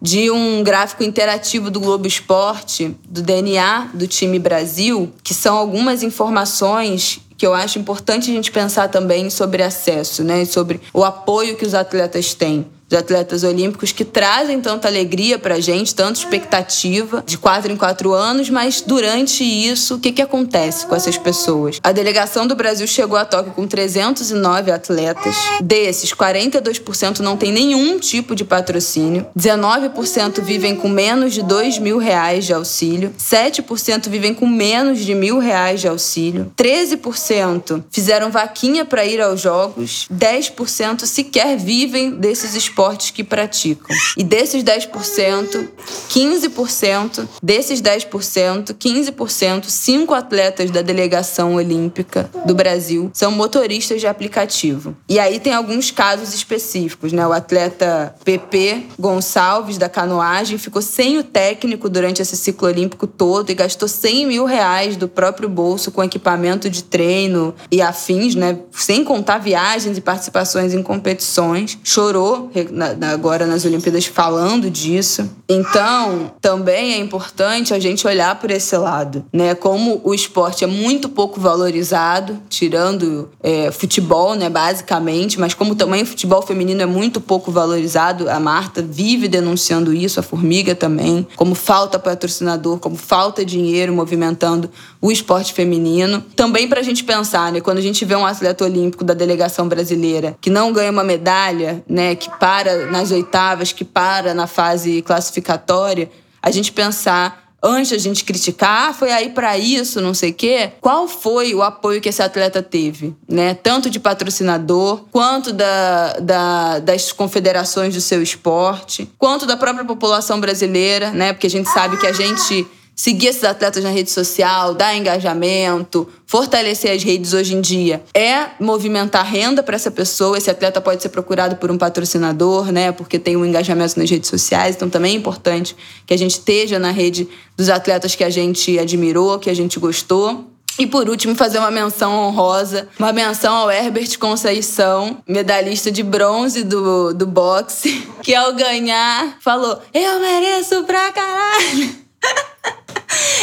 de 0.00 0.30
um 0.30 0.62
gráfico 0.62 1.02
interativo 1.02 1.70
do 1.70 1.80
Globo 1.80 2.06
Esporte, 2.06 2.96
do 3.08 3.22
DNA 3.22 3.90
do 3.94 4.06
time 4.06 4.38
Brasil, 4.38 5.12
que 5.22 5.34
são 5.34 5.56
algumas 5.56 6.02
informações 6.02 7.20
que 7.36 7.46
eu 7.46 7.52
acho 7.52 7.78
importante 7.78 8.30
a 8.30 8.34
gente 8.34 8.50
pensar 8.50 8.88
também 8.88 9.28
sobre 9.28 9.62
acesso, 9.62 10.24
né? 10.24 10.44
Sobre 10.44 10.80
o 10.92 11.04
apoio 11.04 11.56
que 11.56 11.66
os 11.66 11.74
atletas 11.74 12.32
têm 12.34 12.66
de 12.88 12.96
atletas 12.96 13.42
olímpicos 13.42 13.90
que 13.90 14.04
trazem 14.04 14.60
tanta 14.60 14.86
alegria 14.86 15.38
pra 15.38 15.58
gente, 15.58 15.94
tanta 15.94 16.18
expectativa 16.18 17.22
de 17.26 17.36
quatro 17.36 17.72
em 17.72 17.76
quatro 17.76 18.12
anos, 18.12 18.48
mas 18.48 18.80
durante 18.80 19.42
isso, 19.42 19.96
o 19.96 19.98
que, 19.98 20.12
que 20.12 20.22
acontece 20.22 20.86
com 20.86 20.94
essas 20.94 21.18
pessoas? 21.18 21.80
A 21.82 21.90
delegação 21.90 22.46
do 22.46 22.54
Brasil 22.54 22.86
chegou 22.86 23.18
a 23.18 23.24
Tóquio 23.24 23.52
com 23.52 23.66
309 23.66 24.70
atletas. 24.70 25.34
Desses, 25.60 26.12
42% 26.12 27.20
não 27.20 27.36
tem 27.36 27.50
nenhum 27.50 27.98
tipo 27.98 28.36
de 28.36 28.44
patrocínio, 28.44 29.26
19% 29.36 30.40
vivem 30.40 30.76
com 30.76 30.88
menos 30.88 31.34
de 31.34 31.42
2 31.42 31.78
mil 31.78 31.98
reais 31.98 32.44
de 32.44 32.52
auxílio, 32.52 33.12
7% 33.18 34.08
vivem 34.08 34.32
com 34.32 34.46
menos 34.46 35.00
de 35.00 35.14
mil 35.14 35.38
reais 35.38 35.80
de 35.80 35.88
auxílio, 35.88 36.52
13% 36.56 37.82
fizeram 37.90 38.30
vaquinha 38.30 38.84
para 38.84 39.04
ir 39.04 39.20
aos 39.20 39.40
jogos, 39.40 40.06
10% 40.12 41.04
sequer 41.04 41.56
vivem 41.56 42.10
desses 42.12 42.54
esportes 42.54 42.75
esportes 42.76 43.10
que 43.10 43.24
praticam. 43.24 43.96
E 44.18 44.22
desses 44.22 44.62
10%, 44.62 45.68
15%, 46.10 47.28
desses 47.42 47.80
10%, 47.80 48.74
15%, 48.74 49.64
cinco 49.64 50.12
atletas 50.12 50.70
da 50.70 50.82
delegação 50.82 51.54
olímpica 51.54 52.30
do 52.44 52.54
Brasil 52.54 53.10
são 53.14 53.32
motoristas 53.32 54.00
de 54.00 54.06
aplicativo. 54.06 54.94
E 55.08 55.18
aí 55.18 55.40
tem 55.40 55.54
alguns 55.54 55.90
casos 55.90 56.34
específicos, 56.34 57.12
né? 57.12 57.26
O 57.26 57.32
atleta 57.32 58.14
PP 58.22 58.88
Gonçalves, 58.98 59.78
da 59.78 59.88
canoagem, 59.88 60.58
ficou 60.58 60.82
sem 60.82 61.18
o 61.18 61.24
técnico 61.24 61.88
durante 61.88 62.20
esse 62.20 62.36
ciclo 62.36 62.68
olímpico 62.68 63.06
todo 63.06 63.50
e 63.50 63.54
gastou 63.54 63.88
100 63.88 64.26
mil 64.26 64.44
reais 64.44 64.96
do 64.96 65.08
próprio 65.08 65.48
bolso 65.48 65.90
com 65.90 66.04
equipamento 66.04 66.68
de 66.68 66.84
treino 66.84 67.54
e 67.70 67.80
afins, 67.80 68.34
né? 68.34 68.58
Sem 68.72 69.02
contar 69.02 69.38
viagens 69.38 69.96
e 69.96 70.00
participações 70.00 70.74
em 70.74 70.82
competições. 70.82 71.78
Chorou, 71.82 72.50
na, 72.70 73.12
agora 73.12 73.46
nas 73.46 73.64
Olimpíadas 73.64 74.06
falando 74.06 74.70
disso. 74.70 75.28
Então, 75.48 76.32
também 76.40 76.94
é 76.94 76.98
importante 76.98 77.72
a 77.72 77.78
gente 77.78 78.06
olhar 78.06 78.38
por 78.38 78.50
esse 78.50 78.76
lado, 78.76 79.24
né? 79.32 79.54
Como 79.54 80.00
o 80.02 80.12
esporte 80.12 80.64
é 80.64 80.66
muito 80.66 81.08
pouco 81.08 81.40
valorizado, 81.40 82.40
tirando 82.48 83.30
é, 83.42 83.70
futebol, 83.70 84.34
né, 84.34 84.48
basicamente, 84.48 85.38
mas 85.38 85.54
como 85.54 85.74
também 85.74 86.02
o 86.02 86.06
futebol 86.06 86.42
feminino 86.42 86.82
é 86.82 86.86
muito 86.86 87.20
pouco 87.20 87.50
valorizado, 87.50 88.28
a 88.28 88.40
Marta 88.40 88.82
vive 88.82 89.28
denunciando 89.28 89.92
isso, 89.92 90.18
a 90.18 90.22
Formiga 90.22 90.74
também, 90.74 91.26
como 91.36 91.54
falta 91.54 91.98
patrocinador, 91.98 92.78
como 92.78 92.96
falta 92.96 93.44
dinheiro 93.44 93.92
movimentando 93.92 94.70
o 95.06 95.12
esporte 95.12 95.52
feminino. 95.52 96.20
Também 96.34 96.66
para 96.66 96.80
a 96.80 96.82
gente 96.82 97.04
pensar, 97.04 97.52
né, 97.52 97.60
quando 97.60 97.78
a 97.78 97.82
gente 97.82 98.04
vê 98.04 98.16
um 98.16 98.26
atleta 98.26 98.64
olímpico 98.64 99.04
da 99.04 99.14
delegação 99.14 99.68
brasileira 99.68 100.36
que 100.40 100.50
não 100.50 100.72
ganha 100.72 100.90
uma 100.90 101.04
medalha, 101.04 101.84
né, 101.88 102.16
que 102.16 102.28
para 102.38 102.86
nas 102.86 103.12
oitavas, 103.12 103.72
que 103.72 103.84
para 103.84 104.34
na 104.34 104.48
fase 104.48 105.02
classificatória, 105.02 106.10
a 106.42 106.50
gente 106.50 106.72
pensar 106.72 107.44
antes 107.62 107.92
a 107.92 107.98
gente 107.98 108.24
criticar, 108.24 108.90
ah, 108.90 108.92
foi 108.92 109.10
aí 109.10 109.30
para 109.30 109.56
isso, 109.56 110.00
não 110.00 110.12
sei 110.12 110.30
o 110.30 110.34
quê. 110.34 110.72
Qual 110.80 111.08
foi 111.08 111.54
o 111.54 111.62
apoio 111.62 112.00
que 112.00 112.08
esse 112.08 112.22
atleta 112.22 112.62
teve, 112.62 113.14
né? 113.28 113.54
Tanto 113.54 113.88
de 113.88 113.98
patrocinador, 113.98 115.04
quanto 115.10 115.52
da, 115.52 116.12
da, 116.20 116.78
das 116.80 117.12
confederações 117.12 117.94
do 117.94 118.00
seu 118.00 118.22
esporte, 118.22 119.10
quanto 119.18 119.46
da 119.46 119.56
própria 119.56 119.84
população 119.84 120.38
brasileira, 120.38 121.10
né? 121.10 121.32
Porque 121.32 121.46
a 121.46 121.50
gente 121.50 121.68
sabe 121.68 121.96
que 121.96 122.06
a 122.06 122.12
gente 122.12 122.66
seguir 122.96 123.26
esses 123.26 123.44
atletas 123.44 123.84
na 123.84 123.90
rede 123.90 124.10
social, 124.10 124.74
dar 124.74 124.96
engajamento, 124.96 126.08
fortalecer 126.26 126.90
as 126.90 127.02
redes 127.02 127.34
hoje 127.34 127.54
em 127.54 127.60
dia 127.60 128.02
é 128.14 128.46
movimentar 128.58 129.24
renda 129.30 129.62
para 129.62 129.76
essa 129.76 129.90
pessoa. 129.90 130.38
Esse 130.38 130.50
atleta 130.50 130.80
pode 130.80 131.02
ser 131.02 131.10
procurado 131.10 131.56
por 131.56 131.70
um 131.70 131.76
patrocinador, 131.76 132.72
né? 132.72 132.90
Porque 132.90 133.18
tem 133.18 133.36
um 133.36 133.44
engajamento 133.44 134.00
nas 134.00 134.10
redes 134.10 134.30
sociais. 134.30 134.74
Então 134.74 134.88
também 134.88 135.12
é 135.12 135.16
importante 135.16 135.76
que 136.06 136.14
a 136.14 136.16
gente 136.16 136.32
esteja 136.32 136.78
na 136.78 136.90
rede 136.90 137.28
dos 137.54 137.68
atletas 137.68 138.14
que 138.14 138.24
a 138.24 138.30
gente 138.30 138.78
admirou, 138.78 139.38
que 139.38 139.50
a 139.50 139.54
gente 139.54 139.78
gostou. 139.78 140.50
E 140.78 140.86
por 140.86 141.08
último, 141.08 141.34
fazer 141.34 141.58
uma 141.58 141.70
menção 141.70 142.12
honrosa, 142.12 142.88
uma 142.98 143.12
menção 143.12 143.54
ao 143.54 143.70
Herbert 143.70 144.18
Conceição, 144.18 145.18
medalhista 145.26 145.90
de 145.90 146.02
bronze 146.02 146.62
do, 146.62 147.14
do 147.14 147.26
boxe, 147.26 148.06
que 148.22 148.34
ao 148.34 148.54
ganhar 148.54 149.38
falou: 149.40 149.80
Eu 149.92 150.20
mereço 150.20 150.82
pra 150.84 151.12
caralho! 151.12 152.05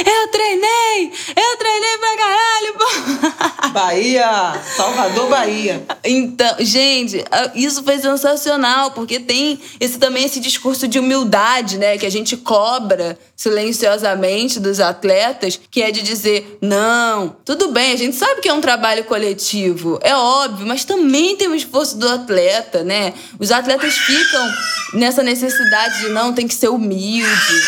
Eu 0.05 0.27
treinei! 0.29 1.11
Eu 1.35 1.57
treinei 1.57 1.97
pra 1.97 2.17
caralho, 2.17 2.73
pô! 2.73 3.69
Bahia! 3.73 4.61
Salvador, 4.75 5.29
Bahia. 5.29 5.83
Então, 6.03 6.55
gente, 6.59 7.23
isso 7.55 7.83
foi 7.83 7.97
sensacional, 7.99 8.91
porque 8.91 9.19
tem 9.19 9.59
esse 9.79 9.97
também 9.97 10.25
esse 10.25 10.39
discurso 10.39 10.87
de 10.87 10.99
humildade, 10.99 11.77
né? 11.77 11.97
Que 11.97 12.05
a 12.05 12.11
gente 12.11 12.37
cobra 12.37 13.17
silenciosamente 13.35 14.59
dos 14.59 14.79
atletas, 14.79 15.59
que 15.71 15.81
é 15.81 15.91
de 15.91 16.01
dizer: 16.01 16.57
não, 16.61 17.35
tudo 17.45 17.71
bem, 17.71 17.93
a 17.93 17.97
gente 17.97 18.15
sabe 18.15 18.41
que 18.41 18.49
é 18.49 18.53
um 18.53 18.61
trabalho 18.61 19.03
coletivo, 19.05 19.99
é 20.01 20.15
óbvio, 20.15 20.67
mas 20.67 20.85
também 20.85 21.35
tem 21.35 21.47
o 21.47 21.55
esforço 21.55 21.97
do 21.97 22.07
atleta, 22.07 22.83
né? 22.83 23.13
Os 23.39 23.51
atletas 23.51 23.93
ficam 23.95 24.53
nessa 24.93 25.23
necessidade 25.23 26.01
de 26.01 26.09
não, 26.09 26.33
tem 26.33 26.47
que 26.47 26.55
ser 26.55 26.69
humilde 26.69 27.63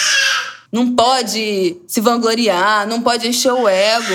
não 0.76 0.92
pode 0.92 1.78
se 1.88 2.02
vangloriar, 2.02 2.86
não 2.86 3.02
pode 3.02 3.26
encher 3.26 3.54
o 3.54 3.66
ego. 3.66 4.14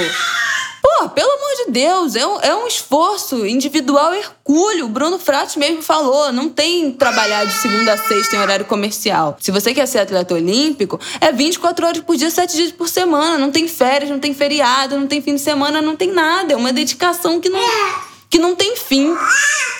Pô, 0.82 1.08
pelo 1.08 1.30
amor 1.30 1.64
de 1.64 1.72
Deus, 1.72 2.14
é 2.14 2.26
um, 2.26 2.40
é 2.40 2.54
um 2.54 2.66
esforço 2.66 3.46
individual 3.46 4.12
hercúleo. 4.12 4.84
O 4.84 4.88
Bruno 4.88 5.18
Fratos 5.18 5.56
mesmo 5.56 5.80
falou: 5.80 6.30
não 6.30 6.50
tem 6.50 6.92
trabalhar 6.92 7.46
de 7.46 7.54
segunda 7.54 7.94
a 7.94 7.96
sexta 7.96 8.36
em 8.36 8.38
horário 8.40 8.66
comercial. 8.66 9.38
Se 9.40 9.50
você 9.50 9.72
quer 9.72 9.86
ser 9.86 10.00
atleta 10.00 10.34
olímpico, 10.34 11.00
é 11.18 11.32
24 11.32 11.86
horas 11.86 12.02
por 12.02 12.14
dia, 12.16 12.30
7 12.30 12.54
dias 12.54 12.72
por 12.72 12.90
semana. 12.90 13.38
Não 13.38 13.50
tem 13.50 13.66
férias, 13.66 14.10
não 14.10 14.18
tem 14.18 14.34
feriado, 14.34 14.98
não 14.98 15.06
tem 15.06 15.22
fim 15.22 15.36
de 15.36 15.40
semana, 15.40 15.80
não 15.80 15.96
tem 15.96 16.12
nada. 16.12 16.52
É 16.52 16.56
uma 16.56 16.74
dedicação 16.74 17.40
que 17.40 17.48
não, 17.48 17.58
que 18.30 18.38
não 18.38 18.54
tem 18.54 18.76
fim. 18.76 19.12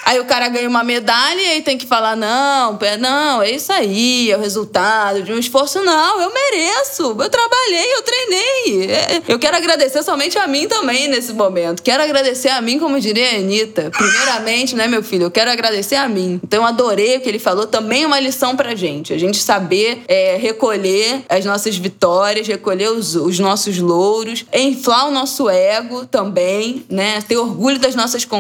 Aí 0.05 0.19
o 0.19 0.25
cara 0.25 0.49
ganha 0.49 0.69
uma 0.69 0.83
medalha 0.83 1.41
e 1.41 1.51
aí 1.51 1.63
tem 1.63 1.79
que 1.79 1.87
falar: 1.87 2.17
não, 2.17 2.77
não, 2.99 3.43
é 3.43 3.53
isso 3.53 3.73
aí, 3.73 4.31
é 4.31 4.37
o 4.37 4.41
resultado 4.41 5.23
de 5.23 5.33
um 5.33 5.39
esforço. 5.39 5.81
Não, 5.83 6.21
eu 6.21 6.33
mereço. 6.35 7.17
Eu 7.17 7.29
trabalhei, 7.29 7.95
eu 7.95 8.03
treinei. 8.03 8.91
É, 8.91 9.23
eu 9.29 9.39
quero 9.39 9.57
agradecer 9.57 10.03
somente 10.03 10.37
a 10.37 10.49
mim 10.49 10.67
também 10.67 11.07
nesse 11.07 11.33
momento. 11.33 11.81
Quero 11.81 12.03
agradecer 12.03 12.49
a 12.49 12.61
mim, 12.61 12.81
como 12.81 12.99
diria 12.99 13.31
a 13.31 13.37
Anitta. 13.37 13.91
Primeiramente, 13.91 14.75
né, 14.75 14.89
meu 14.89 15.03
filho? 15.03 15.25
Eu 15.25 15.31
quero 15.31 15.51
agradecer 15.51 15.95
a 15.95 16.09
mim. 16.09 16.41
Então, 16.43 16.63
eu 16.63 16.67
adorei 16.67 17.19
o 17.19 17.21
que 17.21 17.29
ele 17.29 17.39
falou. 17.39 17.69
Também 17.69 18.03
é 18.03 18.07
uma 18.07 18.19
lição 18.19 18.57
pra 18.57 18.75
gente. 18.75 19.13
A 19.13 19.19
gente 19.19 19.39
saber 19.39 20.03
é, 20.09 20.37
recolher 20.37 21.23
as 21.29 21.45
nossas 21.45 21.77
vitórias, 21.77 22.49
recolher 22.49 22.91
os, 22.91 23.15
os 23.15 23.39
nossos 23.39 23.79
louros, 23.79 24.45
inflar 24.53 25.07
o 25.07 25.13
nosso 25.13 25.49
ego 25.49 26.05
também, 26.07 26.85
né? 26.91 27.23
Ter 27.29 27.37
orgulho 27.37 27.79
das 27.79 27.95
nossas 27.95 28.25
conquistas 28.25 28.40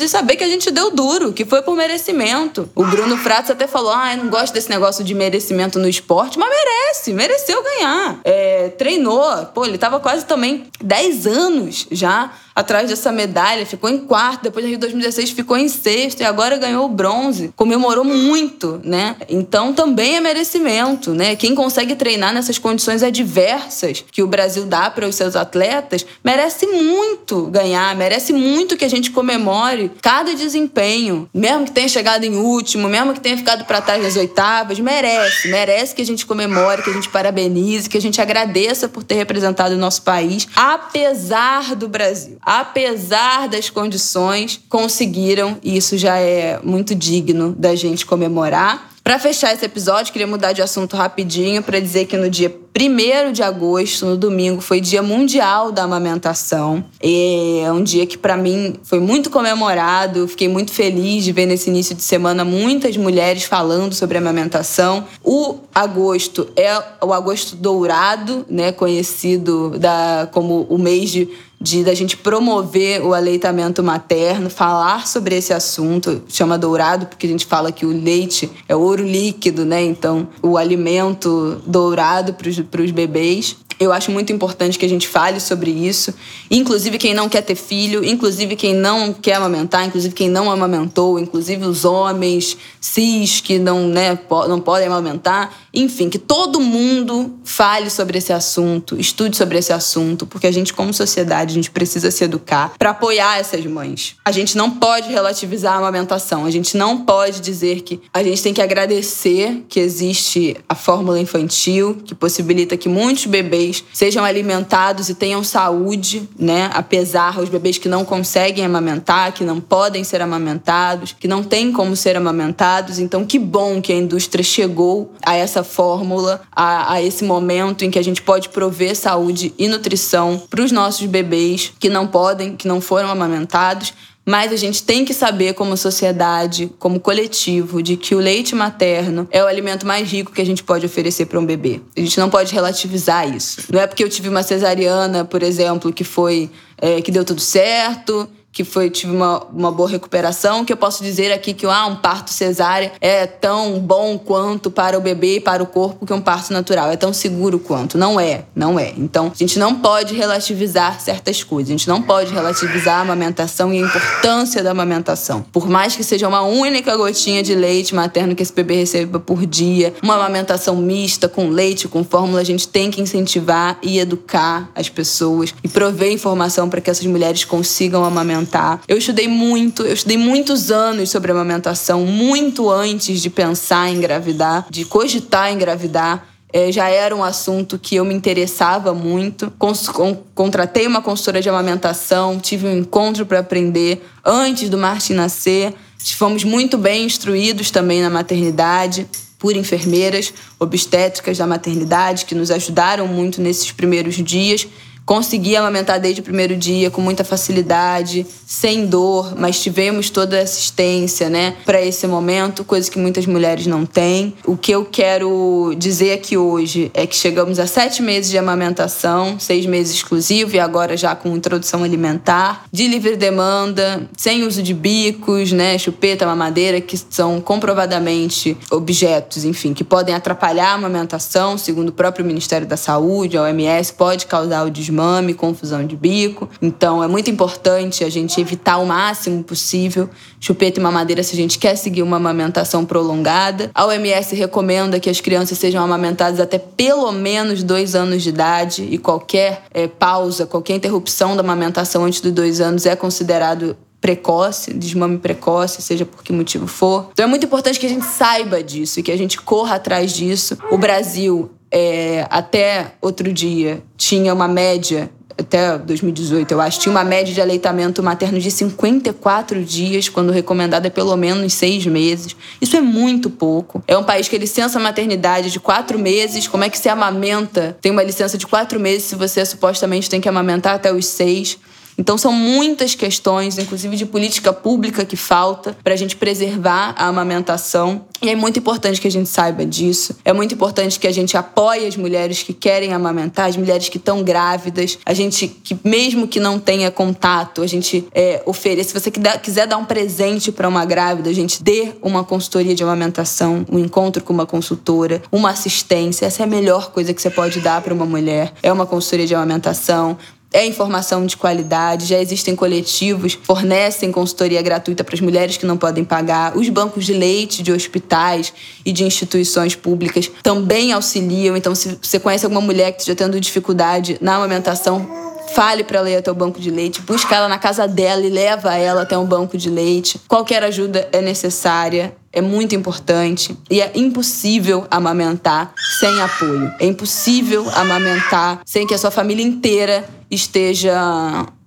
e 0.00 0.08
saber 0.08 0.36
que 0.36 0.44
a 0.44 0.48
gente 0.48 0.70
deu 0.70 0.90
duro, 0.90 1.32
que 1.32 1.44
foi 1.44 1.62
por 1.62 1.76
merecimento. 1.76 2.68
O 2.74 2.84
Bruno 2.84 3.16
Fratos 3.16 3.50
até 3.50 3.66
falou: 3.66 3.92
ah, 3.92 4.14
eu 4.14 4.24
não 4.24 4.30
gosto 4.30 4.52
desse 4.52 4.68
negócio 4.68 5.04
de 5.04 5.14
merecimento 5.14 5.78
no 5.78 5.88
esporte, 5.88 6.38
mas 6.38 6.48
merece, 6.48 7.12
mereceu 7.12 7.62
ganhar. 7.62 8.20
É, 8.24 8.68
treinou, 8.70 9.46
pô, 9.46 9.64
ele 9.64 9.78
tava 9.78 10.00
quase 10.00 10.24
também 10.26 10.66
10 10.82 11.26
anos 11.26 11.86
já 11.90 12.32
atrás 12.54 12.88
dessa 12.88 13.10
medalha, 13.10 13.64
ficou 13.64 13.88
em 13.88 13.98
quarto, 13.98 14.44
depois 14.44 14.64
em 14.66 14.76
2016 14.76 15.30
ficou 15.30 15.56
em 15.56 15.68
sexto 15.68 16.20
e 16.20 16.24
agora 16.24 16.56
ganhou 16.56 16.84
o 16.84 16.88
bronze. 16.88 17.52
Comemorou 17.56 18.04
muito, 18.04 18.80
né? 18.84 19.16
Então 19.28 19.72
também 19.72 20.16
é 20.16 20.20
merecimento, 20.20 21.14
né? 21.14 21.36
Quem 21.36 21.54
consegue 21.54 21.94
treinar 21.94 22.32
nessas 22.34 22.58
condições 22.58 23.02
adversas 23.02 24.04
que 24.10 24.22
o 24.22 24.26
Brasil 24.26 24.66
dá 24.66 24.90
para 24.90 25.06
os 25.06 25.14
seus 25.14 25.36
atletas, 25.36 26.04
merece 26.22 26.66
muito 26.66 27.46
ganhar, 27.46 27.94
merece 27.96 28.32
muito 28.32 28.76
que 28.76 28.84
a 28.84 28.90
gente 28.90 29.10
comemore 29.10 29.90
cada 30.00 30.34
desempenho, 30.34 31.28
mesmo 31.32 31.64
que 31.64 31.72
tenha 31.72 31.88
chegado 31.88 32.24
em 32.24 32.36
último, 32.36 32.88
mesmo 32.88 33.14
que 33.14 33.20
tenha 33.20 33.36
ficado 33.36 33.64
para 33.64 33.80
trás 33.80 34.02
nas 34.02 34.16
oitavas, 34.16 34.78
merece, 34.78 35.48
merece 35.48 35.94
que 35.94 36.02
a 36.02 36.06
gente 36.06 36.26
comemore, 36.26 36.82
que 36.82 36.90
a 36.90 36.92
gente 36.92 37.08
parabenize, 37.08 37.88
que 37.88 37.96
a 37.96 38.00
gente 38.00 38.20
agradeça 38.20 38.88
por 38.88 39.02
ter 39.02 39.14
representado 39.14 39.74
o 39.74 39.78
nosso 39.78 40.02
país, 40.02 40.46
apesar 40.54 41.74
do 41.74 41.88
Brasil 41.88 42.41
apesar 42.42 43.48
das 43.48 43.70
condições, 43.70 44.60
conseguiram, 44.68 45.56
e 45.62 45.76
isso 45.76 45.96
já 45.96 46.18
é 46.18 46.58
muito 46.62 46.94
digno 46.94 47.54
da 47.56 47.74
gente 47.74 48.04
comemorar. 48.04 48.92
Para 49.04 49.18
fechar 49.18 49.52
esse 49.52 49.64
episódio, 49.64 50.12
queria 50.12 50.28
mudar 50.28 50.52
de 50.52 50.62
assunto 50.62 50.96
rapidinho 50.96 51.60
para 51.60 51.80
dizer 51.80 52.06
que 52.06 52.16
no 52.16 52.30
dia 52.30 52.54
1 52.74 53.32
de 53.32 53.42
agosto, 53.42 54.06
no 54.06 54.16
domingo, 54.16 54.60
foi 54.60 54.80
Dia 54.80 55.02
Mundial 55.02 55.72
da 55.72 55.82
Amamentação. 55.82 56.84
É 57.02 57.70
um 57.72 57.82
dia 57.82 58.06
que 58.06 58.16
para 58.16 58.36
mim 58.36 58.76
foi 58.84 59.00
muito 59.00 59.28
comemorado. 59.28 60.28
Fiquei 60.28 60.48
muito 60.48 60.72
feliz 60.72 61.24
de 61.24 61.32
ver 61.32 61.46
nesse 61.46 61.68
início 61.68 61.96
de 61.96 62.02
semana 62.02 62.44
muitas 62.44 62.96
mulheres 62.96 63.42
falando 63.42 63.92
sobre 63.92 64.18
amamentação. 64.18 65.04
O 65.22 65.58
agosto 65.74 66.48
é 66.56 66.72
o 67.04 67.12
agosto 67.12 67.56
dourado, 67.56 68.46
né, 68.48 68.70
conhecido 68.70 69.76
da, 69.78 70.28
como 70.32 70.64
o 70.70 70.78
mês 70.78 71.10
de 71.10 71.28
de 71.62 71.84
da 71.84 71.94
gente 71.94 72.16
promover 72.16 73.00
o 73.02 73.14
aleitamento 73.14 73.82
materno, 73.84 74.50
falar 74.50 75.06
sobre 75.06 75.36
esse 75.36 75.52
assunto, 75.52 76.20
chama 76.28 76.58
dourado 76.58 77.06
porque 77.06 77.24
a 77.24 77.28
gente 77.28 77.46
fala 77.46 77.70
que 77.70 77.86
o 77.86 77.90
leite 77.90 78.50
é 78.68 78.74
ouro 78.74 79.04
líquido, 79.04 79.64
né? 79.64 79.80
Então, 79.80 80.26
o 80.42 80.56
alimento 80.56 81.62
dourado 81.64 82.34
para 82.34 82.82
os 82.82 82.90
bebês. 82.90 83.56
Eu 83.78 83.92
acho 83.92 84.10
muito 84.10 84.32
importante 84.32 84.78
que 84.78 84.86
a 84.86 84.88
gente 84.88 85.08
fale 85.08 85.40
sobre 85.40 85.70
isso. 85.70 86.14
Inclusive 86.50 86.98
quem 86.98 87.14
não 87.14 87.28
quer 87.28 87.42
ter 87.42 87.54
filho, 87.54 88.04
inclusive 88.04 88.54
quem 88.54 88.74
não 88.74 89.12
quer 89.12 89.34
amamentar, 89.34 89.84
inclusive 89.86 90.14
quem 90.14 90.28
não 90.28 90.50
amamentou, 90.50 91.18
inclusive 91.18 91.64
os 91.64 91.84
homens 91.84 92.56
cis 92.80 93.40
que 93.40 93.58
não, 93.58 93.88
né, 93.88 94.18
não 94.48 94.60
podem 94.60 94.86
amamentar. 94.86 95.61
Enfim, 95.74 96.10
que 96.10 96.18
todo 96.18 96.60
mundo 96.60 97.38
fale 97.44 97.88
sobre 97.88 98.18
esse 98.18 98.32
assunto, 98.32 98.98
estude 98.98 99.36
sobre 99.36 99.58
esse 99.58 99.72
assunto, 99.72 100.26
porque 100.26 100.46
a 100.46 100.52
gente, 100.52 100.74
como 100.74 100.92
sociedade, 100.92 101.52
a 101.52 101.54
gente 101.54 101.70
precisa 101.70 102.10
se 102.10 102.24
educar 102.24 102.72
para 102.78 102.90
apoiar 102.90 103.38
essas 103.38 103.64
mães. 103.64 104.16
A 104.24 104.30
gente 104.30 104.56
não 104.56 104.70
pode 104.70 105.08
relativizar 105.08 105.74
a 105.74 105.78
amamentação, 105.78 106.44
a 106.44 106.50
gente 106.50 106.76
não 106.76 107.04
pode 107.04 107.40
dizer 107.40 107.80
que 107.80 108.00
a 108.12 108.22
gente 108.22 108.42
tem 108.42 108.52
que 108.52 108.60
agradecer 108.60 109.64
que 109.68 109.80
existe 109.80 110.56
a 110.68 110.74
fórmula 110.74 111.18
infantil, 111.18 111.96
que 112.04 112.14
possibilita 112.14 112.76
que 112.76 112.88
muitos 112.88 113.26
bebês 113.26 113.84
sejam 113.92 114.24
alimentados 114.24 115.08
e 115.08 115.14
tenham 115.14 115.42
saúde, 115.42 116.28
né? 116.38 116.70
Apesar 116.74 117.38
os 117.40 117.48
bebês 117.48 117.78
que 117.78 117.88
não 117.88 118.04
conseguem 118.04 118.64
amamentar, 118.64 119.32
que 119.32 119.44
não 119.44 119.60
podem 119.60 120.04
ser 120.04 120.20
amamentados, 120.20 121.14
que 121.18 121.28
não 121.28 121.42
têm 121.42 121.72
como 121.72 121.96
ser 121.96 122.16
amamentados. 122.16 122.98
Então, 122.98 123.24
que 123.24 123.38
bom 123.38 123.80
que 123.80 123.92
a 123.92 123.96
indústria 123.96 124.44
chegou 124.44 125.12
a 125.24 125.34
essa 125.34 125.61
fórmula, 125.64 126.42
a, 126.50 126.94
a 126.94 127.02
esse 127.02 127.24
momento 127.24 127.84
em 127.84 127.90
que 127.90 127.98
a 127.98 128.04
gente 128.04 128.22
pode 128.22 128.48
prover 128.48 128.96
saúde 128.96 129.54
e 129.58 129.68
nutrição 129.68 130.42
para 130.50 130.62
os 130.62 130.72
nossos 130.72 131.06
bebês 131.06 131.72
que 131.78 131.88
não 131.88 132.06
podem, 132.06 132.56
que 132.56 132.68
não 132.68 132.80
foram 132.80 133.10
amamentados. 133.10 133.94
Mas 134.24 134.52
a 134.52 134.56
gente 134.56 134.84
tem 134.84 135.04
que 135.04 135.12
saber, 135.12 135.54
como 135.54 135.76
sociedade, 135.76 136.70
como 136.78 137.00
coletivo, 137.00 137.82
de 137.82 137.96
que 137.96 138.14
o 138.14 138.18
leite 138.18 138.54
materno 138.54 139.26
é 139.32 139.42
o 139.42 139.48
alimento 139.48 139.84
mais 139.84 140.08
rico 140.08 140.30
que 140.30 140.40
a 140.40 140.46
gente 140.46 140.62
pode 140.62 140.86
oferecer 140.86 141.26
para 141.26 141.40
um 141.40 141.44
bebê. 141.44 141.80
A 141.96 142.00
gente 142.00 142.20
não 142.20 142.30
pode 142.30 142.54
relativizar 142.54 143.28
isso. 143.28 143.62
Não 143.68 143.80
é 143.80 143.86
porque 143.86 144.04
eu 144.04 144.08
tive 144.08 144.28
uma 144.28 144.44
cesariana, 144.44 145.24
por 145.24 145.42
exemplo, 145.42 145.92
que 145.92 146.04
foi 146.04 146.48
é, 146.80 147.00
que 147.00 147.10
deu 147.10 147.24
tudo 147.24 147.40
certo 147.40 148.28
que 148.52 148.64
foi 148.64 148.90
tive 148.90 149.16
uma, 149.16 149.42
uma 149.46 149.72
boa 149.72 149.88
recuperação, 149.88 150.64
que 150.64 150.72
eu 150.72 150.76
posso 150.76 151.02
dizer 151.02 151.32
aqui 151.32 151.54
que 151.54 151.64
ah, 151.64 151.86
um 151.86 151.96
parto 151.96 152.30
cesárea 152.30 152.92
é 153.00 153.26
tão 153.26 153.80
bom 153.80 154.18
quanto 154.18 154.70
para 154.70 154.98
o 154.98 155.00
bebê 155.00 155.36
e 155.36 155.40
para 155.40 155.62
o 155.62 155.66
corpo 155.66 156.04
que 156.04 156.12
um 156.12 156.20
parto 156.20 156.52
natural, 156.52 156.90
é 156.90 156.96
tão 156.96 157.12
seguro 157.12 157.58
quanto. 157.58 157.96
Não 157.96 158.20
é, 158.20 158.44
não 158.54 158.78
é. 158.78 158.92
Então, 158.96 159.32
a 159.34 159.38
gente 159.38 159.58
não 159.58 159.76
pode 159.76 160.14
relativizar 160.14 161.00
certas 161.00 161.42
coisas. 161.42 161.70
A 161.70 161.72
gente 161.72 161.88
não 161.88 162.02
pode 162.02 162.32
relativizar 162.32 162.98
a 162.98 163.00
amamentação 163.00 163.72
e 163.72 163.78
a 163.82 163.86
importância 163.86 164.62
da 164.62 164.72
amamentação. 164.72 165.42
Por 165.50 165.66
mais 165.66 165.96
que 165.96 166.04
seja 166.04 166.28
uma 166.28 166.42
única 166.42 166.94
gotinha 166.96 167.42
de 167.42 167.54
leite 167.54 167.94
materno 167.94 168.34
que 168.34 168.42
esse 168.42 168.52
bebê 168.52 168.74
receba 168.74 169.18
por 169.18 169.46
dia, 169.46 169.94
uma 170.02 170.14
amamentação 170.14 170.76
mista 170.76 171.26
com 171.26 171.48
leite, 171.48 171.88
com 171.88 172.04
fórmula, 172.04 172.40
a 172.40 172.44
gente 172.44 172.68
tem 172.68 172.90
que 172.90 173.00
incentivar 173.00 173.78
e 173.82 173.98
educar 173.98 174.70
as 174.74 174.90
pessoas 174.90 175.54
e 175.64 175.68
prover 175.68 176.12
informação 176.12 176.68
para 176.68 176.80
que 176.80 176.90
essas 176.90 177.06
mulheres 177.06 177.44
consigam 177.44 178.04
amamentar 178.04 178.41
amamentar. 178.42 178.80
Eu 178.88 178.98
estudei 178.98 179.28
muito, 179.28 179.82
eu 179.82 179.94
estudei 179.94 180.16
muitos 180.16 180.70
anos 180.70 181.10
sobre 181.10 181.30
amamentação, 181.30 182.04
muito 182.04 182.70
antes 182.70 183.20
de 183.20 183.30
pensar 183.30 183.88
em 183.88 183.96
engravidar, 183.96 184.66
de 184.68 184.84
cogitar 184.84 185.52
engravidar. 185.52 186.28
é, 186.54 186.70
já 186.70 186.86
era 186.86 187.16
um 187.16 187.24
assunto 187.24 187.78
que 187.78 187.94
eu 187.96 188.04
me 188.04 188.12
interessava 188.12 188.92
muito. 188.92 189.50
Cons 189.58 189.88
con 189.88 190.18
contratei 190.34 190.86
uma 190.86 191.00
consultora 191.00 191.40
de 191.40 191.48
amamentação, 191.48 192.38
tive 192.38 192.66
um 192.66 192.78
encontro 192.78 193.24
para 193.24 193.38
aprender 193.38 194.04
antes 194.22 194.68
do 194.68 194.76
Martin 194.76 195.14
nascer. 195.14 195.72
Fomos 195.98 196.44
muito 196.44 196.76
bem 196.76 197.06
instruídos 197.06 197.70
também 197.70 198.02
na 198.02 198.10
maternidade 198.10 199.06
por 199.38 199.56
enfermeiras 199.56 200.32
obstétricas 200.58 201.38
da 201.38 201.46
maternidade 201.46 202.26
que 202.26 202.34
nos 202.34 202.50
ajudaram 202.50 203.06
muito 203.06 203.40
nesses 203.40 203.72
primeiros 203.72 204.16
dias 204.16 204.68
Consegui 205.04 205.56
amamentar 205.56 206.00
desde 206.00 206.20
o 206.20 206.24
primeiro 206.24 206.56
dia 206.56 206.90
com 206.90 207.00
muita 207.00 207.24
facilidade, 207.24 208.26
sem 208.46 208.86
dor, 208.86 209.34
mas 209.36 209.60
tivemos 209.60 210.10
toda 210.10 210.38
a 210.38 210.42
assistência, 210.42 211.28
né, 211.28 211.56
para 211.64 211.80
esse 211.82 212.06
momento, 212.06 212.64
coisa 212.64 212.90
que 212.90 212.98
muitas 212.98 213.26
mulheres 213.26 213.66
não 213.66 213.84
têm. 213.84 214.34
O 214.44 214.56
que 214.56 214.72
eu 214.72 214.84
quero 214.84 215.74
dizer 215.76 216.12
aqui 216.12 216.36
hoje 216.36 216.90
é 216.94 217.06
que 217.06 217.16
chegamos 217.16 217.58
a 217.58 217.66
sete 217.66 218.02
meses 218.02 218.30
de 218.30 218.38
amamentação, 218.38 219.38
seis 219.38 219.66
meses 219.66 219.96
exclusivo 219.96 220.54
e 220.54 220.60
agora 220.60 220.96
já 220.96 221.14
com 221.14 221.36
introdução 221.36 221.82
alimentar, 221.82 222.64
de 222.70 222.86
livre 222.86 223.16
demanda, 223.16 224.08
sem 224.16 224.44
uso 224.44 224.62
de 224.62 224.72
bicos, 224.72 225.50
né, 225.50 225.76
chupeta, 225.78 226.26
mamadeira, 226.26 226.80
que 226.80 226.96
são 227.10 227.40
comprovadamente 227.40 228.56
objetos, 228.70 229.44
enfim, 229.44 229.74
que 229.74 229.82
podem 229.82 230.14
atrapalhar 230.14 230.70
a 230.70 230.74
amamentação, 230.74 231.58
segundo 231.58 231.88
o 231.88 231.92
próprio 231.92 232.24
Ministério 232.24 232.66
da 232.66 232.76
Saúde, 232.76 233.36
a 233.36 233.42
OMS, 233.42 233.92
pode 233.94 234.26
causar 234.26 234.64
o 234.64 234.70
desmame, 234.92 235.32
confusão 235.32 235.84
de 235.86 235.96
bico. 235.96 236.48
Então 236.60 237.02
é 237.02 237.08
muito 237.08 237.30
importante 237.30 238.04
a 238.04 238.10
gente 238.10 238.38
evitar 238.40 238.76
o 238.76 238.86
máximo 238.86 239.42
possível 239.42 240.08
chupeta 240.38 240.78
e 240.78 240.82
mamadeira 240.82 241.22
se 241.22 241.32
a 241.32 241.36
gente 241.36 241.58
quer 241.58 241.76
seguir 241.76 242.02
uma 242.02 242.18
amamentação 242.18 242.84
prolongada. 242.84 243.70
A 243.74 243.86
OMS 243.86 244.36
recomenda 244.36 245.00
que 245.00 245.08
as 245.08 245.20
crianças 245.20 245.58
sejam 245.58 245.82
amamentadas 245.82 246.38
até 246.38 246.58
pelo 246.58 247.10
menos 247.10 247.62
dois 247.62 247.94
anos 247.94 248.22
de 248.22 248.28
idade 248.28 248.86
e 248.90 248.98
qualquer 248.98 249.62
é, 249.72 249.88
pausa, 249.88 250.46
qualquer 250.46 250.74
interrupção 250.74 251.34
da 251.34 251.40
amamentação 251.40 252.04
antes 252.04 252.20
dos 252.20 252.32
dois 252.32 252.60
anos 252.60 252.84
é 252.84 252.94
considerado 252.94 253.76
precoce, 254.00 254.74
desmame 254.74 255.18
precoce, 255.18 255.80
seja 255.80 256.04
por 256.04 256.24
que 256.24 256.32
motivo 256.32 256.66
for. 256.66 257.10
Então 257.12 257.24
é 257.24 257.28
muito 257.28 257.46
importante 257.46 257.78
que 257.78 257.86
a 257.86 257.88
gente 257.88 258.04
saiba 258.04 258.60
disso 258.60 258.98
e 258.98 259.02
que 259.02 259.12
a 259.12 259.16
gente 259.16 259.40
corra 259.40 259.76
atrás 259.76 260.12
disso. 260.12 260.58
O 260.72 260.76
Brasil 260.76 261.50
é, 261.72 262.26
até 262.28 262.92
outro 263.00 263.32
dia 263.32 263.82
tinha 263.96 264.34
uma 264.34 264.46
média 264.46 265.10
até 265.38 265.78
2018, 265.78 266.52
eu 266.52 266.60
acho, 266.60 266.78
tinha 266.78 266.90
uma 266.90 267.02
média 267.02 267.32
de 267.32 267.40
aleitamento 267.40 268.02
materno 268.02 268.38
de 268.38 268.50
54 268.50 269.64
dias, 269.64 270.08
quando 270.08 270.30
recomendada 270.30 270.86
é 270.86 270.90
pelo 270.90 271.16
menos 271.16 271.54
seis 271.54 271.86
meses. 271.86 272.36
Isso 272.60 272.76
é 272.76 272.80
muito 272.80 273.30
pouco. 273.30 273.82
É 273.88 273.96
um 273.96 274.04
país 274.04 274.28
que 274.28 274.36
licença 274.36 274.78
maternidade 274.78 275.50
de 275.50 275.58
quatro 275.58 275.98
meses. 275.98 276.46
Como 276.46 276.64
é 276.64 276.68
que 276.68 276.78
se 276.78 276.88
amamenta? 276.88 277.76
Tem 277.80 277.90
uma 277.90 278.02
licença 278.02 278.36
de 278.36 278.46
quatro 278.46 278.78
meses 278.78 279.04
se 279.04 279.14
você 279.14 279.44
supostamente 279.44 280.08
tem 280.08 280.20
que 280.20 280.28
amamentar 280.28 280.74
até 280.74 280.92
os 280.92 281.06
seis. 281.06 281.58
Então, 281.98 282.16
são 282.16 282.32
muitas 282.32 282.94
questões, 282.94 283.58
inclusive 283.58 283.96
de 283.96 284.06
política 284.06 284.52
pública, 284.52 285.04
que 285.04 285.16
falta 285.16 285.76
para 285.82 285.94
a 285.94 285.96
gente 285.96 286.16
preservar 286.16 286.94
a 286.96 287.06
amamentação. 287.06 288.06
E 288.20 288.28
é 288.28 288.36
muito 288.36 288.58
importante 288.58 289.00
que 289.00 289.08
a 289.08 289.10
gente 289.10 289.28
saiba 289.28 289.66
disso. 289.66 290.16
É 290.24 290.32
muito 290.32 290.54
importante 290.54 290.98
que 290.98 291.06
a 291.06 291.12
gente 291.12 291.36
apoie 291.36 291.86
as 291.86 291.96
mulheres 291.96 292.42
que 292.42 292.52
querem 292.52 292.92
amamentar, 292.92 293.48
as 293.48 293.56
mulheres 293.56 293.88
que 293.88 293.96
estão 293.96 294.22
grávidas. 294.22 294.98
A 295.04 295.12
gente, 295.12 295.48
que 295.48 295.76
mesmo 295.84 296.28
que 296.28 296.38
não 296.38 296.58
tenha 296.58 296.90
contato, 296.90 297.62
a 297.62 297.66
gente 297.66 298.06
é, 298.14 298.42
ofereça. 298.46 298.90
Se 298.90 299.00
você 299.00 299.10
quiser 299.10 299.66
dar 299.66 299.76
um 299.76 299.84
presente 299.84 300.52
para 300.52 300.68
uma 300.68 300.84
grávida, 300.84 301.30
a 301.30 301.34
gente 301.34 301.62
dê 301.62 301.92
uma 302.00 302.22
consultoria 302.22 302.74
de 302.74 302.82
amamentação, 302.82 303.66
um 303.70 303.78
encontro 303.78 304.22
com 304.22 304.32
uma 304.32 304.46
consultora, 304.46 305.22
uma 305.32 305.50
assistência. 305.50 306.26
Essa 306.26 306.42
é 306.42 306.44
a 306.44 306.48
melhor 306.48 306.92
coisa 306.92 307.12
que 307.12 307.20
você 307.20 307.30
pode 307.30 307.60
dar 307.60 307.82
para 307.82 307.92
uma 307.92 308.06
mulher. 308.06 308.52
É 308.62 308.72
uma 308.72 308.86
consultoria 308.86 309.26
de 309.26 309.34
amamentação 309.34 310.16
é 310.52 310.66
informação 310.66 311.26
de 311.26 311.36
qualidade, 311.36 312.06
já 312.06 312.18
existem 312.18 312.54
coletivos, 312.54 313.38
fornecem 313.42 314.12
consultoria 314.12 314.60
gratuita 314.62 315.02
para 315.02 315.14
as 315.14 315.20
mulheres 315.20 315.56
que 315.56 315.66
não 315.66 315.76
podem 315.76 316.04
pagar. 316.04 316.56
Os 316.56 316.68
bancos 316.68 317.04
de 317.04 317.12
leite 317.12 317.62
de 317.62 317.72
hospitais 317.72 318.52
e 318.84 318.92
de 318.92 319.04
instituições 319.04 319.74
públicas 319.74 320.30
também 320.42 320.92
auxiliam. 320.92 321.56
Então, 321.56 321.74
se 321.74 321.98
você 322.00 322.18
conhece 322.18 322.44
alguma 322.44 322.60
mulher 322.60 322.92
que 322.92 323.00
esteja 323.00 323.16
tendo 323.16 323.40
dificuldade 323.40 324.18
na 324.20 324.36
amamentação, 324.36 325.22
Fale 325.54 325.84
para 325.84 325.98
ela 325.98 326.10
ir 326.10 326.16
até 326.16 326.30
o 326.30 326.34
banco 326.34 326.58
de 326.58 326.70
leite, 326.70 327.02
busca 327.02 327.34
ela 327.34 327.46
na 327.46 327.58
casa 327.58 327.86
dela 327.86 328.22
e 328.22 328.30
leva 328.30 328.74
ela 328.74 329.02
até 329.02 329.18
um 329.18 329.26
banco 329.26 329.58
de 329.58 329.68
leite. 329.68 330.18
Qualquer 330.26 330.64
ajuda 330.64 331.06
é 331.12 331.20
necessária, 331.20 332.16
é 332.32 332.40
muito 332.40 332.74
importante 332.74 333.54
e 333.70 333.80
é 333.82 333.92
impossível 333.94 334.86
amamentar 334.90 335.74
sem 336.00 336.22
apoio. 336.22 336.72
É 336.80 336.86
impossível 336.86 337.68
amamentar 337.74 338.62
sem 338.64 338.86
que 338.86 338.94
a 338.94 338.98
sua 338.98 339.10
família 339.10 339.44
inteira 339.44 340.08
esteja 340.32 340.98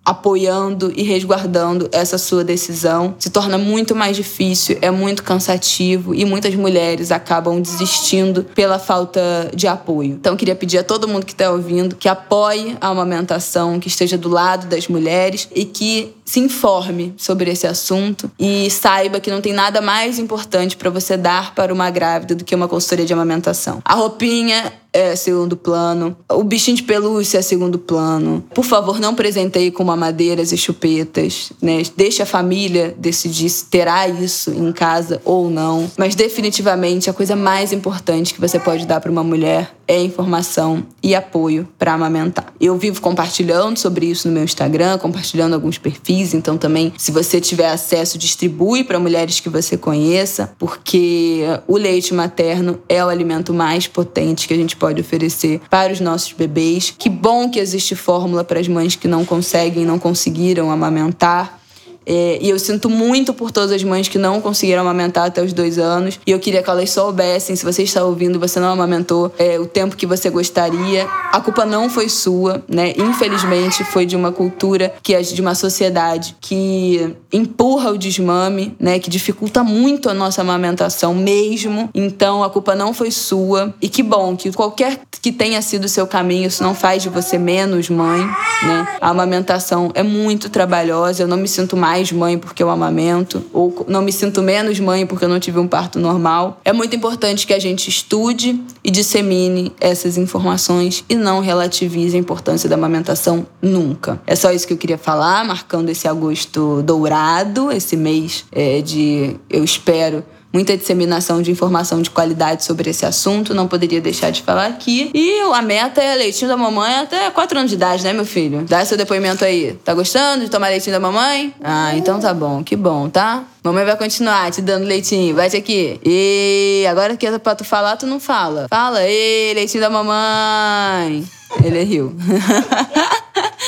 apoiando 0.06 0.94
e 0.96 1.02
resguardando 1.02 1.90
essa 1.92 2.18
sua 2.18 2.44
decisão. 2.44 3.16
Se 3.18 3.30
torna 3.30 3.58
muito 3.58 3.96
mais 3.96 4.16
difícil, 4.16 4.78
é 4.82 4.92
muito 4.92 5.24
cansativo 5.24 6.14
e 6.14 6.24
muitas 6.24 6.54
mulheres 6.56 7.12
acabam 7.12 7.60
desistindo 7.60 8.44
pela 8.56 8.78
falta 8.78 9.50
de 9.54 9.68
apoio. 9.68 10.12
Então, 10.12 10.36
queria 10.36 10.56
pedir 10.56 10.78
a 10.78 10.84
todo 10.84 11.08
mundo 11.08 11.26
que 11.26 11.34
está 11.34 11.50
ouvindo 11.52 11.96
que 11.96 12.08
apoie 12.08 12.78
a 12.80 12.90
amamentação, 12.90 13.80
que 13.80 13.88
esteja 13.88 14.18
do 14.18 14.30
lado 14.30 14.68
das 14.68 14.88
mulheres 14.88 15.50
e 15.54 15.66
que 15.66 16.14
se 16.24 16.40
informe 16.40 17.14
sobre 17.18 17.52
esse 17.52 17.68
assunto 17.68 18.32
e 18.40 18.70
saiba 18.70 19.20
que 19.20 19.30
não 19.30 19.42
tem 19.42 19.54
nada 19.54 19.80
mais 19.80 20.18
importante 20.18 20.76
para 20.76 20.90
você 20.90 21.16
dar 21.16 21.54
para 21.54 21.72
uma 21.74 21.90
grávida 21.92 22.34
do 22.34 22.44
que 22.44 22.56
uma 22.56 22.68
consultoria 22.68 23.06
de 23.06 23.14
amamentação. 23.14 23.82
A 23.86 23.94
roupinha 23.94 24.74
é 24.92 25.14
segundo 25.16 25.58
plano, 25.58 26.16
o 26.32 26.42
bichinho 26.42 26.78
de 26.78 26.84
pelúcia 26.84 27.40
é 27.40 27.42
segundo 27.42 27.78
plano. 27.78 28.44
Por 28.54 28.64
favor, 28.64 28.98
não 28.98 29.14
presenteie 29.14 29.70
com 29.70 29.84
mamadeiras 29.96 30.52
e 30.52 30.58
chupetas, 30.58 31.52
né? 31.62 31.82
Deixe 31.96 32.22
a 32.22 32.26
família 32.26 32.94
decidir 32.98 33.50
se 33.50 33.66
terá 33.66 34.08
isso 34.08 34.52
em 34.52 34.72
casa 34.72 35.22
ou 35.24 35.50
não. 35.50 35.90
Mas 35.98 36.16
definitivamente 36.16 37.10
a 37.10 37.14
coisa 37.14 37.36
mais 37.36 37.72
importante 37.72 38.34
que 38.34 38.42
você 38.42 38.60
pode 38.60 38.86
dar 38.86 39.00
para 39.00 39.12
uma 39.12 39.24
mulher 39.24 39.76
é 39.88 40.02
informação 40.02 40.84
e 41.02 41.14
apoio 41.14 41.68
para 41.78 41.94
amamentar. 41.94 42.52
Eu 42.60 42.78
vivo 42.78 43.00
compartilhando 43.02 43.78
sobre 43.78 44.08
isso 44.08 44.28
no 44.28 44.34
meu 44.34 44.44
Instagram, 44.44 44.98
compartilhando 44.98 45.54
alguns 45.54 45.78
perfis, 45.78 46.34
então 46.34 46.58
também, 46.58 46.92
se 46.98 47.12
você 47.12 47.40
tiver 47.40 47.70
acesso, 47.70 48.18
distribui 48.18 48.84
para 48.84 49.00
mulheres 49.00 49.40
que 49.40 49.50
você 49.50 49.78
conheça, 49.78 50.54
porque 50.58 51.44
o 51.68 51.78
leite 51.78 52.14
materno 52.14 52.80
é 52.90 53.04
o 53.06 53.10
alimento 53.10 53.54
mais 53.54 53.88
potente 53.88 54.48
que 54.48 54.54
a 54.54 54.58
gente 54.58 54.76
pode 54.76 55.00
oferecer 55.00 55.62
para 55.70 55.94
os 55.94 56.00
nossos 56.00 56.34
bebês. 56.34 56.94
Que 56.98 57.10
bom 57.10 57.50
que 57.50 57.60
existe 57.60 57.96
fórmula 57.96 58.44
para 58.44 58.60
as 58.60 58.68
mães 58.68 58.96
que 58.96 59.08
não 59.08 59.24
conseguem, 59.24 59.85
não 59.86 60.00
conseguiram 60.00 60.72
amamentar. 60.72 61.60
É, 62.06 62.38
e 62.42 62.50
eu 62.50 62.60
sinto 62.60 62.90
muito 62.90 63.34
por 63.34 63.52
todas 63.52 63.72
as 63.72 63.84
mães 63.84 64.08
que 64.08 64.18
não 64.18 64.40
conseguiram 64.40 64.82
amamentar 64.82 65.26
até 65.26 65.42
os 65.42 65.54
dois 65.54 65.78
anos. 65.78 66.20
E 66.26 66.32
eu 66.32 66.40
queria 66.40 66.62
que 66.62 66.70
elas 66.70 66.92
soubessem, 66.92 67.56
se 67.56 67.66
você 67.66 67.84
está 67.84 68.04
ouvindo 68.04 68.40
você 68.40 68.60
não 68.60 68.70
amamentou 68.70 69.34
é, 69.38 69.60
o 69.60 69.66
tempo 69.66 69.96
que 69.96 70.06
você 70.06 70.30
gostaria, 70.30 71.08
a 71.32 71.40
culpa 71.40 71.66
não 71.66 71.90
foi 71.90 72.10
sua, 72.10 72.64
né? 72.68 72.94
Infelizmente, 72.98 73.84
foi 73.84 74.06
de 74.06 74.16
uma 74.16 74.32
cultura, 74.32 74.94
que 75.02 75.14
é 75.14 75.22
de 75.22 75.42
uma 75.42 75.56
sociedade 75.56 76.36
que 76.40 77.16
empurra 77.32 77.92
o 77.92 77.98
desmame, 77.98 78.76
né? 78.80 79.00
Que 79.00 79.10
dificulta 79.10 79.64
muito 79.64 80.10
a 80.10 80.14
nossa 80.14 80.42
amamentação 80.42 81.14
mesmo. 81.14 81.90
Então, 81.94 82.44
a 82.44 82.50
culpa 82.50 82.76
não 82.76 82.94
foi 82.94 83.12
sua. 83.12 83.74
E 83.82 83.90
que 83.90 84.04
bom 84.04 84.36
que 84.36 84.52
qualquer 84.52 85.00
que 85.22 85.32
tenha 85.32 85.62
sido 85.62 85.86
o 85.86 85.90
seu 85.90 86.06
caminho, 86.06 86.48
isso 86.48 86.62
não 86.62 86.76
faz 86.76 87.02
de 87.02 87.10
você 87.10 87.38
menos 87.38 87.90
mãe, 87.90 88.22
né? 88.64 88.88
A 89.02 89.10
amamentação 89.10 89.92
é 89.94 90.04
muito 90.04 90.50
trabalhosa. 90.50 91.24
Eu 91.24 91.28
não 91.28 91.38
me 91.38 91.48
sinto 91.48 91.76
mais 91.76 91.95
mais 91.96 92.12
mãe 92.12 92.38
porque 92.38 92.62
eu 92.62 92.70
amamento, 92.70 93.42
ou 93.54 93.86
não 93.88 94.02
me 94.02 94.12
sinto 94.12 94.42
menos 94.42 94.78
mãe 94.82 95.06
porque 95.06 95.24
eu 95.24 95.30
não 95.30 95.40
tive 95.40 95.60
um 95.60 95.68
parto 95.68 95.98
normal. 95.98 96.60
É 96.66 96.74
muito 96.74 96.94
importante 96.94 97.48
que 97.48 97.54
a 97.54 97.60
gente 97.60 97.90
estude 97.90 98.62
e 98.84 98.92
dissemine 98.92 99.72
essas 99.80 100.18
informações 100.18 101.06
e 101.08 101.16
não 101.16 101.40
relativize 101.40 102.16
a 102.16 102.20
importância 102.20 102.68
da 102.68 102.76
amamentação 102.76 103.48
nunca. 103.62 104.20
É 104.28 104.36
só 104.36 104.52
isso 104.52 104.68
que 104.68 104.74
eu 104.74 104.78
queria 104.78 104.98
falar, 104.98 105.46
marcando 105.46 105.90
esse 105.90 106.06
agosto 106.06 106.82
dourado, 106.84 107.72
esse 107.72 107.96
mês 107.96 108.44
é, 108.52 108.82
de, 108.82 109.38
eu 109.50 109.64
espero, 109.64 110.22
muita 110.56 110.78
disseminação 110.78 111.42
de 111.42 111.52
informação 111.52 112.02
de 112.02 112.10
qualidade 112.10 112.64
sobre 112.64 112.90
esse 112.90 113.06
assunto, 113.06 113.54
não 113.54 113.68
poderia 113.68 114.00
deixar 114.00 114.30
de 114.30 114.42
falar 114.42 114.68
aqui. 114.68 115.12
E 115.14 115.42
a 115.42 115.62
meta 115.62 116.02
é 116.02 116.16
leitinho 116.16 116.48
da 116.48 116.56
mamãe 116.56 116.96
até 116.96 117.30
4 117.30 117.60
anos 117.60 117.70
de 117.70 117.76
idade, 117.76 118.06
né, 118.06 118.14
meu 118.14 118.26
filho? 118.26 118.64
Dá 118.64 118.86
seu 118.86 118.98
depoimento 118.98 119.44
aí. 119.44 119.78
Tá 119.84 119.94
gostando 119.94 120.46
de 120.46 120.50
tomar 120.50 120.70
leitinho 120.70 120.94
da 120.94 121.00
mamãe? 121.00 121.54
Ah, 121.62 121.94
então 121.98 122.22
tá 122.22 122.34
bom, 122.34 122.64
que 122.64 122.78
bom, 122.78 123.10
tá? 123.10 123.44
Mamãe 123.66 123.84
vai 123.84 123.98
continuar 123.98 124.50
te 124.50 124.62
dando 124.62 124.86
leitinho. 124.86 125.36
Bate 125.36 125.58
aqui. 125.58 126.00
E 126.06 126.86
agora 126.90 127.18
que 127.18 127.28
é 127.28 127.38
pra 127.38 127.54
tu 127.54 127.66
falar, 127.66 127.98
tu 127.98 128.08
não 128.08 128.22
fala. 128.22 128.68
Fala, 128.70 129.02
e 129.04 129.54
leitinho 129.56 129.84
da 129.84 129.90
mamãe. 129.90 131.28
Ele 131.62 131.84
riu. 131.84 132.16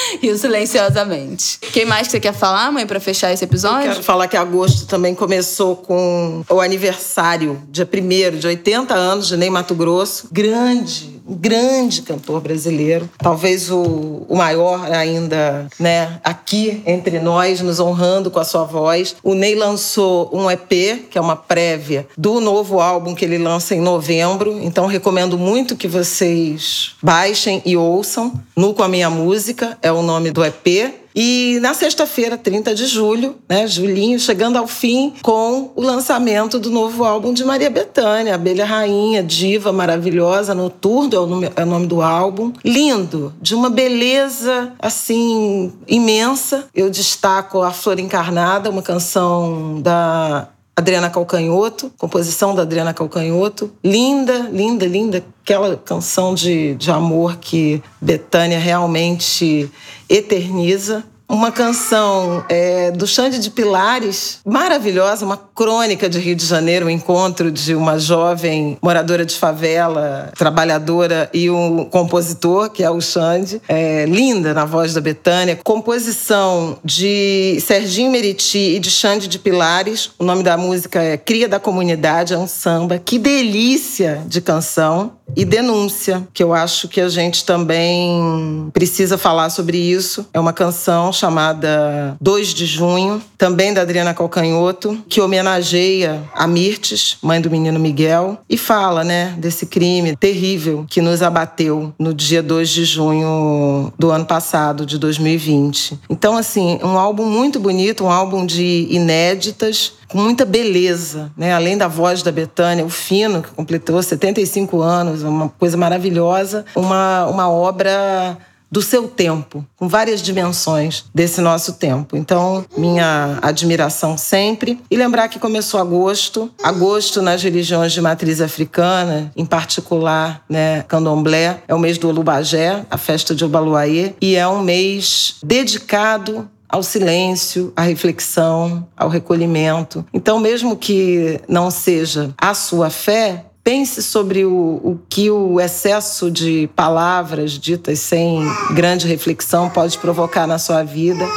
Rio 0.21 0.37
silenciosamente. 0.37 1.59
Quem 1.71 1.85
mais 1.85 2.07
que 2.07 2.11
você 2.11 2.19
quer 2.19 2.33
falar, 2.33 2.71
mãe, 2.71 2.85
para 2.85 2.99
fechar 2.99 3.31
esse 3.31 3.43
episódio? 3.43 3.87
Eu 3.87 3.91
quero 3.93 4.03
falar 4.03 4.27
que 4.27 4.37
agosto 4.37 4.85
também 4.87 5.13
começou 5.13 5.75
com 5.75 6.43
o 6.49 6.61
aniversário, 6.61 7.61
dia 7.69 7.87
1 7.91 8.37
de 8.37 8.47
80 8.47 8.93
anos 8.93 9.27
de 9.27 9.37
Ney 9.37 9.49
Mato 9.49 9.75
Grosso. 9.75 10.27
Grande, 10.31 11.16
grande 11.35 12.01
cantor 12.01 12.41
brasileiro. 12.41 13.09
Talvez 13.17 13.69
o, 13.69 14.25
o 14.27 14.35
maior 14.35 14.91
ainda, 14.91 15.67
né, 15.79 16.19
aqui 16.23 16.81
entre 16.85 17.19
nós, 17.19 17.61
nos 17.61 17.79
honrando 17.79 18.31
com 18.31 18.39
a 18.39 18.45
sua 18.45 18.63
voz. 18.63 19.15
O 19.23 19.33
Ney 19.33 19.55
lançou 19.55 20.29
um 20.33 20.49
EP, 20.49 21.09
que 21.09 21.17
é 21.17 21.21
uma 21.21 21.35
prévia 21.35 22.07
do 22.17 22.39
novo 22.39 22.79
álbum 22.79 23.13
que 23.13 23.25
ele 23.25 23.37
lança 23.37 23.75
em 23.75 23.81
novembro. 23.81 24.59
Então 24.61 24.85
recomendo 24.85 25.37
muito 25.37 25.75
que 25.75 25.87
vocês 25.87 26.95
baixem 27.01 27.61
e 27.65 27.75
ouçam. 27.75 28.33
Nu 28.55 28.73
com 28.73 28.83
a 28.83 28.87
minha 28.87 29.09
música 29.09 29.77
é 29.81 29.91
o 29.91 30.01
nome 30.01 30.31
do 30.31 30.43
EP. 30.43 31.06
E 31.19 31.57
na 31.63 31.73
sexta-feira, 31.73 32.37
30 32.37 32.75
de 32.75 32.85
julho, 32.85 33.37
né, 33.49 33.65
Julinho, 33.65 34.19
chegando 34.19 34.55
ao 34.55 34.67
fim 34.67 35.15
com 35.23 35.71
o 35.75 35.81
lançamento 35.81 36.59
do 36.59 36.69
novo 36.69 37.03
álbum 37.03 37.33
de 37.33 37.43
Maria 37.43 37.71
Bethânia, 37.71 38.35
Abelha 38.35 38.63
Rainha, 38.63 39.23
diva 39.23 39.73
maravilhosa, 39.73 40.53
Noturno 40.53 41.15
é 41.15 41.19
o 41.19 41.25
nome, 41.25 41.51
é 41.55 41.63
o 41.63 41.65
nome 41.65 41.87
do 41.87 42.03
álbum. 42.03 42.53
Lindo, 42.63 43.33
de 43.41 43.55
uma 43.55 43.67
beleza 43.67 44.71
assim 44.77 45.73
imensa. 45.87 46.65
Eu 46.75 46.87
destaco 46.87 47.63
A 47.63 47.71
Flor 47.71 47.99
Encarnada, 47.99 48.69
uma 48.69 48.83
canção 48.83 49.81
da 49.81 50.49
Adriana 50.77 51.09
Calcanhoto, 51.09 51.91
composição 51.97 52.53
da 52.53 52.61
Adriana 52.61 52.93
Calcanhoto. 52.93 53.71
Linda, 53.83 54.47
linda, 54.51 54.85
linda. 54.85 55.25
Aquela 55.43 55.75
canção 55.75 56.35
de, 56.35 56.75
de 56.75 56.91
amor 56.91 57.37
que 57.37 57.81
Betânia 57.99 58.59
realmente 58.59 59.71
eterniza 60.09 61.03
uma 61.29 61.51
canção 61.51 62.45
é, 62.47 62.91
do 62.91 63.05
Xande 63.05 63.39
de 63.39 63.49
Pilares, 63.49 64.39
maravilhosa, 64.45 65.25
uma 65.25 65.37
crônica 65.37 66.09
de 66.09 66.19
Rio 66.19 66.35
de 66.35 66.45
Janeiro, 66.45 66.85
um 66.85 66.89
encontro 66.89 67.51
de 67.51 67.75
uma 67.75 67.99
jovem 67.99 68.77
moradora 68.81 69.25
de 69.25 69.35
favela, 69.35 70.31
trabalhadora 70.37 71.29
e 71.33 71.49
um 71.49 71.83
compositor, 71.85 72.69
que 72.69 72.83
é 72.83 72.89
o 72.89 73.01
Xande, 73.01 73.61
é, 73.67 74.05
linda 74.05 74.53
na 74.53 74.63
voz 74.63 74.93
da 74.93 75.01
Betânia. 75.01 75.59
Composição 75.63 76.77
de 76.83 77.59
Serginho 77.65 78.11
Meriti 78.11 78.75
e 78.75 78.79
de 78.79 78.89
Xande 78.89 79.27
de 79.27 79.37
Pilares. 79.37 80.11
O 80.17 80.23
nome 80.23 80.43
da 80.43 80.57
música 80.57 81.01
é 81.01 81.17
Cria 81.17 81.49
da 81.49 81.59
Comunidade, 81.59 82.33
é 82.33 82.37
um 82.37 82.47
samba. 82.47 82.99
Que 83.03 83.19
delícia 83.19 84.21
de 84.27 84.39
canção 84.39 85.11
e 85.35 85.43
denúncia, 85.43 86.25
que 86.33 86.41
eu 86.41 86.53
acho 86.53 86.87
que 86.87 87.01
a 87.01 87.09
gente 87.09 87.43
também 87.43 88.69
precisa 88.71 89.17
falar 89.17 89.49
sobre 89.49 89.77
isso. 89.77 90.25
É 90.33 90.39
uma 90.39 90.53
canção 90.53 91.11
chamada 91.17 92.15
2 92.21 92.53
de 92.53 92.65
Junho, 92.65 93.21
também 93.37 93.73
da 93.73 93.81
Adriana 93.81 94.13
Calcanhoto, 94.13 94.97
que 95.09 95.19
homenageia 95.21 96.23
a 96.33 96.47
Mirtes, 96.47 97.17
mãe 97.21 97.41
do 97.41 97.49
menino 97.49 97.79
Miguel, 97.79 98.37
e 98.49 98.57
fala, 98.57 99.03
né, 99.03 99.35
desse 99.37 99.65
crime 99.65 100.15
terrível 100.15 100.85
que 100.89 101.01
nos 101.01 101.21
abateu 101.21 101.93
no 101.99 102.13
dia 102.13 102.41
2 102.41 102.69
de 102.69 102.85
junho 102.85 103.91
do 103.97 104.11
ano 104.11 104.25
passado, 104.25 104.85
de 104.85 104.97
2020. 104.97 105.99
Então, 106.09 106.37
assim, 106.37 106.79
um 106.83 106.97
álbum 106.97 107.25
muito 107.25 107.59
bonito, 107.59 108.03
um 108.03 108.11
álbum 108.11 108.45
de 108.45 108.87
inéditas, 108.89 109.93
com 110.07 110.17
muita 110.17 110.45
beleza, 110.45 111.31
né? 111.37 111.53
Além 111.53 111.77
da 111.77 111.87
voz 111.87 112.23
da 112.23 112.31
Betânia, 112.31 112.85
o 112.85 112.89
Fino, 112.89 113.41
que 113.41 113.49
completou 113.49 114.01
75 114.01 114.81
anos, 114.81 115.23
uma 115.23 115.49
coisa 115.49 115.75
maravilhosa, 115.75 116.65
uma, 116.75 117.25
uma 117.25 117.49
obra 117.49 118.37
do 118.69 118.81
seu 118.81 119.07
tempo, 119.07 119.65
com 119.75 119.87
várias 119.87 120.21
dimensões 120.21 121.05
desse 121.13 121.41
nosso 121.41 121.73
tempo. 121.73 122.17
Então, 122.17 122.65
minha 122.77 123.39
admiração 123.41 124.17
sempre. 124.17 124.79
E 124.89 124.97
lembrar 124.97 125.29
que 125.29 125.39
começou 125.39 125.79
agosto, 125.79 126.51
agosto 126.63 127.21
nas 127.21 127.41
religiões 127.41 127.93
de 127.93 128.01
matriz 128.01 128.41
africana, 128.41 129.31
em 129.35 129.45
particular, 129.45 130.43
né, 130.49 130.83
candomblé, 130.83 131.63
é 131.67 131.73
o 131.73 131.79
mês 131.79 131.97
do 131.97 132.09
Olubagé, 132.09 132.85
a 132.89 132.97
festa 132.97 133.33
de 133.33 133.45
Obaluaê, 133.45 134.13
e 134.21 134.35
é 134.35 134.47
um 134.47 134.61
mês 134.61 135.35
dedicado 135.43 136.49
ao 136.69 136.83
silêncio, 136.83 137.71
à 137.75 137.81
reflexão, 137.81 138.87
ao 138.95 139.09
recolhimento. 139.09 140.05
Então, 140.13 140.39
mesmo 140.39 140.75
que 140.75 141.39
não 141.47 141.71
seja 141.71 142.33
a 142.37 142.53
sua 142.53 142.89
fé, 142.89 143.45
pense 143.67 144.01
sobre 144.01 144.45
o, 144.45 144.79
o 144.81 144.99
que 145.09 145.29
o 145.29 145.59
excesso 145.59 146.31
de 146.31 146.69
palavras 146.73 147.51
ditas 147.51 147.99
sem 147.99 148.41
grande 148.71 149.05
reflexão 149.05 149.69
pode 149.69 149.97
provocar 149.97 150.47
na 150.47 150.57
sua 150.57 150.83
vida. 150.83 151.27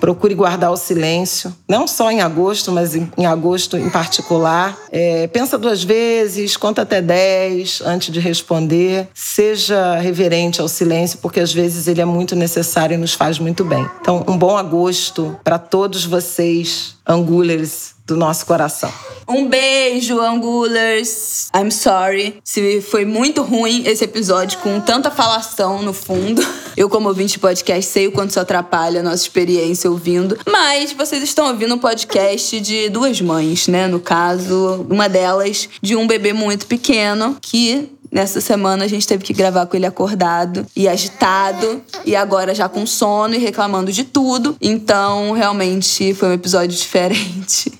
Procure 0.00 0.34
guardar 0.34 0.72
o 0.72 0.76
silêncio, 0.78 1.54
não 1.68 1.86
só 1.86 2.10
em 2.10 2.22
agosto, 2.22 2.72
mas 2.72 2.96
em, 2.96 3.12
em 3.18 3.26
agosto 3.26 3.76
em 3.76 3.90
particular. 3.90 4.74
É, 4.90 5.26
pensa 5.26 5.58
duas 5.58 5.84
vezes, 5.84 6.56
conta 6.56 6.80
até 6.80 7.02
dez 7.02 7.82
antes 7.84 8.10
de 8.10 8.20
responder. 8.20 9.06
Seja 9.12 9.96
reverente 9.96 10.62
ao 10.62 10.68
silêncio, 10.68 11.18
porque 11.18 11.40
às 11.40 11.52
vezes 11.52 11.86
ele 11.86 12.00
é 12.00 12.06
muito 12.06 12.34
necessário 12.34 12.94
e 12.94 12.96
nos 12.96 13.12
faz 13.12 13.38
muito 13.38 13.66
bem. 13.66 13.86
Então, 14.00 14.24
um 14.26 14.38
bom 14.38 14.56
agosto 14.56 15.38
para 15.44 15.58
todos 15.58 16.06
vocês, 16.06 16.96
angulers 17.06 17.99
do 18.10 18.16
nosso 18.16 18.44
coração. 18.44 18.92
Um 19.28 19.46
beijo, 19.46 20.20
Angulers. 20.20 21.48
I'm 21.54 21.70
sorry 21.70 22.34
se 22.42 22.80
foi 22.80 23.04
muito 23.04 23.42
ruim 23.42 23.84
esse 23.86 24.02
episódio 24.02 24.58
com 24.58 24.80
tanta 24.80 25.10
falação 25.10 25.80
no 25.82 25.92
fundo. 25.92 26.44
Eu, 26.76 26.88
como 26.88 27.08
ouvinte 27.08 27.34
de 27.34 27.38
podcast, 27.38 27.90
sei 27.92 28.08
o 28.08 28.12
quanto 28.12 28.30
isso 28.30 28.40
atrapalha 28.40 29.00
a 29.00 29.02
nossa 29.02 29.22
experiência 29.22 29.88
ouvindo. 29.88 30.36
Mas 30.50 30.92
vocês 30.92 31.22
estão 31.22 31.46
ouvindo 31.48 31.74
um 31.74 31.78
podcast 31.78 32.58
de 32.60 32.88
duas 32.88 33.20
mães, 33.20 33.68
né? 33.68 33.86
No 33.86 34.00
caso, 34.00 34.86
uma 34.88 35.08
delas 35.08 35.68
de 35.80 35.94
um 35.94 36.06
bebê 36.06 36.32
muito 36.32 36.66
pequeno 36.66 37.36
que 37.40 37.88
Nessa 38.10 38.40
semana 38.40 38.84
a 38.84 38.88
gente 38.88 39.06
teve 39.06 39.22
que 39.22 39.32
gravar 39.32 39.66
com 39.66 39.76
ele 39.76 39.86
acordado 39.86 40.66
e 40.74 40.88
agitado 40.88 41.80
e 42.04 42.16
agora 42.16 42.54
já 42.54 42.68
com 42.68 42.84
sono 42.84 43.34
e 43.34 43.38
reclamando 43.38 43.92
de 43.92 44.02
tudo. 44.02 44.56
Então, 44.60 45.32
realmente 45.32 46.12
foi 46.14 46.30
um 46.30 46.32
episódio 46.32 46.74
diferente. 46.76 47.72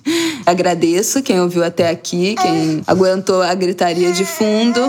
Agradeço 0.46 1.22
quem 1.22 1.40
ouviu 1.40 1.64
até 1.64 1.88
aqui, 1.90 2.34
quem 2.40 2.82
aguentou 2.86 3.42
a 3.42 3.54
gritaria 3.54 4.12
de 4.12 4.24
fundo, 4.24 4.80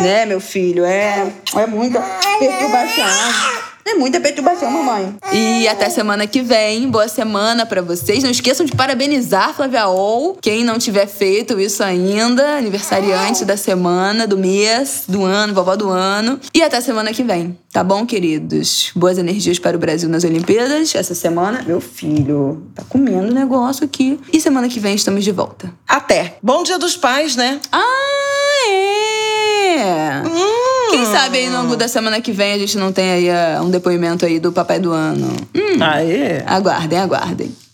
né, 0.00 0.24
meu 0.26 0.40
filho? 0.40 0.84
É, 0.84 1.32
é 1.54 1.66
muita 1.66 2.00
perturbação. 2.38 3.67
É 3.90 3.94
muita 3.94 4.20
perturbação, 4.20 4.70
mamãe. 4.70 5.16
E 5.32 5.66
até 5.66 5.88
semana 5.88 6.26
que 6.26 6.42
vem. 6.42 6.90
Boa 6.90 7.08
semana 7.08 7.64
para 7.64 7.80
vocês. 7.80 8.22
Não 8.22 8.30
esqueçam 8.30 8.66
de 8.66 8.76
parabenizar 8.76 9.54
Flávia 9.54 9.88
Ol. 9.88 10.36
Quem 10.42 10.62
não 10.62 10.78
tiver 10.78 11.06
feito 11.06 11.58
isso 11.58 11.82
ainda, 11.82 12.58
aniversariante 12.58 13.46
da 13.46 13.56
semana, 13.56 14.26
do 14.26 14.36
mês, 14.36 15.04
do 15.08 15.24
ano, 15.24 15.54
vovó 15.54 15.74
do 15.74 15.88
ano. 15.88 16.38
E 16.52 16.62
até 16.62 16.82
semana 16.82 17.14
que 17.14 17.22
vem. 17.22 17.58
Tá 17.72 17.82
bom, 17.82 18.04
queridos? 18.04 18.90
Boas 18.94 19.16
energias 19.16 19.58
para 19.58 19.74
o 19.74 19.80
Brasil 19.80 20.10
nas 20.10 20.22
Olimpíadas. 20.22 20.94
Essa 20.94 21.14
semana, 21.14 21.62
meu 21.66 21.80
filho, 21.80 22.66
tá 22.74 22.82
comendo 22.90 23.32
negócio 23.32 23.86
aqui. 23.86 24.20
E 24.30 24.38
semana 24.38 24.68
que 24.68 24.78
vem 24.78 24.96
estamos 24.96 25.24
de 25.24 25.32
volta. 25.32 25.72
Até. 25.88 26.36
Bom 26.42 26.62
dia 26.62 26.78
dos 26.78 26.94
pais, 26.94 27.36
né? 27.36 27.58
Ah, 27.72 28.68
é! 28.68 30.22
Hum. 30.26 30.77
Quem 30.90 31.04
sabe 31.06 31.38
aí 31.38 31.50
no 31.50 31.58
ângulo 31.58 31.76
da 31.76 31.88
semana 31.88 32.20
que 32.20 32.32
vem 32.32 32.52
a 32.52 32.58
gente 32.58 32.76
não 32.78 32.92
tem 32.92 33.10
aí 33.10 33.28
uh, 33.28 33.62
um 33.62 33.70
depoimento 33.70 34.24
aí 34.24 34.38
do 34.38 34.52
papai 34.52 34.78
do 34.78 34.92
ano. 34.92 35.28
Hum. 35.54 35.82
Aê! 35.82 36.42
Aguardem, 36.46 36.98
aguardem. 36.98 37.67